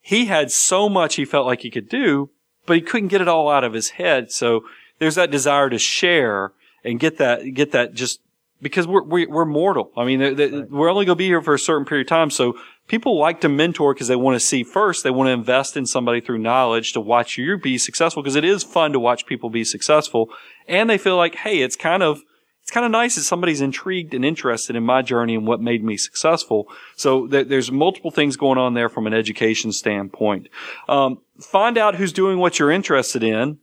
He 0.01 0.25
had 0.25 0.51
so 0.51 0.87
much 0.87 1.15
he 1.15 1.25
felt 1.25 1.47
like 1.47 1.61
he 1.61 1.71
could 1.71 1.89
do, 1.89 2.29
but 2.65 2.77
he 2.77 2.81
couldn't 2.81 3.09
get 3.09 3.21
it 3.21 3.27
all 3.27 3.49
out 3.49 3.63
of 3.63 3.73
his 3.73 3.91
head. 3.91 4.31
So 4.31 4.63
there's 4.99 5.15
that 5.15 5.31
desire 5.31 5.69
to 5.69 5.79
share 5.79 6.53
and 6.83 6.99
get 6.99 7.17
that, 7.17 7.43
get 7.53 7.71
that 7.71 7.93
just 7.93 8.21
because 8.65 8.87
we're, 8.87 9.03
we're, 9.03 9.29
we're 9.29 9.45
mortal. 9.45 9.91
I 9.95 10.05
mean, 10.05 10.21
th- 10.21 10.37
th- 10.37 10.65
we're 10.71 10.89
only 10.89 11.05
going 11.05 11.15
to 11.15 11.19
be 11.19 11.27
here 11.27 11.39
for 11.39 11.53
a 11.53 11.59
certain 11.59 11.85
period 11.85 12.07
of 12.07 12.09
time. 12.09 12.31
So 12.31 12.57
people 12.87 13.19
like 13.19 13.39
to 13.41 13.47
mentor 13.47 13.93
because 13.93 14.07
they 14.07 14.15
want 14.15 14.33
to 14.33 14.39
see 14.39 14.63
first, 14.63 15.03
they 15.03 15.11
want 15.11 15.27
to 15.27 15.33
invest 15.33 15.77
in 15.77 15.85
somebody 15.85 16.19
through 16.19 16.39
knowledge 16.39 16.91
to 16.93 16.99
watch 16.99 17.37
you 17.37 17.59
be 17.59 17.77
successful 17.77 18.23
because 18.23 18.35
it 18.35 18.43
is 18.43 18.63
fun 18.63 18.91
to 18.93 18.99
watch 18.99 19.27
people 19.27 19.51
be 19.51 19.63
successful. 19.63 20.31
And 20.67 20.89
they 20.89 20.97
feel 20.97 21.15
like, 21.15 21.35
hey, 21.35 21.59
it's 21.61 21.75
kind 21.75 22.01
of, 22.01 22.23
it's 22.63 22.71
kind 22.71 22.87
of 22.87 22.91
nice 22.91 23.13
that 23.13 23.21
somebody's 23.21 23.61
intrigued 23.61 24.15
and 24.15 24.25
interested 24.25 24.75
in 24.75 24.81
my 24.81 25.03
journey 25.03 25.35
and 25.35 25.45
what 25.45 25.61
made 25.61 25.83
me 25.83 25.95
successful. 25.95 26.65
So 26.95 27.27
th- 27.27 27.47
there's 27.47 27.71
multiple 27.71 28.09
things 28.09 28.35
going 28.35 28.57
on 28.57 28.73
there 28.73 28.89
from 28.89 29.05
an 29.05 29.13
education 29.13 29.73
standpoint. 29.73 30.47
Um, 30.89 31.19
find 31.39 31.77
out 31.77 31.97
who's 31.97 32.13
doing 32.13 32.39
what 32.39 32.57
you're 32.57 32.71
interested 32.71 33.21
in 33.21 33.59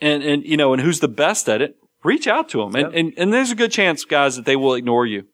and, 0.00 0.22
and, 0.22 0.42
you 0.46 0.56
know, 0.56 0.72
and 0.72 0.80
who's 0.80 1.00
the 1.00 1.08
best 1.08 1.50
at 1.50 1.60
it. 1.60 1.76
Reach 2.04 2.26
out 2.26 2.48
to 2.50 2.58
them. 2.58 2.76
And, 2.76 2.94
and, 2.94 3.12
and 3.16 3.32
there's 3.32 3.50
a 3.50 3.56
good 3.56 3.72
chance, 3.72 4.04
guys, 4.04 4.36
that 4.36 4.44
they 4.44 4.56
will 4.56 4.74
ignore 4.74 5.04
you. 5.06 5.26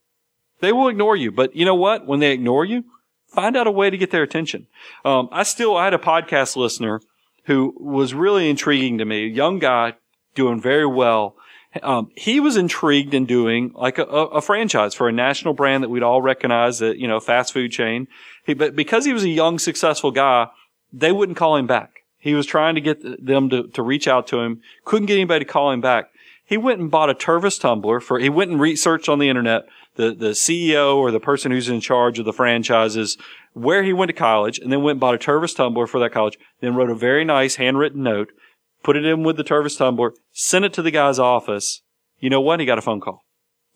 They 0.61 0.73
will 0.73 0.89
ignore 0.89 1.17
you. 1.17 1.31
But 1.31 1.55
you 1.55 1.65
know 1.65 1.75
what? 1.75 2.07
When 2.07 2.21
they 2.21 2.33
ignore 2.33 2.65
you, 2.65 2.85
find 3.29 3.57
out 3.57 3.67
a 3.67 3.71
way 3.71 3.91
to 3.91 3.99
get 3.99 4.11
their 4.11 4.23
attention. 4.23 4.67
Um, 5.05 5.29
I 5.31 5.43
still, 5.43 5.77
I 5.77 5.85
had 5.85 5.95
a 5.95 5.99
podcast 5.99 6.57
listener 6.57 7.01
who 7.45 7.75
was 7.77 8.15
really 8.15 8.49
intriguing 8.49 8.99
to 8.99 9.05
me, 9.05 9.25
a 9.25 9.29
young 9.29 9.59
guy 9.59 9.95
doing 10.35 10.61
very 10.61 10.87
well. 10.87 11.37
Um, 11.83 12.11
he 12.17 12.41
was 12.41 12.57
intrigued 12.57 13.15
in 13.15 13.27
doing 13.27 13.73
like 13.75 13.99
a, 13.99 14.05
a, 14.05 14.27
a 14.27 14.41
franchise 14.41 14.95
for 14.95 15.09
a 15.09 15.13
national 15.13 15.55
brand 15.55 15.83
that 15.83 15.91
we'd 15.91 16.05
all 16.05 16.23
recognize 16.23 16.79
that, 16.79 16.99
you 16.99 17.09
know, 17.09 17.21
fast 17.21 17.53
food 17.53 17.73
chain. 17.73 18.07
He, 18.47 18.55
but 18.55 18.77
because 18.77 19.05
he 19.05 19.13
was 19.13 19.25
a 19.25 19.29
young, 19.29 19.59
successful 19.59 20.13
guy, 20.13 20.47
they 20.93 21.13
wouldn't 21.13 21.37
call 21.37 21.57
him 21.57 21.67
back. 21.67 21.91
He 22.19 22.35
was 22.35 22.47
trying 22.47 22.77
to 22.77 22.81
get 22.81 23.03
them 23.03 23.51
to, 23.51 23.67
to 23.69 23.83
reach 23.83 24.09
out 24.09 24.29
to 24.29 24.39
him. 24.39 24.63
Couldn't 24.85 25.07
get 25.07 25.15
anybody 25.15 25.45
to 25.45 25.51
call 25.51 25.73
him 25.73 25.81
back. 25.83 26.07
He 26.47 26.57
went 26.57 26.81
and 26.81 26.91
bought 26.91 27.11
a 27.11 27.15
Tervis 27.15 27.59
tumbler 27.59 28.01
for, 28.01 28.19
he 28.19 28.29
went 28.29 28.51
and 28.51 28.61
researched 28.61 29.09
on 29.09 29.19
the 29.19 29.29
internet 29.29 29.65
the, 29.97 30.15
the 30.15 30.31
CEO 30.31 30.97
or 30.97 31.11
the 31.11 31.21
person 31.21 31.53
who's 31.53 31.69
in 31.69 31.81
charge 31.81 32.19
of 32.19 32.25
the 32.25 32.33
franchises 32.33 33.17
where 33.53 33.83
he 33.83 33.93
went 33.93 34.09
to 34.09 34.13
college 34.13 34.59
and 34.59 34.73
then 34.73 34.83
went 34.83 34.95
and 34.95 35.01
bought 35.01 35.15
a 35.15 35.19
Tervis 35.19 35.57
tumbler 35.57 35.87
for 35.87 36.01
that 36.01 36.11
college, 36.13 36.39
then 36.61 36.75
wrote 36.75 36.91
a 36.91 36.95
very 36.95 37.25
nice 37.25 37.57
handwritten 37.57 38.03
note, 38.03 38.33
put 38.83 38.97
it 38.97 39.05
in 39.05 39.23
with 39.23 39.37
the 39.37 39.45
Tervis 39.45 39.79
tumbler, 39.79 40.13
sent 40.33 40.65
it 40.65 40.73
to 40.75 40.83
the 40.83 40.91
guy's 40.91 41.19
office. 41.19 41.83
You 42.19 42.31
know 42.31 42.41
what? 42.41 42.61
He 42.61 42.67
got 42.67 42.79
a 42.79 42.83
phone 42.83 43.01
call 43.01 43.25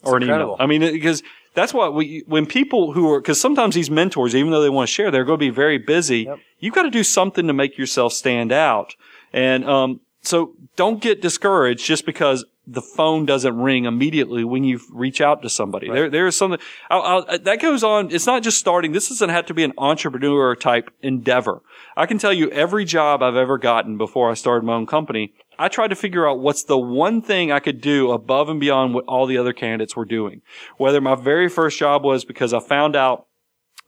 or 0.03 0.17
an 0.17 0.25
incredible. 0.25 0.55
email. 0.55 0.63
I 0.63 0.67
mean, 0.67 0.81
because 0.81 1.23
that's 1.55 1.73
what 1.73 1.95
we, 1.95 2.25
when 2.27 2.47
people 2.47 2.93
who 2.93 3.11
are, 3.13 3.21
cause 3.23 3.41
sometimes 3.41 3.75
these 3.75 3.91
mentors, 3.91 4.35
even 4.35 4.51
though 4.51 4.63
they 4.63 4.69
want 4.69 4.89
to 4.89 4.93
share, 4.93 5.11
they're 5.11 5.25
going 5.25 5.39
to 5.39 5.45
be 5.45 5.51
very 5.51 5.79
busy. 5.79 6.23
Yep. 6.23 6.39
You've 6.59 6.75
got 6.75 6.83
to 6.83 6.91
do 6.91 7.05
something 7.05 7.47
to 7.47 7.53
make 7.53 7.79
yourself 7.79 8.13
stand 8.13 8.53
out. 8.53 8.95
And, 9.33 9.65
um, 9.65 10.01
so 10.21 10.55
don't 10.77 11.01
get 11.01 11.23
discouraged 11.23 11.85
just 11.85 12.05
because 12.05 12.45
the 12.71 12.83
phone 12.83 13.25
doesn't 13.25 13.57
ring 13.57 13.87
immediately 13.87 14.45
when 14.45 14.63
you 14.63 14.79
reach 14.93 15.21
out 15.21 15.43
to 15.43 15.49
somebody. 15.49 15.91
There, 15.91 16.11
there 16.11 16.27
is 16.27 16.37
something 16.37 16.61
I'll, 16.91 17.03
I'll, 17.03 17.39
that 17.39 17.61
goes 17.61 17.83
on. 17.83 18.13
It's 18.13 18.27
not 18.27 18.43
just 18.43 18.59
starting. 18.59 18.93
This 18.93 19.09
doesn't 19.09 19.31
have 19.31 19.47
to 19.47 19.55
be 19.55 19.65
an 19.65 19.73
entrepreneur 19.79 20.55
type 20.55 20.91
endeavor. 21.01 21.63
I 21.97 22.05
can 22.07 22.19
tell 22.19 22.33
you 22.33 22.51
every 22.51 22.85
job 22.85 23.23
I've 23.23 23.37
ever 23.37 23.57
gotten 23.57 23.97
before 23.97 24.31
I 24.31 24.35
started 24.35 24.67
my 24.67 24.75
own 24.75 24.87
company, 24.87 25.33
I 25.59 25.69
tried 25.69 25.89
to 25.89 25.97
figure 25.97 26.29
out 26.29 26.41
what's 26.41 26.65
the 26.65 26.79
one 26.79 27.23
thing 27.23 27.51
I 27.51 27.59
could 27.59 27.81
do 27.81 28.13
above 28.13 28.49
and 28.51 28.61
beyond 28.61 28.95
what 28.95 29.05
all 29.07 29.27
the 29.27 29.39
other 29.39 29.55
candidates 29.55 29.97
were 29.97 30.05
doing. 30.05 30.43
Whether 30.77 31.01
my 31.01 31.15
very 31.15 31.49
first 31.49 31.79
job 31.79 32.05
was 32.05 32.25
because 32.25 32.53
I 32.53 32.61
found 32.61 32.95
out 32.95 33.27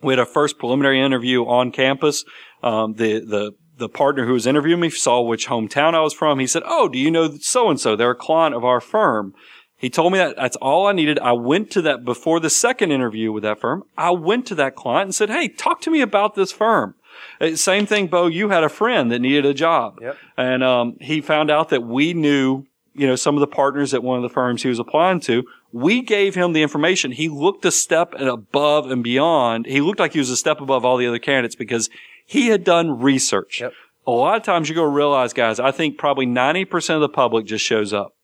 we 0.02 0.12
had 0.12 0.18
a 0.18 0.26
first 0.26 0.58
preliminary 0.58 1.00
interview 1.00 1.44
on 1.44 1.70
campus. 1.70 2.24
Um, 2.62 2.94
the, 2.94 3.20
the, 3.20 3.52
the 3.80 3.88
partner 3.88 4.26
who 4.26 4.34
was 4.34 4.46
interviewing 4.46 4.80
me 4.80 4.90
saw 4.90 5.20
which 5.20 5.48
hometown 5.48 5.94
I 5.94 6.00
was 6.00 6.14
from. 6.14 6.38
He 6.38 6.46
said, 6.46 6.62
Oh, 6.64 6.88
do 6.88 6.98
you 6.98 7.10
know 7.10 7.36
so 7.38 7.68
and 7.68 7.80
so? 7.80 7.96
They're 7.96 8.12
a 8.12 8.14
client 8.14 8.54
of 8.54 8.64
our 8.64 8.80
firm. 8.80 9.34
He 9.76 9.88
told 9.88 10.12
me 10.12 10.18
that 10.18 10.36
that's 10.36 10.56
all 10.56 10.86
I 10.86 10.92
needed. 10.92 11.18
I 11.18 11.32
went 11.32 11.70
to 11.72 11.82
that 11.82 12.04
before 12.04 12.38
the 12.38 12.50
second 12.50 12.92
interview 12.92 13.32
with 13.32 13.42
that 13.42 13.58
firm. 13.58 13.82
I 13.96 14.10
went 14.10 14.46
to 14.48 14.54
that 14.56 14.76
client 14.76 15.06
and 15.06 15.14
said, 15.14 15.30
Hey, 15.30 15.48
talk 15.48 15.80
to 15.80 15.90
me 15.90 16.02
about 16.02 16.34
this 16.34 16.52
firm. 16.52 16.94
Uh, 17.40 17.56
Same 17.56 17.86
thing, 17.86 18.06
Bo. 18.06 18.26
You 18.26 18.50
had 18.50 18.62
a 18.62 18.68
friend 18.68 19.10
that 19.10 19.20
needed 19.20 19.46
a 19.46 19.54
job. 19.54 19.98
Yep. 20.00 20.16
And, 20.36 20.62
um, 20.62 20.96
he 21.00 21.20
found 21.20 21.50
out 21.50 21.70
that 21.70 21.82
we 21.82 22.12
knew, 22.12 22.66
you 22.94 23.06
know, 23.06 23.16
some 23.16 23.36
of 23.36 23.40
the 23.40 23.46
partners 23.46 23.94
at 23.94 24.02
one 24.02 24.18
of 24.18 24.22
the 24.22 24.28
firms 24.28 24.62
he 24.62 24.68
was 24.68 24.78
applying 24.78 25.20
to. 25.20 25.44
We 25.72 26.02
gave 26.02 26.34
him 26.34 26.52
the 26.52 26.62
information. 26.62 27.12
He 27.12 27.28
looked 27.28 27.64
a 27.64 27.70
step 27.70 28.12
and 28.14 28.28
above 28.28 28.90
and 28.90 29.02
beyond. 29.02 29.66
He 29.66 29.80
looked 29.80 30.00
like 30.00 30.12
he 30.12 30.18
was 30.18 30.30
a 30.30 30.36
step 30.36 30.60
above 30.60 30.84
all 30.84 30.96
the 30.96 31.06
other 31.06 31.18
candidates 31.18 31.54
because 31.54 31.88
he 32.30 32.46
had 32.46 32.62
done 32.62 33.00
research. 33.00 33.60
Yep. 33.60 33.72
A 34.06 34.12
lot 34.12 34.36
of 34.36 34.44
times 34.44 34.68
you're 34.68 34.76
going 34.76 34.92
to 34.92 34.96
realize, 34.96 35.32
guys, 35.32 35.58
I 35.58 35.72
think 35.72 35.98
probably 35.98 36.26
90% 36.26 36.94
of 36.94 37.00
the 37.00 37.08
public 37.08 37.44
just 37.44 37.64
shows 37.64 37.92
up. 37.92 38.14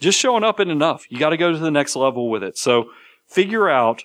Just 0.00 0.18
showing 0.18 0.42
up 0.42 0.58
isn't 0.58 0.70
enough. 0.70 1.04
You 1.10 1.18
got 1.18 1.30
to 1.30 1.36
go 1.36 1.52
to 1.52 1.58
the 1.58 1.70
next 1.70 1.94
level 1.94 2.30
with 2.30 2.42
it. 2.42 2.56
So 2.56 2.86
figure 3.28 3.68
out, 3.68 4.04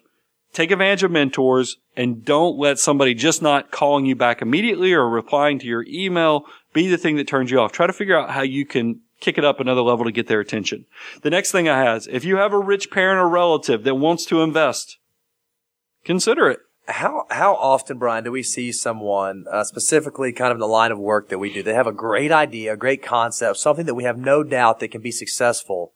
take 0.52 0.70
advantage 0.70 1.04
of 1.04 1.12
mentors 1.12 1.78
and 1.95 2.26
don't 2.26 2.58
let 2.58 2.78
somebody 2.78 3.14
just 3.14 3.41
not 3.41 3.72
calling 3.72 4.06
you 4.06 4.18
back 4.18 4.41
immediately 4.41 4.91
or 4.91 5.08
replying 5.08 5.60
to 5.60 5.66
your 5.66 5.86
email 5.88 6.43
be 6.74 6.89
the 6.89 6.98
thing 6.98 7.16
that 7.16 7.30
turns 7.30 7.50
you 7.50 7.62
off. 7.62 7.72
Try 7.72 7.88
to 7.88 7.93
figure 7.93 8.20
out 8.20 8.32
how 8.32 8.41
you 8.41 8.66
can 8.66 9.00
kick 9.22 9.38
it 9.38 9.45
up 9.45 9.62
another 9.62 9.82
level 9.82 10.04
to 10.04 10.12
get 10.12 10.28
their 10.28 10.41
attention. 10.41 10.86
The 11.22 11.30
next 11.30 11.54
thing 11.54 11.70
I 11.70 11.80
have 11.80 12.00
is 12.00 12.08
if 12.12 12.26
you 12.26 12.36
have 12.36 12.52
a 12.52 12.60
rich 12.60 12.91
parent 12.91 13.18
or 13.18 13.30
relative 13.30 13.86
that 13.86 13.95
wants 13.95 14.26
to 14.26 14.41
invest, 14.41 14.98
consider 16.04 16.50
it. 16.50 16.60
How 16.88 17.26
how 17.30 17.56
often, 17.56 17.98
Brian, 17.98 18.24
do 18.24 18.32
we 18.32 18.44
see 18.44 18.72
someone 18.72 19.46
uh, 19.52 19.64
specifically, 19.66 20.32
kind 20.32 20.52
of 20.52 20.56
in 20.56 20.62
the 20.62 20.68
line 20.68 20.92
of 20.92 20.98
work 20.98 21.30
that 21.30 21.38
we 21.38 21.52
do? 21.52 21.62
They 21.62 21.74
have 21.74 21.88
a 21.88 21.92
great 21.92 22.32
idea, 22.32 22.74
a 22.74 22.78
great 22.78 23.04
concept, 23.04 23.58
something 23.58 23.86
that 23.86 23.96
we 23.96 24.06
have 24.06 24.18
no 24.18 24.42
doubt 24.42 24.80
that 24.80 24.88
can 24.90 25.02
be 25.02 25.12
successful, 25.12 25.92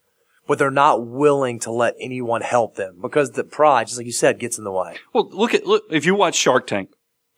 but 0.46 0.58
they're 0.58 0.70
not 0.70 1.06
willing 1.06 1.58
to 1.60 1.72
let 1.72 1.94
anyone 1.98 2.42
help 2.42 2.76
them 2.76 2.98
because 3.00 3.30
the 3.30 3.44
pride, 3.44 3.86
just 3.86 3.98
like 3.98 4.06
you 4.06 4.12
said, 4.12 4.38
gets 4.38 4.58
in 4.58 4.64
the 4.64 4.70
way. 4.70 4.96
Well, 5.14 5.30
look 5.30 5.54
at 5.54 5.66
look 5.66 5.84
if 5.90 6.04
you 6.04 6.14
watch 6.14 6.34
Shark 6.34 6.66
Tank. 6.66 6.90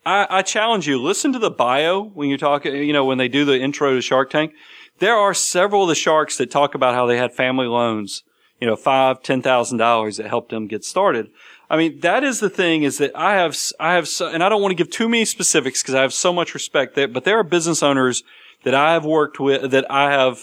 I, 0.05 0.27
I 0.29 0.41
challenge 0.41 0.87
you, 0.87 1.01
listen 1.01 1.33
to 1.33 1.39
the 1.39 1.49
bio 1.49 2.03
when 2.03 2.29
you're 2.29 2.37
talking, 2.37 2.75
you 2.75 2.93
know, 2.93 3.05
when 3.05 3.17
they 3.17 3.27
do 3.27 3.45
the 3.45 3.59
intro 3.59 3.95
to 3.95 4.01
Shark 4.01 4.29
Tank. 4.29 4.51
There 4.99 5.15
are 5.15 5.33
several 5.33 5.83
of 5.83 5.89
the 5.89 5.95
sharks 5.95 6.37
that 6.37 6.51
talk 6.51 6.75
about 6.75 6.93
how 6.93 7.05
they 7.05 7.17
had 7.17 7.33
family 7.33 7.67
loans, 7.67 8.23
you 8.59 8.67
know, 8.67 8.75
five, 8.75 9.23
ten 9.23 9.41
thousand 9.41 9.77
dollars 9.77 10.17
that 10.17 10.27
helped 10.27 10.51
them 10.51 10.67
get 10.67 10.83
started. 10.83 11.29
I 11.69 11.77
mean, 11.77 11.99
that 12.01 12.23
is 12.23 12.39
the 12.39 12.49
thing 12.49 12.83
is 12.83 12.99
that 12.99 13.11
I 13.15 13.33
have, 13.33 13.57
I 13.79 13.93
have, 13.93 14.07
so, 14.07 14.27
and 14.27 14.43
I 14.43 14.49
don't 14.49 14.61
want 14.61 14.71
to 14.71 14.75
give 14.75 14.89
too 14.89 15.09
many 15.09 15.25
specifics 15.25 15.81
because 15.81 15.95
I 15.95 16.01
have 16.01 16.13
so 16.13 16.31
much 16.31 16.53
respect 16.53 16.95
there, 16.95 17.07
but 17.07 17.23
there 17.23 17.39
are 17.39 17.43
business 17.43 17.81
owners 17.81 18.23
that 18.63 18.75
I 18.75 18.93
have 18.93 19.05
worked 19.05 19.39
with, 19.39 19.71
that 19.71 19.89
I 19.91 20.11
have 20.11 20.39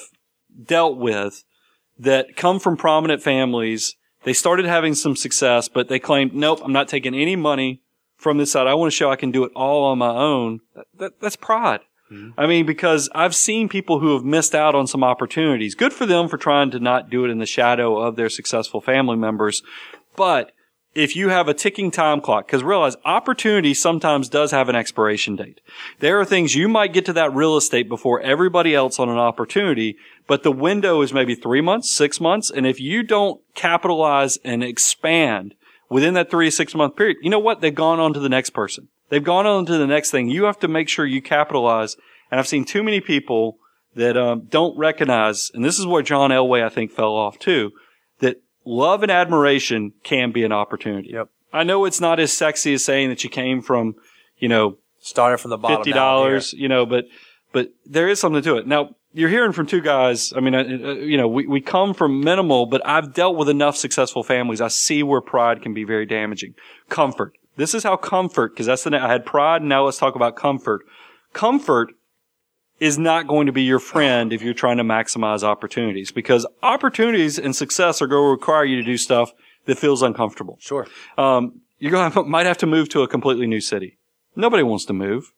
dealt 0.64 0.98
with 0.98 1.44
that 1.98 2.36
come 2.36 2.58
from 2.58 2.76
prominent 2.76 3.22
families. 3.22 3.96
They 4.24 4.32
started 4.32 4.66
having 4.66 4.94
some 4.94 5.16
success, 5.16 5.68
but 5.68 5.88
they 5.88 5.98
claimed, 5.98 6.34
nope, 6.34 6.60
I'm 6.64 6.72
not 6.72 6.88
taking 6.88 7.14
any 7.14 7.36
money 7.36 7.82
from 8.16 8.38
this 8.38 8.52
side. 8.52 8.66
I 8.66 8.74
want 8.74 8.90
to 8.90 8.96
show 8.96 9.10
I 9.10 9.16
can 9.16 9.30
do 9.30 9.44
it 9.44 9.52
all 9.54 9.84
on 9.84 9.98
my 9.98 10.10
own. 10.10 10.60
That, 10.74 10.86
that, 10.98 11.20
that's 11.20 11.36
pride. 11.36 11.80
Mm-hmm. 12.10 12.38
I 12.38 12.46
mean, 12.46 12.66
because 12.66 13.08
I've 13.14 13.34
seen 13.34 13.68
people 13.68 14.00
who 14.00 14.14
have 14.14 14.24
missed 14.24 14.54
out 14.54 14.74
on 14.74 14.86
some 14.86 15.02
opportunities. 15.02 15.74
Good 15.74 15.92
for 15.92 16.06
them 16.06 16.28
for 16.28 16.36
trying 16.36 16.70
to 16.72 16.80
not 16.80 17.10
do 17.10 17.24
it 17.24 17.30
in 17.30 17.38
the 17.38 17.46
shadow 17.46 17.98
of 17.98 18.16
their 18.16 18.28
successful 18.28 18.80
family 18.80 19.16
members. 19.16 19.62
But 20.14 20.52
if 20.94 21.16
you 21.16 21.30
have 21.30 21.48
a 21.48 21.54
ticking 21.54 21.90
time 21.90 22.20
clock, 22.20 22.46
because 22.46 22.62
realize 22.62 22.96
opportunity 23.04 23.72
sometimes 23.72 24.28
does 24.28 24.50
have 24.50 24.68
an 24.68 24.76
expiration 24.76 25.36
date. 25.36 25.60
There 26.00 26.20
are 26.20 26.24
things 26.24 26.54
you 26.54 26.68
might 26.68 26.92
get 26.92 27.06
to 27.06 27.12
that 27.14 27.34
real 27.34 27.56
estate 27.56 27.88
before 27.88 28.20
everybody 28.20 28.74
else 28.74 28.98
on 28.98 29.08
an 29.08 29.18
opportunity, 29.18 29.96
but 30.26 30.42
the 30.42 30.52
window 30.52 31.00
is 31.02 31.12
maybe 31.12 31.34
three 31.34 31.60
months, 31.60 31.90
six 31.90 32.20
months. 32.20 32.50
And 32.50 32.66
if 32.66 32.80
you 32.80 33.02
don't 33.02 33.40
capitalize 33.54 34.36
and 34.44 34.62
expand 34.62 35.54
within 35.88 36.14
that 36.14 36.30
three 36.30 36.46
to 36.46 36.50
six 36.50 36.74
month 36.74 36.96
period, 36.96 37.16
you 37.22 37.30
know 37.30 37.38
what? 37.38 37.60
They've 37.60 37.74
gone 37.74 38.00
on 38.00 38.12
to 38.14 38.20
the 38.20 38.28
next 38.28 38.50
person. 38.50 38.88
They've 39.08 39.24
gone 39.24 39.46
on 39.46 39.66
to 39.66 39.78
the 39.78 39.86
next 39.86 40.10
thing. 40.10 40.28
You 40.28 40.44
have 40.44 40.58
to 40.60 40.68
make 40.68 40.88
sure 40.88 41.04
you 41.04 41.22
capitalize. 41.22 41.96
And 42.30 42.38
I've 42.38 42.48
seen 42.48 42.64
too 42.64 42.82
many 42.82 43.00
people 43.00 43.58
that 43.94 44.16
um, 44.16 44.46
don't 44.48 44.76
recognize, 44.78 45.50
and 45.52 45.64
this 45.64 45.78
is 45.78 45.86
where 45.86 46.02
John 46.02 46.30
Elway, 46.30 46.64
I 46.64 46.70
think, 46.70 46.92
fell 46.92 47.14
off 47.14 47.38
too, 47.38 47.72
love 48.64 49.02
and 49.02 49.12
admiration 49.12 49.92
can 50.02 50.32
be 50.32 50.44
an 50.44 50.52
opportunity. 50.52 51.10
Yep. 51.12 51.28
I 51.52 51.64
know 51.64 51.84
it's 51.84 52.00
not 52.00 52.20
as 52.20 52.32
sexy 52.32 52.74
as 52.74 52.84
saying 52.84 53.10
that 53.10 53.24
you 53.24 53.30
came 53.30 53.60
from, 53.60 53.96
you 54.38 54.48
know, 54.48 54.78
started 55.00 55.38
from 55.38 55.50
the 55.50 55.58
bottom. 55.58 55.78
Fifty 55.78 55.92
dollars, 55.92 56.52
you 56.52 56.68
know, 56.68 56.86
but 56.86 57.06
but 57.52 57.72
there 57.84 58.08
is 58.08 58.18
something 58.20 58.42
to 58.42 58.56
it. 58.56 58.66
Now 58.66 58.94
you're 59.12 59.28
hearing 59.28 59.52
from 59.52 59.66
two 59.66 59.80
guys. 59.82 60.32
I 60.34 60.40
mean, 60.40 60.54
uh, 60.54 60.60
uh, 60.60 60.94
you 60.94 61.18
know, 61.18 61.28
we 61.28 61.46
we 61.46 61.60
come 61.60 61.92
from 61.92 62.20
minimal, 62.20 62.66
but 62.66 62.80
I've 62.86 63.12
dealt 63.12 63.36
with 63.36 63.48
enough 63.48 63.76
successful 63.76 64.22
families. 64.22 64.60
I 64.60 64.68
see 64.68 65.02
where 65.02 65.20
pride 65.20 65.60
can 65.62 65.74
be 65.74 65.84
very 65.84 66.06
damaging. 66.06 66.54
Comfort. 66.88 67.36
This 67.56 67.74
is 67.74 67.82
how 67.82 67.96
comfort, 67.96 68.54
because 68.54 68.64
that's 68.64 68.84
the 68.84 68.96
I 68.96 69.08
had 69.08 69.26
pride, 69.26 69.60
and 69.60 69.68
now 69.68 69.84
let's 69.84 69.98
talk 69.98 70.14
about 70.14 70.36
comfort. 70.36 70.86
Comfort 71.34 71.92
is 72.80 72.98
not 72.98 73.26
going 73.26 73.46
to 73.46 73.52
be 73.52 73.62
your 73.62 73.78
friend 73.78 74.32
if 74.32 74.42
you're 74.42 74.54
trying 74.54 74.78
to 74.78 74.84
maximize 74.84 75.42
opportunities 75.42 76.10
because 76.10 76.46
opportunities 76.62 77.38
and 77.38 77.54
success 77.54 78.02
are 78.02 78.06
going 78.06 78.24
to 78.24 78.30
require 78.30 78.64
you 78.64 78.76
to 78.76 78.82
do 78.82 78.96
stuff 78.96 79.32
that 79.66 79.78
feels 79.78 80.02
uncomfortable. 80.02 80.58
Sure. 80.60 80.86
Um, 81.16 81.60
you're 81.78 81.92
going 81.92 82.10
to 82.12 82.24
might 82.24 82.46
have 82.46 82.58
to 82.58 82.66
move 82.66 82.88
to 82.90 83.02
a 83.02 83.08
completely 83.08 83.46
new 83.46 83.60
city. 83.60 83.98
Nobody 84.34 84.62
wants 84.62 84.84
to 84.86 84.92
move. 84.92 85.32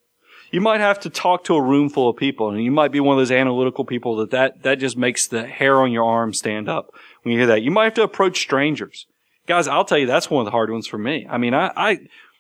You 0.51 0.61
might 0.61 0.81
have 0.81 1.01
to 1.01 1.11
talk 1.11 1.45
to 1.45 1.57
a 1.57 1.63
room 1.63 1.89
full 1.89 2.09
of 2.09 2.17
people 2.17 2.51
and 2.51 2.63
you 2.63 2.71
might 2.71 2.93
be 2.93 3.01
one 3.01 3.17
of 3.17 3.21
those 3.21 3.33
analytical 3.33 3.85
people 3.85 4.17
that 4.17 4.31
that, 4.31 4.63
that 4.63 4.77
just 4.77 4.97
makes 4.97 5.27
the 5.27 5.47
hair 5.47 5.81
on 5.81 5.91
your 5.91 6.05
arm 6.05 6.33
stand 6.33 6.69
up 6.69 6.91
when 7.23 7.33
you 7.33 7.39
hear 7.39 7.49
that. 7.49 7.63
You 7.63 7.73
might 7.73 7.85
have 7.85 7.95
to 7.95 8.03
approach 8.03 8.39
strangers. 8.41 9.07
Guys, 9.47 9.69
I'll 9.69 9.85
tell 9.85 9.99
you, 9.99 10.07
that's 10.07 10.31
one 10.31 10.41
of 10.41 10.45
the 10.47 10.53
hard 10.53 10.71
ones 10.71 10.87
for 10.87 10.97
me. 10.97 11.27
I 11.29 11.37
mean, 11.37 11.53
I, 11.53 11.71
I, 11.77 11.99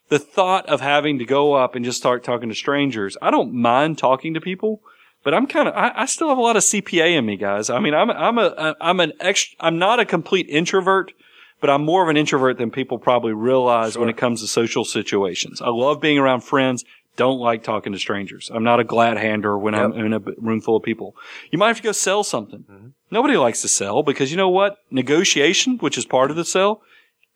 the 0.08 0.18
thought 0.18 0.66
of 0.68 0.80
having 0.80 1.18
to 1.18 1.24
go 1.24 1.54
up 1.54 1.74
and 1.74 1.84
just 1.84 1.98
start 1.98 2.24
talking 2.24 2.48
to 2.48 2.54
strangers, 2.54 3.16
I 3.22 3.30
don't 3.30 3.52
mind 3.52 3.98
talking 3.98 4.34
to 4.34 4.40
people, 4.40 4.82
but 5.22 5.34
I'm 5.34 5.46
kind 5.46 5.68
of, 5.68 5.74
I, 5.74 5.92
I, 5.94 6.06
still 6.06 6.28
have 6.28 6.38
a 6.38 6.42
lot 6.42 6.56
of 6.56 6.62
CPA 6.62 7.16
in 7.16 7.24
me, 7.24 7.36
guys. 7.36 7.70
I 7.70 7.80
mean, 7.80 7.94
I'm, 7.94 8.10
I'm 8.10 8.38
a, 8.38 8.76
I'm 8.80 9.00
an 9.00 9.12
ex, 9.20 9.54
I'm 9.58 9.78
not 9.78 10.00
a 10.00 10.04
complete 10.04 10.46
introvert, 10.48 11.12
but 11.60 11.70
I'm 11.70 11.84
more 11.84 12.02
of 12.02 12.10
an 12.10 12.16
introvert 12.16 12.58
than 12.58 12.70
people 12.70 12.98
probably 12.98 13.32
realize 13.32 13.94
sure. 13.94 14.00
when 14.00 14.10
it 14.10 14.18
comes 14.18 14.42
to 14.42 14.46
social 14.46 14.84
situations. 14.84 15.62
I 15.62 15.70
love 15.70 16.00
being 16.00 16.18
around 16.18 16.42
friends. 16.42 16.84
Don't 17.16 17.38
like 17.38 17.62
talking 17.62 17.92
to 17.92 17.98
strangers. 17.98 18.50
I'm 18.52 18.64
not 18.64 18.80
a 18.80 18.84
glad 18.84 19.16
hander 19.16 19.56
when 19.56 19.72
yep. 19.72 19.84
I'm 19.84 19.92
in 19.92 20.12
a 20.12 20.18
room 20.18 20.60
full 20.60 20.76
of 20.76 20.82
people. 20.82 21.16
You 21.50 21.58
might 21.58 21.68
have 21.68 21.76
to 21.76 21.82
go 21.82 21.92
sell 21.92 22.24
something. 22.24 22.64
Mm-hmm. 22.68 22.88
Nobody 23.10 23.36
likes 23.36 23.62
to 23.62 23.68
sell 23.68 24.02
because 24.02 24.32
you 24.32 24.36
know 24.36 24.48
what? 24.48 24.78
Negotiation, 24.90 25.78
which 25.78 25.96
is 25.96 26.04
part 26.04 26.30
of 26.30 26.36
the 26.36 26.44
sell, 26.44 26.82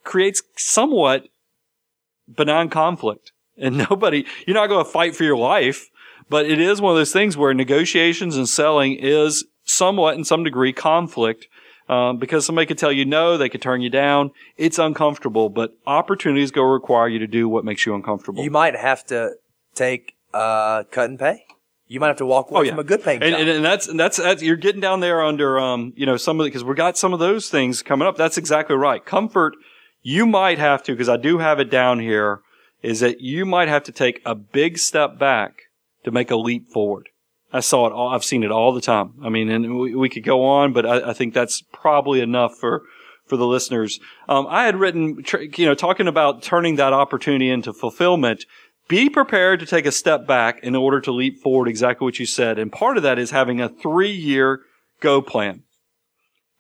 creates 0.03 0.43
somewhat 0.57 1.29
benign 2.35 2.69
conflict. 2.69 3.33
And 3.57 3.79
nobody, 3.91 4.25
you're 4.47 4.55
not 4.55 4.69
going 4.69 4.85
to 4.85 4.91
fight 4.91 5.17
for 5.17 5.25
your 5.25 5.37
life 5.37 5.89
but 6.29 6.47
it 6.47 6.61
is 6.61 6.81
one 6.81 6.93
of 6.93 6.99
those 6.99 7.13
things 7.13 7.37
where 7.37 7.55
negotiations 7.55 8.37
and 8.37 8.49
selling 8.49 8.95
is 8.95 9.45
somewhat 9.65 10.17
in 10.17 10.25
some 10.25 10.45
degree 10.45 10.73
conflict. 10.73 11.49
Um, 11.89 12.19
because 12.19 12.45
somebody 12.45 12.67
could 12.67 12.77
tell 12.77 12.93
you 12.93 13.07
no, 13.07 13.39
they 13.39 13.49
could 13.49 13.63
turn 13.63 13.81
you 13.81 13.89
down. 13.89 14.33
It's 14.59 14.79
uncomfortable, 14.79 15.49
but 15.49 15.73
opportunities 15.87 16.51
go 16.51 16.61
require 16.61 17.09
you 17.09 17.19
to 17.19 17.27
do 17.27 17.49
what 17.49 17.65
makes 17.65 17.87
you 17.87 17.95
uncomfortable. 17.95 18.45
You 18.45 18.51
might 18.51 18.77
have 18.77 19.07
to 19.07 19.37
take 19.75 20.15
uh, 20.35 20.83
cut 20.91 21.09
and 21.09 21.19
pay. 21.19 21.47
You 21.87 21.99
might 21.99 22.09
have 22.09 22.19
to 22.19 22.27
walk 22.27 22.51
away 22.51 22.59
oh, 22.59 22.63
yeah. 22.63 22.71
from 22.73 22.81
a 22.81 22.85
good 22.85 23.03
paying 23.03 23.23
and, 23.23 23.31
job. 23.31 23.41
And, 23.41 23.49
and, 23.49 23.65
that's, 23.65 23.89
and 23.89 23.99
that's, 23.99 24.19
that's, 24.19 24.43
you're 24.43 24.57
getting 24.57 24.83
down 24.83 25.01
there 25.01 25.23
under, 25.23 25.59
um, 25.59 25.95
you 25.97 26.05
know, 26.05 26.19
some 26.19 26.39
of 26.39 26.45
the, 26.45 26.51
cause 26.51 26.63
we 26.63 26.75
got 26.75 26.99
some 26.99 27.15
of 27.15 27.21
those 27.21 27.49
things 27.49 27.81
coming 27.81 28.07
up. 28.07 28.19
That's 28.19 28.37
exactly 28.37 28.77
right. 28.77 29.03
Comfort, 29.03 29.55
you 30.03 30.27
might 30.27 30.59
have 30.59 30.83
to, 30.85 30.97
cause 30.97 31.09
I 31.09 31.17
do 31.17 31.39
have 31.39 31.61
it 31.61 31.71
down 31.71 32.01
here, 32.01 32.41
is 32.83 33.01
that 33.01 33.21
you 33.21 33.45
might 33.45 33.69
have 33.69 33.85
to 33.85 33.93
take 33.93 34.21
a 34.25 34.35
big 34.35 34.79
step 34.79 35.19
back 35.19 35.63
to 36.05 36.11
make 36.11 36.31
a 36.31 36.37
leap 36.37 36.69
forward. 36.69 37.09
I 37.53 37.61
saw 37.61 37.87
it 37.87 37.93
all. 37.93 38.09
I've 38.09 38.25
seen 38.25 38.43
it 38.43 38.51
all 38.51 38.73
the 38.73 38.81
time. 38.81 39.15
I 39.23 39.31
mean, 39.31 39.49
and 39.49 39.79
we, 39.79 39.95
we 39.95 40.09
could 40.09 40.25
go 40.25 40.45
on, 40.45 40.73
but 40.73 40.85
I, 40.85 41.11
I, 41.11 41.13
think 41.15 41.33
that's 41.33 41.63
probably 41.73 42.21
enough 42.21 42.57
for, 42.57 42.83
for 43.27 43.37
the 43.37 43.47
listeners. 43.47 44.01
Um, 44.29 44.47
I 44.49 44.65
had 44.65 44.77
written, 44.77 45.25
you 45.57 45.67
know, 45.67 45.75
talking 45.75 46.09
about 46.09 46.43
turning 46.43 46.77
that 46.77 46.93
opportunity 46.93 47.51
into 47.51 47.73
fulfillment. 47.73 48.45
Be 48.87 49.09
prepared 49.09 49.61
to 49.61 49.67
take 49.67 49.87
a 49.87 49.93
step 49.93 50.27
back 50.27 50.61
in 50.63 50.75
order 50.75 51.01
to 51.01 51.13
leap 51.13 51.41
forward. 51.41 51.69
Exactly 51.69 52.05
what 52.05 52.19
you 52.19 52.27
said. 52.27 52.59
And 52.59 52.73
part 52.73 52.97
of 52.97 53.03
that 53.03 53.19
is 53.19 53.31
having 53.31 53.61
a 53.61 53.69
three 53.69 54.13
year 54.13 54.61
go 55.01 55.23
plan. 55.23 55.63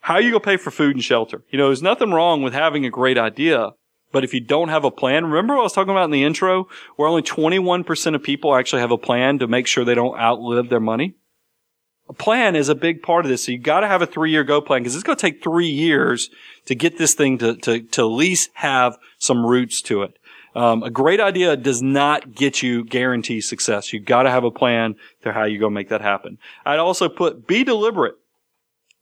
How 0.00 0.14
are 0.14 0.20
you 0.20 0.30
going 0.30 0.40
to 0.40 0.44
pay 0.44 0.56
for 0.56 0.70
food 0.70 0.96
and 0.96 1.04
shelter? 1.04 1.42
You 1.50 1.58
know, 1.58 1.66
there's 1.66 1.82
nothing 1.82 2.12
wrong 2.12 2.42
with 2.42 2.52
having 2.52 2.86
a 2.86 2.90
great 2.90 3.18
idea, 3.18 3.70
but 4.12 4.24
if 4.24 4.32
you 4.32 4.40
don't 4.40 4.68
have 4.68 4.84
a 4.84 4.90
plan, 4.90 5.26
remember 5.26 5.54
what 5.54 5.60
I 5.60 5.64
was 5.64 5.72
talking 5.72 5.90
about 5.90 6.04
in 6.04 6.10
the 6.10 6.24
intro 6.24 6.68
where 6.96 7.08
only 7.08 7.22
21% 7.22 8.14
of 8.14 8.22
people 8.22 8.54
actually 8.54 8.80
have 8.80 8.90
a 8.90 8.98
plan 8.98 9.38
to 9.38 9.46
make 9.46 9.66
sure 9.66 9.84
they 9.84 9.94
don't 9.94 10.18
outlive 10.18 10.70
their 10.70 10.80
money? 10.80 11.14
A 12.08 12.14
plan 12.14 12.56
is 12.56 12.70
a 12.70 12.74
big 12.74 13.02
part 13.02 13.26
of 13.26 13.28
this. 13.28 13.44
So 13.44 13.52
you 13.52 13.58
got 13.58 13.80
to 13.80 13.86
have 13.86 14.00
a 14.00 14.06
three 14.06 14.30
year 14.30 14.44
go 14.44 14.62
plan 14.62 14.82
because 14.82 14.94
it's 14.94 15.04
going 15.04 15.16
to 15.16 15.20
take 15.20 15.42
three 15.42 15.68
years 15.68 16.30
to 16.64 16.74
get 16.74 16.96
this 16.96 17.12
thing 17.12 17.36
to, 17.38 17.54
to, 17.56 17.82
to 17.82 18.00
at 18.00 18.04
least 18.04 18.50
have 18.54 18.96
some 19.18 19.44
roots 19.44 19.82
to 19.82 20.02
it. 20.02 20.18
Um, 20.54 20.82
a 20.82 20.90
great 20.90 21.20
idea 21.20 21.54
does 21.56 21.82
not 21.82 22.34
get 22.34 22.62
you 22.62 22.84
guarantee 22.84 23.42
success. 23.42 23.92
You 23.92 24.00
got 24.00 24.22
to 24.22 24.30
have 24.30 24.44
a 24.44 24.50
plan 24.50 24.96
to 25.22 25.32
how 25.32 25.44
you 25.44 25.58
go 25.58 25.68
make 25.68 25.90
that 25.90 26.00
happen. 26.00 26.38
I'd 26.64 26.78
also 26.78 27.10
put 27.10 27.46
be 27.46 27.62
deliberate. 27.62 28.14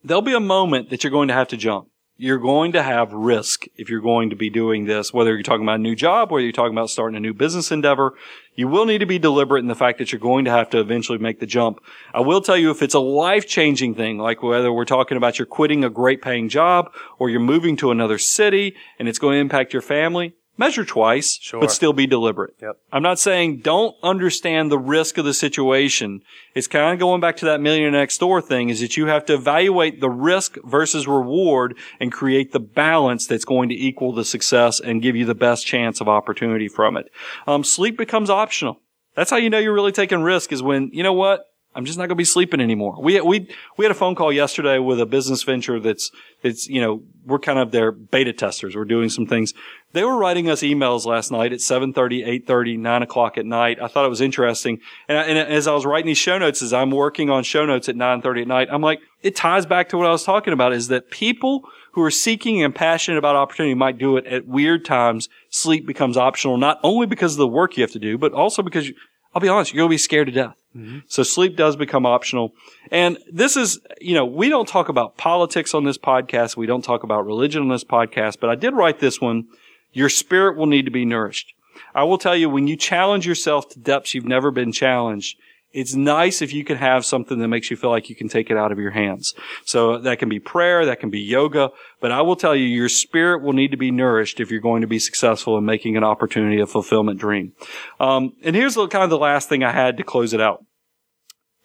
There'll 0.07 0.23
be 0.23 0.35
a 0.35 0.41
moment 0.41 0.91
that 0.91 1.03
you're 1.03 1.11
going 1.11 1.29
to 1.29 1.35
have 1.35 1.49
to 1.49 1.57
jump 1.57 1.89
you're 2.19 2.39
going 2.39 2.73
to 2.73 2.83
have 2.83 3.13
risk 3.13 3.67
if 3.77 3.91
you're 3.91 4.01
going 4.01 4.31
to 4.31 4.37
be 4.37 4.49
doing 4.49 4.87
this, 4.87 5.13
whether 5.13 5.35
you're 5.35 5.43
talking 5.43 5.65
about 5.65 5.81
a 5.81 5.83
new 5.83 5.95
job, 5.95 6.31
whether 6.31 6.43
you're 6.43 6.53
talking 6.53 6.73
about 6.73 6.89
starting 6.89 7.17
a 7.17 7.21
new 7.21 7.35
business 7.35 7.71
endeavor. 7.71 8.15
You 8.55 8.69
will 8.69 8.87
need 8.87 8.99
to 8.99 9.07
be 9.07 9.19
deliberate 9.19 9.61
in 9.61 9.67
the 9.67 9.75
fact 9.75 9.99
that 9.99 10.13
you're 10.13 10.19
going 10.19 10.47
to 10.47 10.51
have 10.51 10.71
to 10.71 10.81
eventually 10.81 11.19
make 11.19 11.41
the 11.41 11.47
jump. 11.47 11.79
I 12.15 12.21
will 12.21 12.41
tell 12.41 12.57
you 12.57 12.71
if 12.71 12.83
it's 12.83 12.95
a 12.95 13.01
life 13.01 13.47
changing 13.47 13.95
thing, 13.95 14.19
like 14.19 14.43
whether 14.43 14.73
we're 14.73 14.87
talking 14.87 15.19
about 15.19 15.39
you're 15.39 15.47
quitting 15.47 15.85
a 15.85 15.91
great 15.91 16.23
paying 16.23 16.49
job 16.49 16.91
or 17.19 17.29
you're 17.29 17.41
moving 17.41 17.77
to 17.79 17.91
another 17.91 18.19
city 18.19 18.75
and 18.99 19.09
it's 19.09 19.19
going 19.19 19.35
to 19.35 19.41
impact 19.41 19.75
your 19.75 19.83
family, 19.83 20.35
measure 20.59 20.85
twice, 20.85 21.39
Sure. 21.41 21.61
but 21.61 21.71
still 21.71 21.93
be 21.93 22.07
deliberate. 22.07 22.55
Yep. 22.61 22.77
I'm 22.93 23.03
not 23.03 23.19
saying 23.19 23.61
don't 23.61 23.95
understand 24.03 24.71
the 24.71 24.79
risk 24.79 25.19
of 25.19 25.25
the 25.25 25.35
situation. 25.35 26.23
It's 26.55 26.67
kind 26.67 26.93
of 26.93 26.99
going 26.99 27.21
back 27.21 27.37
to 27.39 27.45
that 27.47 27.61
millionaire 27.61 27.91
next 27.91 28.19
door 28.19 28.41
thing 28.41 28.69
is 28.69 28.81
that 28.81 28.97
you 28.97 29.07
have 29.07 29.25
to 29.27 29.35
evaluate 29.35 30.01
the 30.01 30.11
risk 30.11 30.57
versus 30.65 31.07
reward 31.07 31.77
and 32.01 32.11
create 32.13 32.53
the 32.53 32.61
balance 32.61 33.27
that's 33.27 33.45
going 33.45 33.69
to 33.69 33.75
equal 33.75 34.13
the 34.13 34.25
success 34.25 34.81
and 34.81 35.03
give 35.03 35.17
you 35.17 35.25
the 35.25 35.35
best 35.35 35.67
chance 35.67 36.01
of 36.01 36.09
opportunity 36.09 36.69
from 36.69 36.97
it. 36.97 37.11
Um, 37.47 37.65
sleep 37.65 37.97
becomes 37.99 38.31
optional. 38.31 38.81
That's 39.15 39.31
how 39.31 39.37
you 39.39 39.51
know 39.51 39.59
you're 39.59 39.73
really 39.75 39.93
taking 39.93 40.23
risk 40.23 40.53
is 40.53 40.63
when, 40.63 40.91
you 40.93 41.03
know 41.03 41.13
what? 41.15 41.45
I'm 41.77 41.85
just 41.85 41.99
not 41.99 42.05
going 42.05 42.11
to 42.11 42.15
be 42.17 42.25
sleeping 42.25 42.61
anymore. 42.61 42.97
We, 43.01 43.21
we, 43.21 43.49
we 43.77 43.85
had 43.85 43.93
a 43.93 43.95
phone 43.95 44.15
call 44.15 44.33
yesterday 44.33 44.79
with 44.79 44.99
a 44.99 45.05
business 45.05 45.43
venture 45.43 45.79
that's, 45.79 46.11
it's, 46.43 46.67
you 46.67 46.81
know, 46.81 47.03
we're 47.27 47.39
kind 47.39 47.59
of 47.59 47.71
their 47.71 47.93
beta 47.93 48.33
testers. 48.33 48.75
We're 48.75 48.87
doing 48.87 49.11
some 49.11 49.27
things. 49.27 49.53
They 49.93 50.03
were 50.03 50.17
writing 50.17 50.49
us 50.49 50.63
emails 50.63 51.05
last 51.05 51.31
night 51.31 51.53
at 51.53 51.59
7.30, 51.59 52.45
8.30, 52.47 52.79
9 52.79 53.03
o'clock 53.03 53.37
at 53.37 53.45
night. 53.45 53.79
I 53.81 53.89
thought 53.89 54.07
it 54.07 54.09
was 54.09 54.23
interesting. 54.23 54.81
And, 55.07 55.19
I, 55.19 55.23
and 55.25 55.39
as 55.39 55.67
I 55.67 55.75
was 55.75 55.85
writing 55.85 56.07
these 56.07 56.19
show 56.19 56.39
notes, 56.39 56.63
as 56.63 56.73
I'm 56.73 56.91
working 56.91 57.29
on 57.29 57.45
show 57.45 57.67
notes 57.67 57.91
at 57.91 57.95
9.30 57.95 58.43
at 58.43 58.49
night, 58.49 58.69
I'm 58.71 58.83
like, 58.83 59.01
it 59.23 59.37
ties 59.37 59.67
back 59.67 59.91
to 59.91 59.99
what 59.99 60.07
I 60.07 60.11
was 60.11 60.25
talking 60.25 60.55
about 60.55 60.73
is 60.73 60.89
that 60.89 61.11
people 61.11 61.69
who 61.93 62.03
are 62.03 62.11
seeking 62.11 62.63
and 62.63 62.75
passionate 62.75 63.19
about 63.19 63.37
opportunity 63.37 63.75
might 63.75 63.99
do 63.99 64.17
it 64.17 64.27
at 64.27 64.47
weird 64.47 64.85
times. 64.85 65.29
Sleep 65.51 65.87
becomes 65.87 66.17
optional, 66.17 66.57
not 66.57 66.79
only 66.83 67.07
because 67.07 67.33
of 67.33 67.39
the 67.39 67.47
work 67.47 67.77
you 67.77 67.83
have 67.83 67.93
to 67.93 67.99
do, 67.99 68.17
but 68.17 68.33
also 68.33 68.63
because 68.63 68.89
you, 68.89 68.95
I'll 69.37 69.41
be 69.41 69.51
honest, 69.51 69.75
you're 69.75 69.83
going 69.83 69.91
to 69.91 69.93
be 69.93 69.99
scared 69.99 70.29
to 70.29 70.33
death. 70.33 70.57
Mm-hmm. 70.75 71.01
So 71.09 71.23
sleep 71.23 71.57
does 71.57 71.77
become 71.77 72.07
optional. 72.07 72.55
And 72.91 73.19
this 73.31 73.55
is, 73.55 73.79
you 74.01 74.15
know, 74.15 74.25
we 74.25 74.49
don't 74.49 74.67
talk 74.67 74.89
about 74.89 75.19
politics 75.19 75.75
on 75.75 75.85
this 75.85 75.99
podcast. 75.99 76.57
We 76.57 76.65
don't 76.65 76.81
talk 76.81 77.03
about 77.03 77.27
religion 77.27 77.61
on 77.61 77.69
this 77.69 77.85
podcast, 77.85 78.41
but 78.41 78.49
I 78.49 78.55
did 78.55 78.73
write 78.73 78.99
this 78.99 79.21
one. 79.21 79.49
Your 79.93 80.09
spirit 80.09 80.57
will 80.57 80.65
need 80.65 80.87
to 80.87 80.91
be 80.91 81.05
nourished. 81.05 81.53
I 81.95 82.05
will 82.05 82.17
tell 82.17 82.35
you, 82.35 82.49
when 82.49 82.67
you 82.67 82.77
challenge 82.77 83.27
yourself 83.27 83.69
to 83.69 83.79
depths 83.79 84.15
you've 84.15 84.25
never 84.25 84.51
been 84.51 84.73
challenged, 84.73 85.37
it's 85.77 85.95
nice 85.95 86.41
if 86.41 86.55
you 86.55 86.65
can 86.65 86.79
have 86.79 87.05
something 87.05 87.39
that 87.39 87.49
makes 87.49 87.71
you 87.71 87.77
feel 87.77 87.91
like 87.91 88.09
you 88.09 88.17
can 88.17 88.29
take 88.29 88.51
it 88.51 88.57
out 88.57 88.73
of 88.73 88.79
your 88.79 88.93
hands. 88.93 89.35
So 89.67 89.99
that 89.99 90.19
can 90.19 90.31
be 90.31 90.41
prayer, 90.41 90.87
that 90.87 91.01
can 91.01 91.11
be 91.11 91.21
yoga, 91.21 91.71
but 92.01 92.11
I 92.11 92.23
will 92.23 92.35
tell 92.35 92.57
you, 92.57 92.65
your 92.65 92.89
spirit 92.89 93.43
will 93.43 93.53
need 93.53 93.73
to 93.73 93.77
be 93.77 93.91
nourished 93.91 94.41
if 94.41 94.51
you're 94.51 94.59
going 94.59 94.81
to 94.81 94.87
be 94.87 94.99
successful 94.99 95.59
in 95.59 95.67
making 95.67 95.95
an 95.95 96.03
opportunity 96.03 96.61
a 96.61 96.67
fulfillment 96.67 97.21
dream. 97.21 97.53
Um, 98.01 98.33
and 98.43 98.57
here's 98.57 98.77
kind 98.77 99.05
of 99.05 99.11
the 99.11 99.19
last 99.19 99.51
thing 99.51 99.63
I 99.63 99.73
had 99.73 99.99
to 99.99 100.03
close 100.03 100.33
it 100.33 100.41
out. 100.41 100.65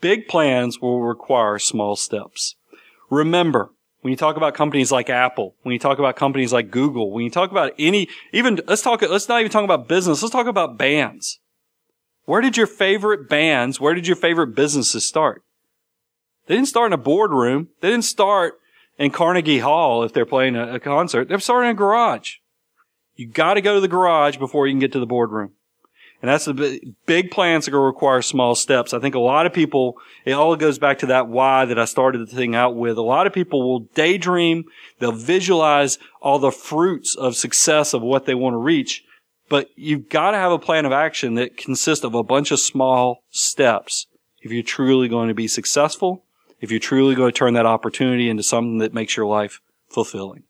Big 0.02 0.28
plans 0.28 0.82
will 0.82 1.02
require 1.02 1.58
small 1.58 1.96
steps. 1.96 2.56
Remember, 3.10 3.72
when 4.02 4.12
you 4.12 4.18
talk 4.18 4.36
about 4.36 4.56
companies 4.56 4.92
like 4.92 5.10
Apple, 5.10 5.56
when 5.62 5.72
you 5.72 5.80
talk 5.80 6.00
about 6.00 6.18
companies 6.18 6.52
like 6.52 6.70
Google, 6.70 7.12
when 7.12 7.24
you 7.24 7.30
talk 7.30 7.50
about 7.50 7.72
any, 7.80 8.10
even, 8.34 8.60
let's 8.68 8.82
talk, 8.82 9.02
let's 9.04 9.30
not 9.30 9.40
even 9.40 9.52
talk 9.52 9.64
about 9.64 9.88
business, 9.88 10.22
let's 10.22 10.34
talk 10.34 10.48
about 10.48 10.78
bands. 10.78 11.40
Where 12.32 12.40
did 12.40 12.56
your 12.56 12.66
favorite 12.66 13.28
bands, 13.28 13.82
where 13.82 13.94
did 13.94 14.08
your 14.08 14.16
favorite 14.16 14.56
businesses 14.56 15.06
start? 15.06 15.44
They 16.48 16.56
didn't 16.56 16.70
start 16.70 16.88
in 16.88 16.94
a 16.94 16.98
boardroom. 16.98 17.68
They 17.82 17.90
didn't 17.90 18.06
start 18.06 18.54
in 18.98 19.12
Carnegie 19.12 19.60
Hall 19.60 20.06
if 20.06 20.14
they're 20.14 20.26
playing 20.26 20.56
a, 20.56 20.76
a 20.76 20.80
concert. 20.80 21.28
They're 21.28 21.42
starting 21.42 21.72
in 21.72 21.76
a 21.76 21.78
garage. 21.78 22.36
You 23.18 23.28
got 23.28 23.56
to 23.56 23.62
go 23.62 23.76
to 23.76 23.82
the 23.82 23.90
garage 23.90 24.38
before 24.38 24.66
you 24.66 24.72
can 24.72 24.80
get 24.80 24.94
to 24.94 25.00
the 25.02 25.06
boardroom. 25.06 25.52
And 26.22 26.30
that's 26.30 26.46
the 26.46 26.94
big, 27.06 27.32
plans 27.32 27.68
are 27.68 27.72
going 27.72 27.82
to 27.82 27.86
require 27.88 28.22
small 28.22 28.56
steps. 28.56 28.94
I 28.94 29.00
think 29.00 29.14
a 29.14 29.20
lot 29.20 29.46
of 29.46 29.52
people, 29.52 29.98
it 30.24 30.32
all 30.32 30.56
goes 30.56 30.80
back 30.80 31.00
to 31.00 31.08
that 31.08 31.28
why 31.28 31.66
that 31.66 31.78
I 31.78 31.84
started 31.84 32.22
the 32.22 32.34
thing 32.34 32.56
out 32.56 32.78
with. 32.78 32.98
A 32.98 33.02
lot 33.02 33.28
of 33.28 33.34
people 33.34 33.62
will 33.68 33.90
daydream. 33.94 34.64
They'll 35.00 35.12
visualize 35.12 36.00
all 36.22 36.40
the 36.40 36.52
fruits 36.52 37.14
of 37.14 37.36
success 37.36 37.94
of 37.94 38.02
what 38.02 38.26
they 38.26 38.36
want 38.36 38.54
to 38.54 38.58
reach. 38.58 39.04
But 39.52 39.68
you've 39.76 40.08
got 40.08 40.32
to 40.32 40.38
have 40.38 40.54
a 40.54 40.58
plan 40.58 40.86
of 40.86 40.94
action 40.94 41.34
that 41.34 41.58
consists 41.58 42.06
of 42.06 42.16
a 42.16 42.24
bunch 42.24 42.52
of 42.52 42.60
small 42.62 43.26
steps 43.32 44.08
if 44.40 44.50
you're 44.50 44.64
truly 44.64 45.10
going 45.10 45.28
to 45.28 45.34
be 45.34 45.50
successful, 45.50 46.24
if 46.62 46.72
you're 46.72 46.80
truly 46.80 47.16
going 47.16 47.34
to 47.34 47.38
turn 47.38 47.54
that 47.56 47.66
opportunity 47.66 48.30
into 48.30 48.44
something 48.44 48.78
that 48.78 48.94
makes 48.94 49.18
your 49.18 49.26
life 49.26 49.60
fulfilling. 49.90 50.44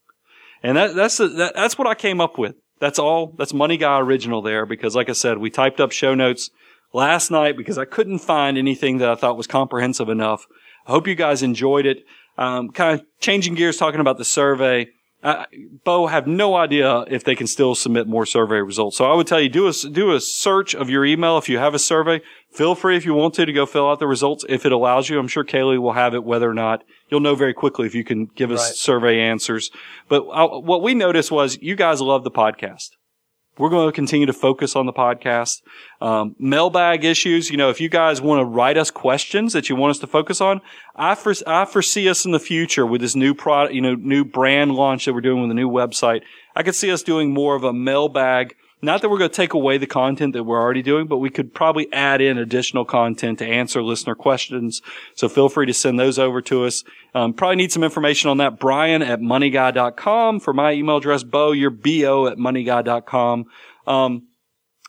And 0.62 0.78
that, 0.78 0.93
that's, 0.93 1.18
the, 1.18 1.30
that, 1.30 1.56
that's 1.56 1.80
what 1.80 1.88
I 1.88 1.95
came 1.95 2.22
up 2.22 2.38
with. 2.38 2.58
That's 2.80 2.99
all. 2.99 3.34
That's 3.39 3.56
Money 3.56 3.76
Guy 3.76 3.99
original 3.99 4.43
there 4.43 4.68
because 4.68 4.95
like 4.95 5.10
I 5.10 5.14
said, 5.14 5.39
we 5.39 5.49
typed 5.49 5.80
up 5.80 5.91
show 5.91 6.14
notes 6.14 6.52
last 6.93 7.32
night 7.32 7.58
because 7.58 7.80
I 7.80 7.86
couldn't 7.86 8.20
find 8.20 8.56
anything 8.56 8.99
that 8.99 9.10
I 9.10 9.16
thought 9.16 9.36
was 9.36 9.47
comprehensive 9.47 10.10
enough. 10.10 10.45
I 10.86 10.91
hope 10.91 11.08
you 11.08 11.16
guys 11.16 11.41
enjoyed 11.41 11.88
it. 11.88 12.06
Um, 12.38 12.70
kind 12.70 12.99
of 12.99 13.06
changing 13.20 13.56
gears, 13.56 13.78
talking 13.78 13.99
about 13.99 14.20
the 14.20 14.26
survey. 14.26 14.89
Uh, 15.24 15.46
Bo 15.84 16.08
have 16.08 16.26
no 16.26 16.56
idea 16.56 17.02
if 17.08 17.24
they 17.24 17.36
can 17.36 17.46
still 17.46 17.76
submit 17.76 18.08
more 18.08 18.26
survey 18.26 18.56
results. 18.62 18.98
So 18.98 19.06
I 19.06 19.14
would 19.16 19.28
tell 19.28 19.40
you 19.40 19.50
do 19.50 19.68
a 19.68 19.72
do 19.72 20.12
a 20.14 20.20
search 20.20 20.74
of 20.74 20.90
your 20.90 21.06
email 21.06 21.38
if 21.38 21.48
you 21.48 21.60
have 21.60 21.76
a 21.76 21.80
survey. 21.80 22.22
Feel 22.52 22.74
free 22.74 22.98
if 22.98 23.06
you 23.06 23.14
want 23.14 23.36
to 23.36 23.46
to 23.46 23.54
go 23.54 23.66
fill 23.68 23.90
out 23.90 24.00
the 24.00 24.08
results 24.08 24.44
if 24.50 24.66
it 24.66 24.72
allows 24.72 25.10
you. 25.10 25.20
I'm 25.20 25.28
sure 25.28 25.44
Kaylee 25.44 25.80
will 25.80 25.94
have 25.94 26.16
it 26.16 26.24
whether 26.24 26.50
or 26.50 26.56
not 26.56 26.84
you'll 27.10 27.20
know 27.20 27.36
very 27.36 27.54
quickly 27.54 27.86
if 27.86 27.94
you 27.94 28.04
can 28.04 28.26
give 28.36 28.52
us 28.52 28.60
Right. 28.70 28.76
survey 28.76 29.20
answers. 29.20 29.70
But 30.10 30.24
uh, 30.28 30.60
what 30.60 30.82
we 30.82 30.96
noticed 30.96 31.32
was 31.32 31.58
you 31.62 31.76
guys 31.76 32.02
love 32.02 32.24
the 32.24 32.32
podcast. 32.32 32.90
We're 33.62 33.70
going 33.70 33.88
to 33.88 33.91
continue 33.93 34.26
to 34.26 34.34
focus 34.34 34.76
on 34.76 34.88
the 34.88 34.91
podcast. 34.93 35.62
Um, 36.01 36.36
mailbag 36.39 37.05
issues. 37.05 37.51
You 37.51 37.57
know, 37.57 37.70
if 37.70 37.80
you 37.80 37.89
guys 37.89 38.20
want 38.20 38.39
to 38.39 38.45
write 38.45 38.76
us 38.76 38.89
questions 38.89 39.53
that 39.53 39.70
you 39.70 39.76
want 39.76 39.91
us 39.91 39.99
to 39.99 40.07
focus 40.07 40.41
on, 40.41 40.62
I, 40.95 41.14
fore- 41.14 41.36
I 41.45 41.66
foresee 41.66 42.09
us 42.09 42.26
in 42.26 42.32
the 42.32 42.39
future 42.39 42.88
with 42.88 43.01
this 43.01 43.16
new 43.16 43.36
product, 43.36 43.76
you 43.76 43.82
know, 43.82 43.93
new 43.93 44.26
brand 44.26 44.74
launch 44.74 45.05
that 45.05 45.14
we're 45.14 45.22
doing 45.22 45.41
with 45.41 45.51
the 45.51 45.55
new 45.55 45.70
website. 45.70 46.22
I 46.55 46.64
could 46.64 46.74
see 46.74 46.91
us 46.91 47.03
doing 47.03 47.36
more 47.36 47.55
of 47.55 47.64
a 47.64 47.72
mailbag. 47.72 48.55
Not 48.82 49.02
that 49.02 49.10
we're 49.10 49.20
going 49.20 49.30
to 49.30 49.36
take 49.36 49.54
away 49.54 49.78
the 49.78 49.88
content 49.88 50.34
that 50.34 50.44
we're 50.44 50.60
already 50.60 50.82
doing, 50.82 51.06
but 51.06 51.18
we 51.18 51.30
could 51.30 51.54
probably 51.54 51.92
add 51.94 52.20
in 52.20 52.38
additional 52.38 52.84
content 52.84 53.40
to 53.40 53.46
answer 53.46 53.84
listener 53.84 54.16
questions. 54.16 54.82
So 55.14 55.30
feel 55.30 55.50
free 55.50 55.68
to 55.68 55.74
send 55.74 56.00
those 56.00 56.18
over 56.18 56.42
to 56.44 56.66
us. 56.66 56.84
Um, 57.14 57.34
probably 57.34 57.58
need 57.58 57.72
some 57.72 57.84
information 57.84 58.30
on 58.30 58.38
that. 58.38 58.60
Brian 58.60 59.04
at 59.04 59.20
moneyguy.com 59.20 60.40
for 60.40 60.54
my 60.54 60.72
email 60.72 60.98
address. 60.98 61.24
Bo, 61.24 61.52
your 61.52 61.70
bo 61.70 62.28
at 62.28 62.38
moneyguy.com. 62.38 63.46
Um, 63.86 64.28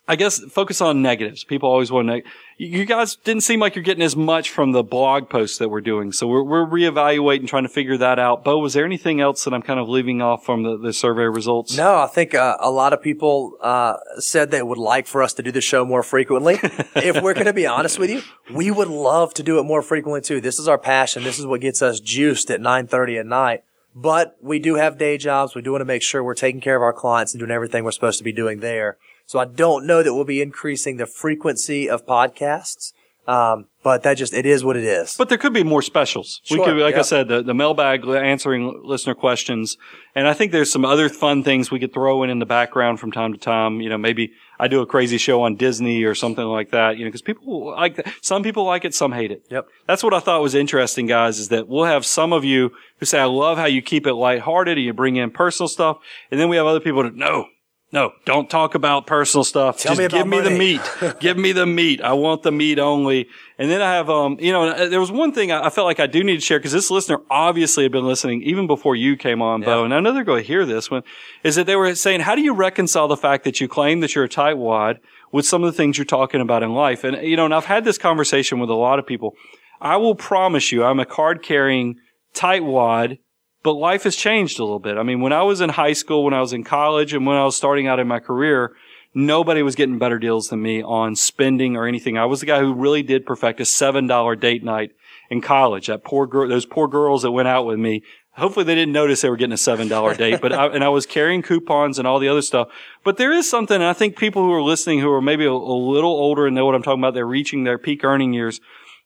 I 0.08 0.16
guess 0.16 0.40
focus 0.40 0.80
on 0.80 1.02
negatives. 1.02 1.44
People 1.44 1.68
always 1.68 1.92
want 1.92 2.08
to. 2.08 2.22
You 2.62 2.84
guys 2.84 3.16
didn't 3.16 3.42
seem 3.42 3.58
like 3.58 3.74
you're 3.74 3.82
getting 3.82 4.04
as 4.04 4.14
much 4.14 4.50
from 4.50 4.70
the 4.70 4.84
blog 4.84 5.28
posts 5.28 5.58
that 5.58 5.68
we're 5.68 5.80
doing, 5.80 6.12
so 6.12 6.28
we're 6.28 6.44
we're 6.44 6.64
reevaluating, 6.64 7.48
trying 7.48 7.64
to 7.64 7.68
figure 7.68 7.96
that 7.96 8.20
out. 8.20 8.44
Bo, 8.44 8.58
was 8.58 8.72
there 8.74 8.84
anything 8.84 9.20
else 9.20 9.42
that 9.42 9.52
I'm 9.52 9.62
kind 9.62 9.80
of 9.80 9.88
leaving 9.88 10.22
off 10.22 10.44
from 10.44 10.62
the, 10.62 10.78
the 10.78 10.92
survey 10.92 11.24
results? 11.24 11.76
No, 11.76 11.98
I 11.98 12.06
think 12.06 12.36
uh, 12.36 12.56
a 12.60 12.70
lot 12.70 12.92
of 12.92 13.02
people 13.02 13.54
uh, 13.60 13.96
said 14.18 14.52
they 14.52 14.62
would 14.62 14.78
like 14.78 15.08
for 15.08 15.24
us 15.24 15.32
to 15.34 15.42
do 15.42 15.50
the 15.50 15.60
show 15.60 15.84
more 15.84 16.04
frequently. 16.04 16.54
if 16.94 17.20
we're 17.20 17.34
going 17.34 17.46
to 17.46 17.52
be 17.52 17.66
honest 17.66 17.98
with 17.98 18.10
you, 18.10 18.22
we 18.54 18.70
would 18.70 18.88
love 18.88 19.34
to 19.34 19.42
do 19.42 19.58
it 19.58 19.64
more 19.64 19.82
frequently 19.82 20.20
too. 20.20 20.40
This 20.40 20.60
is 20.60 20.68
our 20.68 20.78
passion. 20.78 21.24
This 21.24 21.40
is 21.40 21.46
what 21.46 21.60
gets 21.60 21.82
us 21.82 21.98
juiced 21.98 22.48
at 22.48 22.60
9:30 22.60 23.18
at 23.18 23.26
night. 23.26 23.64
But 23.92 24.36
we 24.40 24.60
do 24.60 24.76
have 24.76 24.98
day 24.98 25.18
jobs. 25.18 25.56
We 25.56 25.62
do 25.62 25.72
want 25.72 25.80
to 25.80 25.86
make 25.86 26.02
sure 26.02 26.22
we're 26.22 26.34
taking 26.34 26.60
care 26.60 26.76
of 26.76 26.82
our 26.82 26.92
clients 26.92 27.34
and 27.34 27.40
doing 27.40 27.50
everything 27.50 27.82
we're 27.82 27.90
supposed 27.90 28.18
to 28.18 28.24
be 28.24 28.32
doing 28.32 28.60
there. 28.60 28.98
So 29.26 29.38
I 29.38 29.44
don't 29.44 29.86
know 29.86 30.02
that 30.02 30.14
we'll 30.14 30.24
be 30.24 30.42
increasing 30.42 30.96
the 30.96 31.06
frequency 31.06 31.88
of 31.88 32.06
podcasts. 32.06 32.92
Um, 33.24 33.66
but 33.84 34.02
that 34.02 34.14
just, 34.14 34.34
it 34.34 34.46
is 34.46 34.64
what 34.64 34.76
it 34.76 34.82
is. 34.82 35.14
But 35.16 35.28
there 35.28 35.38
could 35.38 35.52
be 35.52 35.62
more 35.62 35.80
specials. 35.80 36.40
we 36.50 36.56
Sure, 36.56 36.64
could, 36.64 36.76
like 36.78 36.96
I 36.96 37.02
said, 37.02 37.28
the, 37.28 37.40
the 37.40 37.54
mailbag 37.54 38.04
answering 38.04 38.82
listener 38.84 39.14
questions. 39.14 39.76
And 40.16 40.26
I 40.26 40.34
think 40.34 40.50
there's 40.50 40.72
some 40.72 40.84
other 40.84 41.08
fun 41.08 41.44
things 41.44 41.70
we 41.70 41.78
could 41.78 41.94
throw 41.94 42.24
in 42.24 42.30
in 42.30 42.40
the 42.40 42.46
background 42.46 42.98
from 42.98 43.12
time 43.12 43.32
to 43.32 43.38
time. 43.38 43.80
You 43.80 43.90
know, 43.90 43.96
maybe 43.96 44.32
I 44.58 44.66
do 44.66 44.80
a 44.80 44.86
crazy 44.86 45.18
show 45.18 45.42
on 45.42 45.54
Disney 45.54 46.02
or 46.02 46.16
something 46.16 46.44
like 46.44 46.72
that, 46.72 46.96
you 46.98 47.04
know, 47.04 47.12
cause 47.12 47.22
people 47.22 47.66
like 47.70 47.94
that. 47.94 48.12
Some 48.22 48.42
people 48.42 48.64
like 48.64 48.84
it, 48.84 48.92
some 48.92 49.12
hate 49.12 49.30
it. 49.30 49.46
Yep. 49.50 49.68
That's 49.86 50.02
what 50.02 50.14
I 50.14 50.18
thought 50.18 50.42
was 50.42 50.56
interesting, 50.56 51.06
guys, 51.06 51.38
is 51.38 51.48
that 51.50 51.68
we'll 51.68 51.84
have 51.84 52.04
some 52.04 52.32
of 52.32 52.44
you 52.44 52.72
who 52.98 53.06
say, 53.06 53.20
I 53.20 53.26
love 53.26 53.56
how 53.56 53.66
you 53.66 53.82
keep 53.82 54.04
it 54.04 54.14
lighthearted 54.14 54.78
and 54.78 54.84
you 54.84 54.92
bring 54.92 55.14
in 55.14 55.30
personal 55.30 55.68
stuff. 55.68 55.98
And 56.32 56.40
then 56.40 56.48
we 56.48 56.56
have 56.56 56.66
other 56.66 56.80
people 56.80 57.04
that, 57.04 57.14
no, 57.14 57.46
no, 57.92 58.14
don't 58.24 58.48
talk 58.48 58.74
about 58.74 59.06
personal 59.06 59.44
stuff. 59.44 59.78
Tell 59.78 59.90
Just 59.90 59.98
me 59.98 60.04
about 60.06 60.16
give 60.16 60.26
me 60.26 60.40
the 60.40 60.50
meat. 60.50 61.18
give 61.20 61.36
me 61.36 61.52
the 61.52 61.66
meat. 61.66 62.00
I 62.00 62.14
want 62.14 62.42
the 62.42 62.50
meat 62.50 62.78
only. 62.78 63.28
And 63.58 63.70
then 63.70 63.82
I 63.82 63.92
have, 63.92 64.08
um, 64.08 64.38
you 64.40 64.50
know, 64.50 64.88
there 64.88 64.98
was 64.98 65.12
one 65.12 65.32
thing 65.32 65.52
I, 65.52 65.66
I 65.66 65.70
felt 65.70 65.84
like 65.84 66.00
I 66.00 66.06
do 66.06 66.24
need 66.24 66.36
to 66.36 66.40
share 66.40 66.58
because 66.58 66.72
this 66.72 66.90
listener 66.90 67.18
obviously 67.30 67.82
had 67.82 67.92
been 67.92 68.06
listening 68.06 68.42
even 68.44 68.66
before 68.66 68.96
you 68.96 69.14
came 69.16 69.42
on, 69.42 69.60
Bo. 69.60 69.84
And 69.84 69.92
I 69.92 70.00
know 70.00 70.14
they're 70.14 70.24
going 70.24 70.42
to 70.42 70.46
hear 70.46 70.64
this 70.64 70.90
one 70.90 71.02
is 71.44 71.56
that 71.56 71.66
they 71.66 71.76
were 71.76 71.94
saying, 71.94 72.20
how 72.20 72.34
do 72.34 72.40
you 72.40 72.54
reconcile 72.54 73.08
the 73.08 73.16
fact 73.16 73.44
that 73.44 73.60
you 73.60 73.68
claim 73.68 74.00
that 74.00 74.14
you're 74.14 74.24
a 74.24 74.28
tightwad 74.28 74.96
with 75.30 75.46
some 75.46 75.62
of 75.62 75.70
the 75.70 75.76
things 75.76 75.98
you're 75.98 76.06
talking 76.06 76.40
about 76.40 76.62
in 76.62 76.72
life? 76.72 77.04
And, 77.04 77.22
you 77.26 77.36
know, 77.36 77.44
and 77.44 77.54
I've 77.54 77.66
had 77.66 77.84
this 77.84 77.98
conversation 77.98 78.58
with 78.58 78.70
a 78.70 78.74
lot 78.74 78.98
of 78.98 79.06
people. 79.06 79.34
I 79.82 79.98
will 79.98 80.14
promise 80.14 80.72
you, 80.72 80.82
I'm 80.82 80.98
a 80.98 81.04
card 81.04 81.42
carrying 81.42 81.96
tightwad 82.34 83.18
but 83.62 83.72
life 83.72 84.04
has 84.04 84.16
changed 84.16 84.58
a 84.58 84.64
little 84.64 84.78
bit. 84.78 84.96
I 84.96 85.02
mean, 85.02 85.20
when 85.20 85.32
I 85.32 85.42
was 85.42 85.60
in 85.60 85.70
high 85.70 85.92
school, 85.92 86.24
when 86.24 86.34
I 86.34 86.40
was 86.40 86.52
in 86.52 86.64
college, 86.64 87.14
and 87.14 87.26
when 87.26 87.36
I 87.36 87.44
was 87.44 87.56
starting 87.56 87.86
out 87.86 88.00
in 88.00 88.08
my 88.08 88.18
career, 88.18 88.72
nobody 89.14 89.62
was 89.62 89.74
getting 89.74 89.98
better 89.98 90.18
deals 90.18 90.48
than 90.48 90.62
me 90.62 90.82
on 90.82 91.16
spending 91.16 91.76
or 91.76 91.86
anything. 91.86 92.18
I 92.18 92.26
was 92.26 92.40
the 92.40 92.46
guy 92.46 92.60
who 92.60 92.72
really 92.74 93.02
did 93.02 93.26
perfect 93.26 93.60
a 93.60 93.64
seven 93.64 94.06
dollar 94.06 94.36
date 94.36 94.64
night 94.64 94.92
in 95.30 95.40
college. 95.40 95.86
That 95.86 96.04
poor 96.04 96.26
girl, 96.26 96.48
those 96.48 96.66
poor 96.66 96.88
girls 96.88 97.22
that 97.22 97.30
went 97.30 97.48
out 97.48 97.66
with 97.66 97.78
me, 97.78 98.02
Hopefully 98.34 98.64
they 98.64 98.74
didn't 98.74 98.94
notice 98.94 99.20
they 99.20 99.28
were 99.28 99.36
getting 99.36 99.52
a 99.52 99.58
seven 99.58 99.88
dollar 99.88 100.14
date, 100.14 100.40
but 100.40 100.54
I, 100.54 100.66
and 100.68 100.82
I 100.82 100.88
was 100.88 101.04
carrying 101.04 101.42
coupons 101.42 101.98
and 101.98 102.08
all 102.08 102.18
the 102.18 102.28
other 102.28 102.40
stuff. 102.40 102.68
But 103.04 103.18
there 103.18 103.30
is 103.30 103.48
something, 103.48 103.74
and 103.74 103.84
I 103.84 103.92
think 103.92 104.16
people 104.16 104.42
who 104.42 104.52
are 104.52 104.62
listening 104.62 105.00
who 105.00 105.12
are 105.12 105.20
maybe 105.20 105.44
a, 105.44 105.52
a 105.52 105.52
little 105.52 106.10
older 106.10 106.46
and 106.46 106.54
know 106.54 106.64
what 106.64 106.74
I'm 106.74 106.82
talking 106.82 107.00
about, 107.00 107.12
they're 107.12 107.26
reaching 107.26 107.64
their 107.64 107.76
peak 107.76 108.04
earning 108.04 108.32
years. 108.32 108.60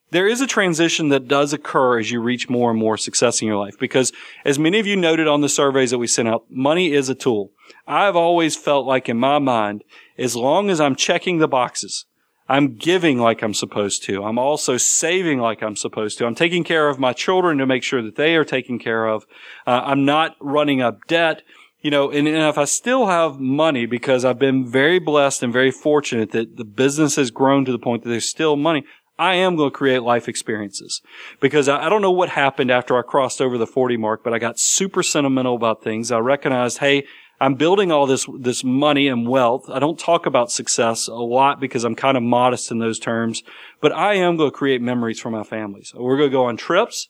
There 0.09 0.27
is 0.27 0.39
a 0.39 0.47
transition 0.47 1.09
that 1.09 1.27
does 1.27 1.51
occur 1.51 1.99
as 1.99 2.11
you 2.11 2.21
reach 2.21 2.49
more 2.49 2.71
and 2.71 2.79
more 2.79 2.97
success 2.97 3.41
in 3.41 3.47
your 3.47 3.57
life 3.57 3.77
because 3.77 4.13
as 4.45 4.57
many 4.57 4.79
of 4.79 4.87
you 4.87 4.95
noted 4.95 5.27
on 5.27 5.41
the 5.41 5.49
surveys 5.49 5.91
that 5.91 5.97
we 5.97 6.07
sent 6.07 6.29
out, 6.29 6.45
money 6.49 6.93
is 6.93 7.09
a 7.09 7.15
tool. 7.15 7.51
I've 7.85 8.15
always 8.15 8.55
felt 8.55 8.85
like 8.85 9.09
in 9.09 9.17
my 9.17 9.39
mind, 9.39 9.83
as 10.17 10.35
long 10.35 10.69
as 10.69 10.79
I'm 10.79 10.95
checking 10.95 11.39
the 11.39 11.47
boxes, 11.47 12.05
I'm 12.49 12.75
giving 12.75 13.19
like 13.19 13.41
I'm 13.41 13.53
supposed 13.53 14.03
to. 14.03 14.23
I'm 14.23 14.39
also 14.39 14.77
saving 14.77 15.39
like 15.39 15.61
I'm 15.61 15.75
supposed 15.75 16.17
to. 16.17 16.25
I'm 16.25 16.35
taking 16.35 16.63
care 16.63 16.87
of 16.87 16.99
my 16.99 17.11
children 17.11 17.57
to 17.57 17.65
make 17.65 17.83
sure 17.83 18.01
that 18.01 18.15
they 18.15 18.37
are 18.37 18.45
taken 18.45 18.79
care 18.79 19.07
of. 19.07 19.25
Uh, 19.65 19.81
I'm 19.83 20.05
not 20.05 20.37
running 20.39 20.81
up 20.81 21.05
debt. 21.07 21.41
You 21.81 21.91
know, 21.91 22.09
and, 22.09 22.27
and 22.27 22.37
if 22.37 22.57
I 22.57 22.65
still 22.65 23.05
have 23.05 23.39
money 23.39 23.85
because 23.85 24.25
I've 24.25 24.39
been 24.39 24.65
very 24.65 24.97
blessed 24.99 25.43
and 25.43 25.53
very 25.53 25.69
fortunate 25.69 26.31
that 26.31 26.57
the 26.57 26.65
business 26.65 27.17
has 27.17 27.29
grown 27.29 27.65
to 27.65 27.71
the 27.71 27.79
point 27.79 28.03
that 28.03 28.09
there's 28.09 28.27
still 28.27 28.55
money, 28.55 28.83
I 29.19 29.35
am 29.35 29.55
going 29.55 29.71
to 29.71 29.75
create 29.75 30.03
life 30.03 30.27
experiences 30.27 31.01
because 31.39 31.67
I, 31.67 31.89
don't 31.89 32.01
know 32.01 32.11
what 32.11 32.29
happened 32.29 32.69
after 32.69 32.97
I 32.97 33.01
crossed 33.01 33.41
over 33.41 33.57
the 33.57 33.65
40 33.65 33.97
mark, 33.97 34.23
but 34.23 34.33
I 34.33 34.39
got 34.39 34.59
super 34.59 35.01
sentimental 35.01 35.55
about 35.55 35.83
things. 35.83 36.11
I 36.11 36.19
recognized, 36.19 36.77
hey, 36.77 37.05
I'm 37.39 37.55
building 37.55 37.91
all 37.91 38.05
this, 38.07 38.27
this 38.39 38.63
money 38.63 39.07
and 39.07 39.27
wealth. 39.27 39.69
I 39.69 39.79
don't 39.79 39.99
talk 39.99 40.25
about 40.25 40.51
success 40.51 41.07
a 41.07 41.13
lot 41.13 41.59
because 41.59 41.83
I'm 41.83 41.95
kind 41.95 42.17
of 42.17 42.23
modest 42.23 42.71
in 42.71 42.79
those 42.79 42.99
terms, 42.99 43.43
but 43.81 43.91
I 43.91 44.15
am 44.15 44.37
going 44.37 44.51
to 44.51 44.55
create 44.55 44.81
memories 44.81 45.19
for 45.19 45.31
my 45.31 45.43
families. 45.43 45.93
We're 45.95 46.17
going 46.17 46.29
to 46.29 46.35
go 46.35 46.45
on 46.45 46.57
trips. 46.57 47.09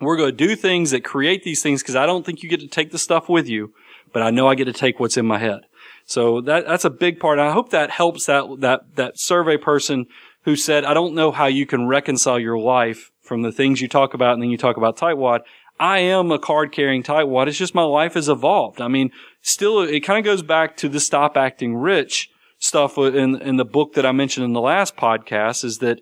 We're 0.00 0.16
going 0.16 0.30
to 0.30 0.46
do 0.46 0.54
things 0.54 0.92
that 0.92 1.02
create 1.02 1.44
these 1.44 1.62
things 1.62 1.82
because 1.82 1.96
I 1.96 2.06
don't 2.06 2.24
think 2.24 2.42
you 2.42 2.48
get 2.48 2.60
to 2.60 2.68
take 2.68 2.90
the 2.90 2.98
stuff 2.98 3.28
with 3.28 3.48
you, 3.48 3.72
but 4.12 4.22
I 4.22 4.30
know 4.30 4.48
I 4.48 4.54
get 4.54 4.66
to 4.66 4.72
take 4.72 5.00
what's 5.00 5.16
in 5.16 5.26
my 5.26 5.38
head. 5.38 5.60
So 6.04 6.40
that, 6.42 6.66
that's 6.66 6.84
a 6.84 6.90
big 6.90 7.18
part. 7.18 7.38
I 7.38 7.52
hope 7.52 7.70
that 7.70 7.90
helps 7.90 8.26
that, 8.26 8.44
that, 8.60 8.96
that 8.96 9.18
survey 9.18 9.56
person 9.56 10.06
who 10.42 10.56
said, 10.56 10.84
I 10.84 10.94
don't 10.94 11.14
know 11.14 11.30
how 11.30 11.46
you 11.46 11.66
can 11.66 11.86
reconcile 11.86 12.38
your 12.38 12.58
life 12.58 13.10
from 13.22 13.42
the 13.42 13.52
things 13.52 13.80
you 13.80 13.88
talk 13.88 14.14
about 14.14 14.34
and 14.34 14.42
then 14.42 14.50
you 14.50 14.56
talk 14.56 14.76
about 14.76 14.96
tightwad. 14.96 15.40
I 15.80 15.98
am 15.98 16.32
a 16.32 16.38
card 16.38 16.72
carrying 16.72 17.02
tightwad. 17.02 17.46
It's 17.46 17.58
just 17.58 17.74
my 17.74 17.82
life 17.82 18.14
has 18.14 18.28
evolved. 18.28 18.80
I 18.80 18.88
mean, 18.88 19.10
still, 19.42 19.80
it 19.80 20.00
kind 20.00 20.18
of 20.18 20.24
goes 20.24 20.42
back 20.42 20.76
to 20.78 20.88
the 20.88 21.00
stop 21.00 21.36
acting 21.36 21.76
rich 21.76 22.30
stuff 22.58 22.98
in, 22.98 23.40
in 23.40 23.56
the 23.56 23.64
book 23.64 23.94
that 23.94 24.06
I 24.06 24.12
mentioned 24.12 24.44
in 24.44 24.52
the 24.52 24.60
last 24.60 24.96
podcast 24.96 25.64
is 25.64 25.78
that, 25.78 26.00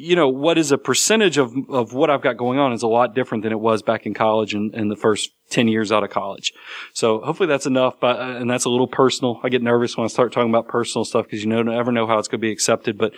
you 0.00 0.16
know, 0.16 0.28
what 0.28 0.58
is 0.58 0.72
a 0.72 0.78
percentage 0.78 1.38
of, 1.38 1.54
of 1.68 1.92
what 1.92 2.10
I've 2.10 2.22
got 2.22 2.36
going 2.36 2.58
on 2.58 2.72
is 2.72 2.82
a 2.82 2.88
lot 2.88 3.14
different 3.14 3.42
than 3.42 3.52
it 3.52 3.60
was 3.60 3.82
back 3.82 4.06
in 4.06 4.14
college 4.14 4.54
and 4.54 4.74
in 4.74 4.88
the 4.88 4.96
first 4.96 5.30
10 5.50 5.68
years 5.68 5.92
out 5.92 6.02
of 6.02 6.10
college. 6.10 6.52
So 6.92 7.20
hopefully 7.20 7.48
that's 7.48 7.66
enough, 7.66 8.00
but, 8.00 8.18
uh, 8.18 8.36
and 8.38 8.50
that's 8.50 8.64
a 8.64 8.70
little 8.70 8.88
personal. 8.88 9.40
I 9.42 9.48
get 9.48 9.62
nervous 9.62 9.96
when 9.96 10.04
I 10.04 10.08
start 10.08 10.32
talking 10.32 10.50
about 10.50 10.68
personal 10.68 11.04
stuff 11.04 11.26
because 11.26 11.42
you 11.42 11.48
know, 11.48 11.62
never 11.62 11.92
know 11.92 12.06
how 12.06 12.18
it's 12.18 12.28
going 12.28 12.40
to 12.40 12.46
be 12.46 12.52
accepted, 12.52 12.98
but 12.98 13.12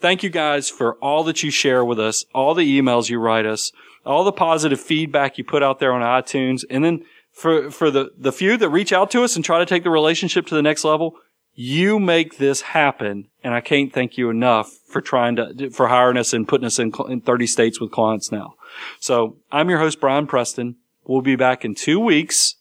thank 0.00 0.22
you 0.22 0.30
guys 0.30 0.68
for 0.68 0.94
all 0.96 1.24
that 1.24 1.42
you 1.42 1.50
share 1.50 1.84
with 1.84 2.00
us, 2.00 2.24
all 2.34 2.54
the 2.54 2.80
emails 2.80 3.08
you 3.08 3.18
write 3.18 3.46
us 3.46 3.72
all 4.06 4.24
the 4.24 4.32
positive 4.32 4.80
feedback 4.80 5.38
you 5.38 5.44
put 5.44 5.62
out 5.62 5.78
there 5.78 5.92
on 5.92 6.02
iTunes. 6.02 6.64
And 6.68 6.84
then 6.84 7.04
for, 7.32 7.70
for 7.70 7.90
the, 7.90 8.10
the 8.16 8.32
few 8.32 8.56
that 8.56 8.68
reach 8.68 8.92
out 8.92 9.10
to 9.12 9.22
us 9.22 9.36
and 9.36 9.44
try 9.44 9.58
to 9.58 9.66
take 9.66 9.82
the 9.82 9.90
relationship 9.90 10.46
to 10.46 10.54
the 10.54 10.62
next 10.62 10.84
level, 10.84 11.16
you 11.54 11.98
make 11.98 12.38
this 12.38 12.60
happen. 12.60 13.28
And 13.42 13.54
I 13.54 13.60
can't 13.60 13.92
thank 13.92 14.18
you 14.18 14.30
enough 14.30 14.72
for 14.86 15.00
trying 15.00 15.36
to, 15.36 15.70
for 15.70 15.88
hiring 15.88 16.16
us 16.16 16.32
and 16.32 16.48
putting 16.48 16.66
us 16.66 16.78
in, 16.78 16.92
in 17.08 17.20
30 17.20 17.46
states 17.46 17.80
with 17.80 17.90
clients 17.90 18.32
now. 18.32 18.54
So 19.00 19.36
I'm 19.52 19.70
your 19.70 19.78
host, 19.78 20.00
Brian 20.00 20.26
Preston. 20.26 20.76
We'll 21.04 21.22
be 21.22 21.36
back 21.36 21.64
in 21.64 21.74
two 21.74 22.00
weeks 22.00 22.56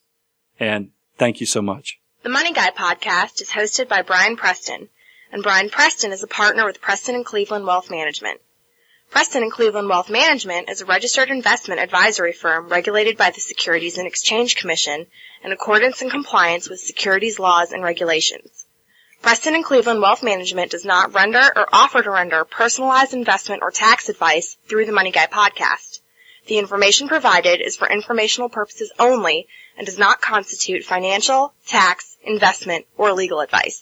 and 0.60 0.90
thank 1.18 1.40
you 1.40 1.46
so 1.46 1.62
much. 1.62 2.00
The 2.24 2.30
Money 2.30 2.54
Guy 2.54 2.70
podcast 2.72 3.42
is 3.42 3.50
hosted 3.50 3.88
by 3.88 4.02
Brian 4.02 4.36
Preston 4.36 4.90
and 5.32 5.42
Brian 5.42 5.70
Preston 5.70 6.12
is 6.12 6.22
a 6.22 6.28
partner 6.28 6.66
with 6.66 6.82
Preston 6.82 7.16
and 7.16 7.26
Cleveland 7.26 7.66
Wealth 7.66 7.90
Management. 7.90 8.40
Preston 9.10 9.44
and 9.44 9.52
Cleveland 9.52 9.90
Wealth 9.90 10.10
Management 10.10 10.70
is 10.70 10.82
a 10.82 10.86
registered 10.86 11.30
investment 11.30 11.80
advisory 11.80 12.34
firm 12.34 12.68
regulated 12.68 13.18
by 13.18 13.30
the 13.30 13.42
Securities 13.42 13.98
and 13.98 14.08
Exchange 14.08 14.56
Commission 14.56 15.06
in 15.44 15.52
accordance 15.52 16.02
and 16.02 16.12
compliance 16.12 16.70
with 16.70 16.80
securities 16.80 17.40
laws 17.40 17.72
and 17.72 17.84
regulations. 17.84 18.63
Preston 19.24 19.56
and 19.56 19.64
Cleveland 19.64 20.02
Wealth 20.02 20.22
Management 20.22 20.72
does 20.72 20.84
not 20.84 21.14
render 21.14 21.40
or 21.40 21.66
offer 21.72 22.04
to 22.04 22.12
render 22.12 22.44
personalized 22.44 23.14
investment 23.14 23.64
or 23.64 23.72
tax 23.72 24.10
advice 24.10 24.58
through 24.68 24.86
the 24.86 24.92
Money 24.92 25.12
Guy 25.12 25.28
podcast. 25.28 26.02
The 26.48 26.58
information 26.58 27.08
provided 27.08 27.62
is 27.62 27.78
for 27.78 27.90
informational 27.90 28.50
purposes 28.50 28.92
only 29.00 29.48
and 29.78 29.86
does 29.86 29.98
not 29.98 30.20
constitute 30.20 30.84
financial, 30.84 31.54
tax, 31.66 32.18
investment, 32.26 32.86
or 32.98 33.14
legal 33.14 33.40
advice. 33.40 33.82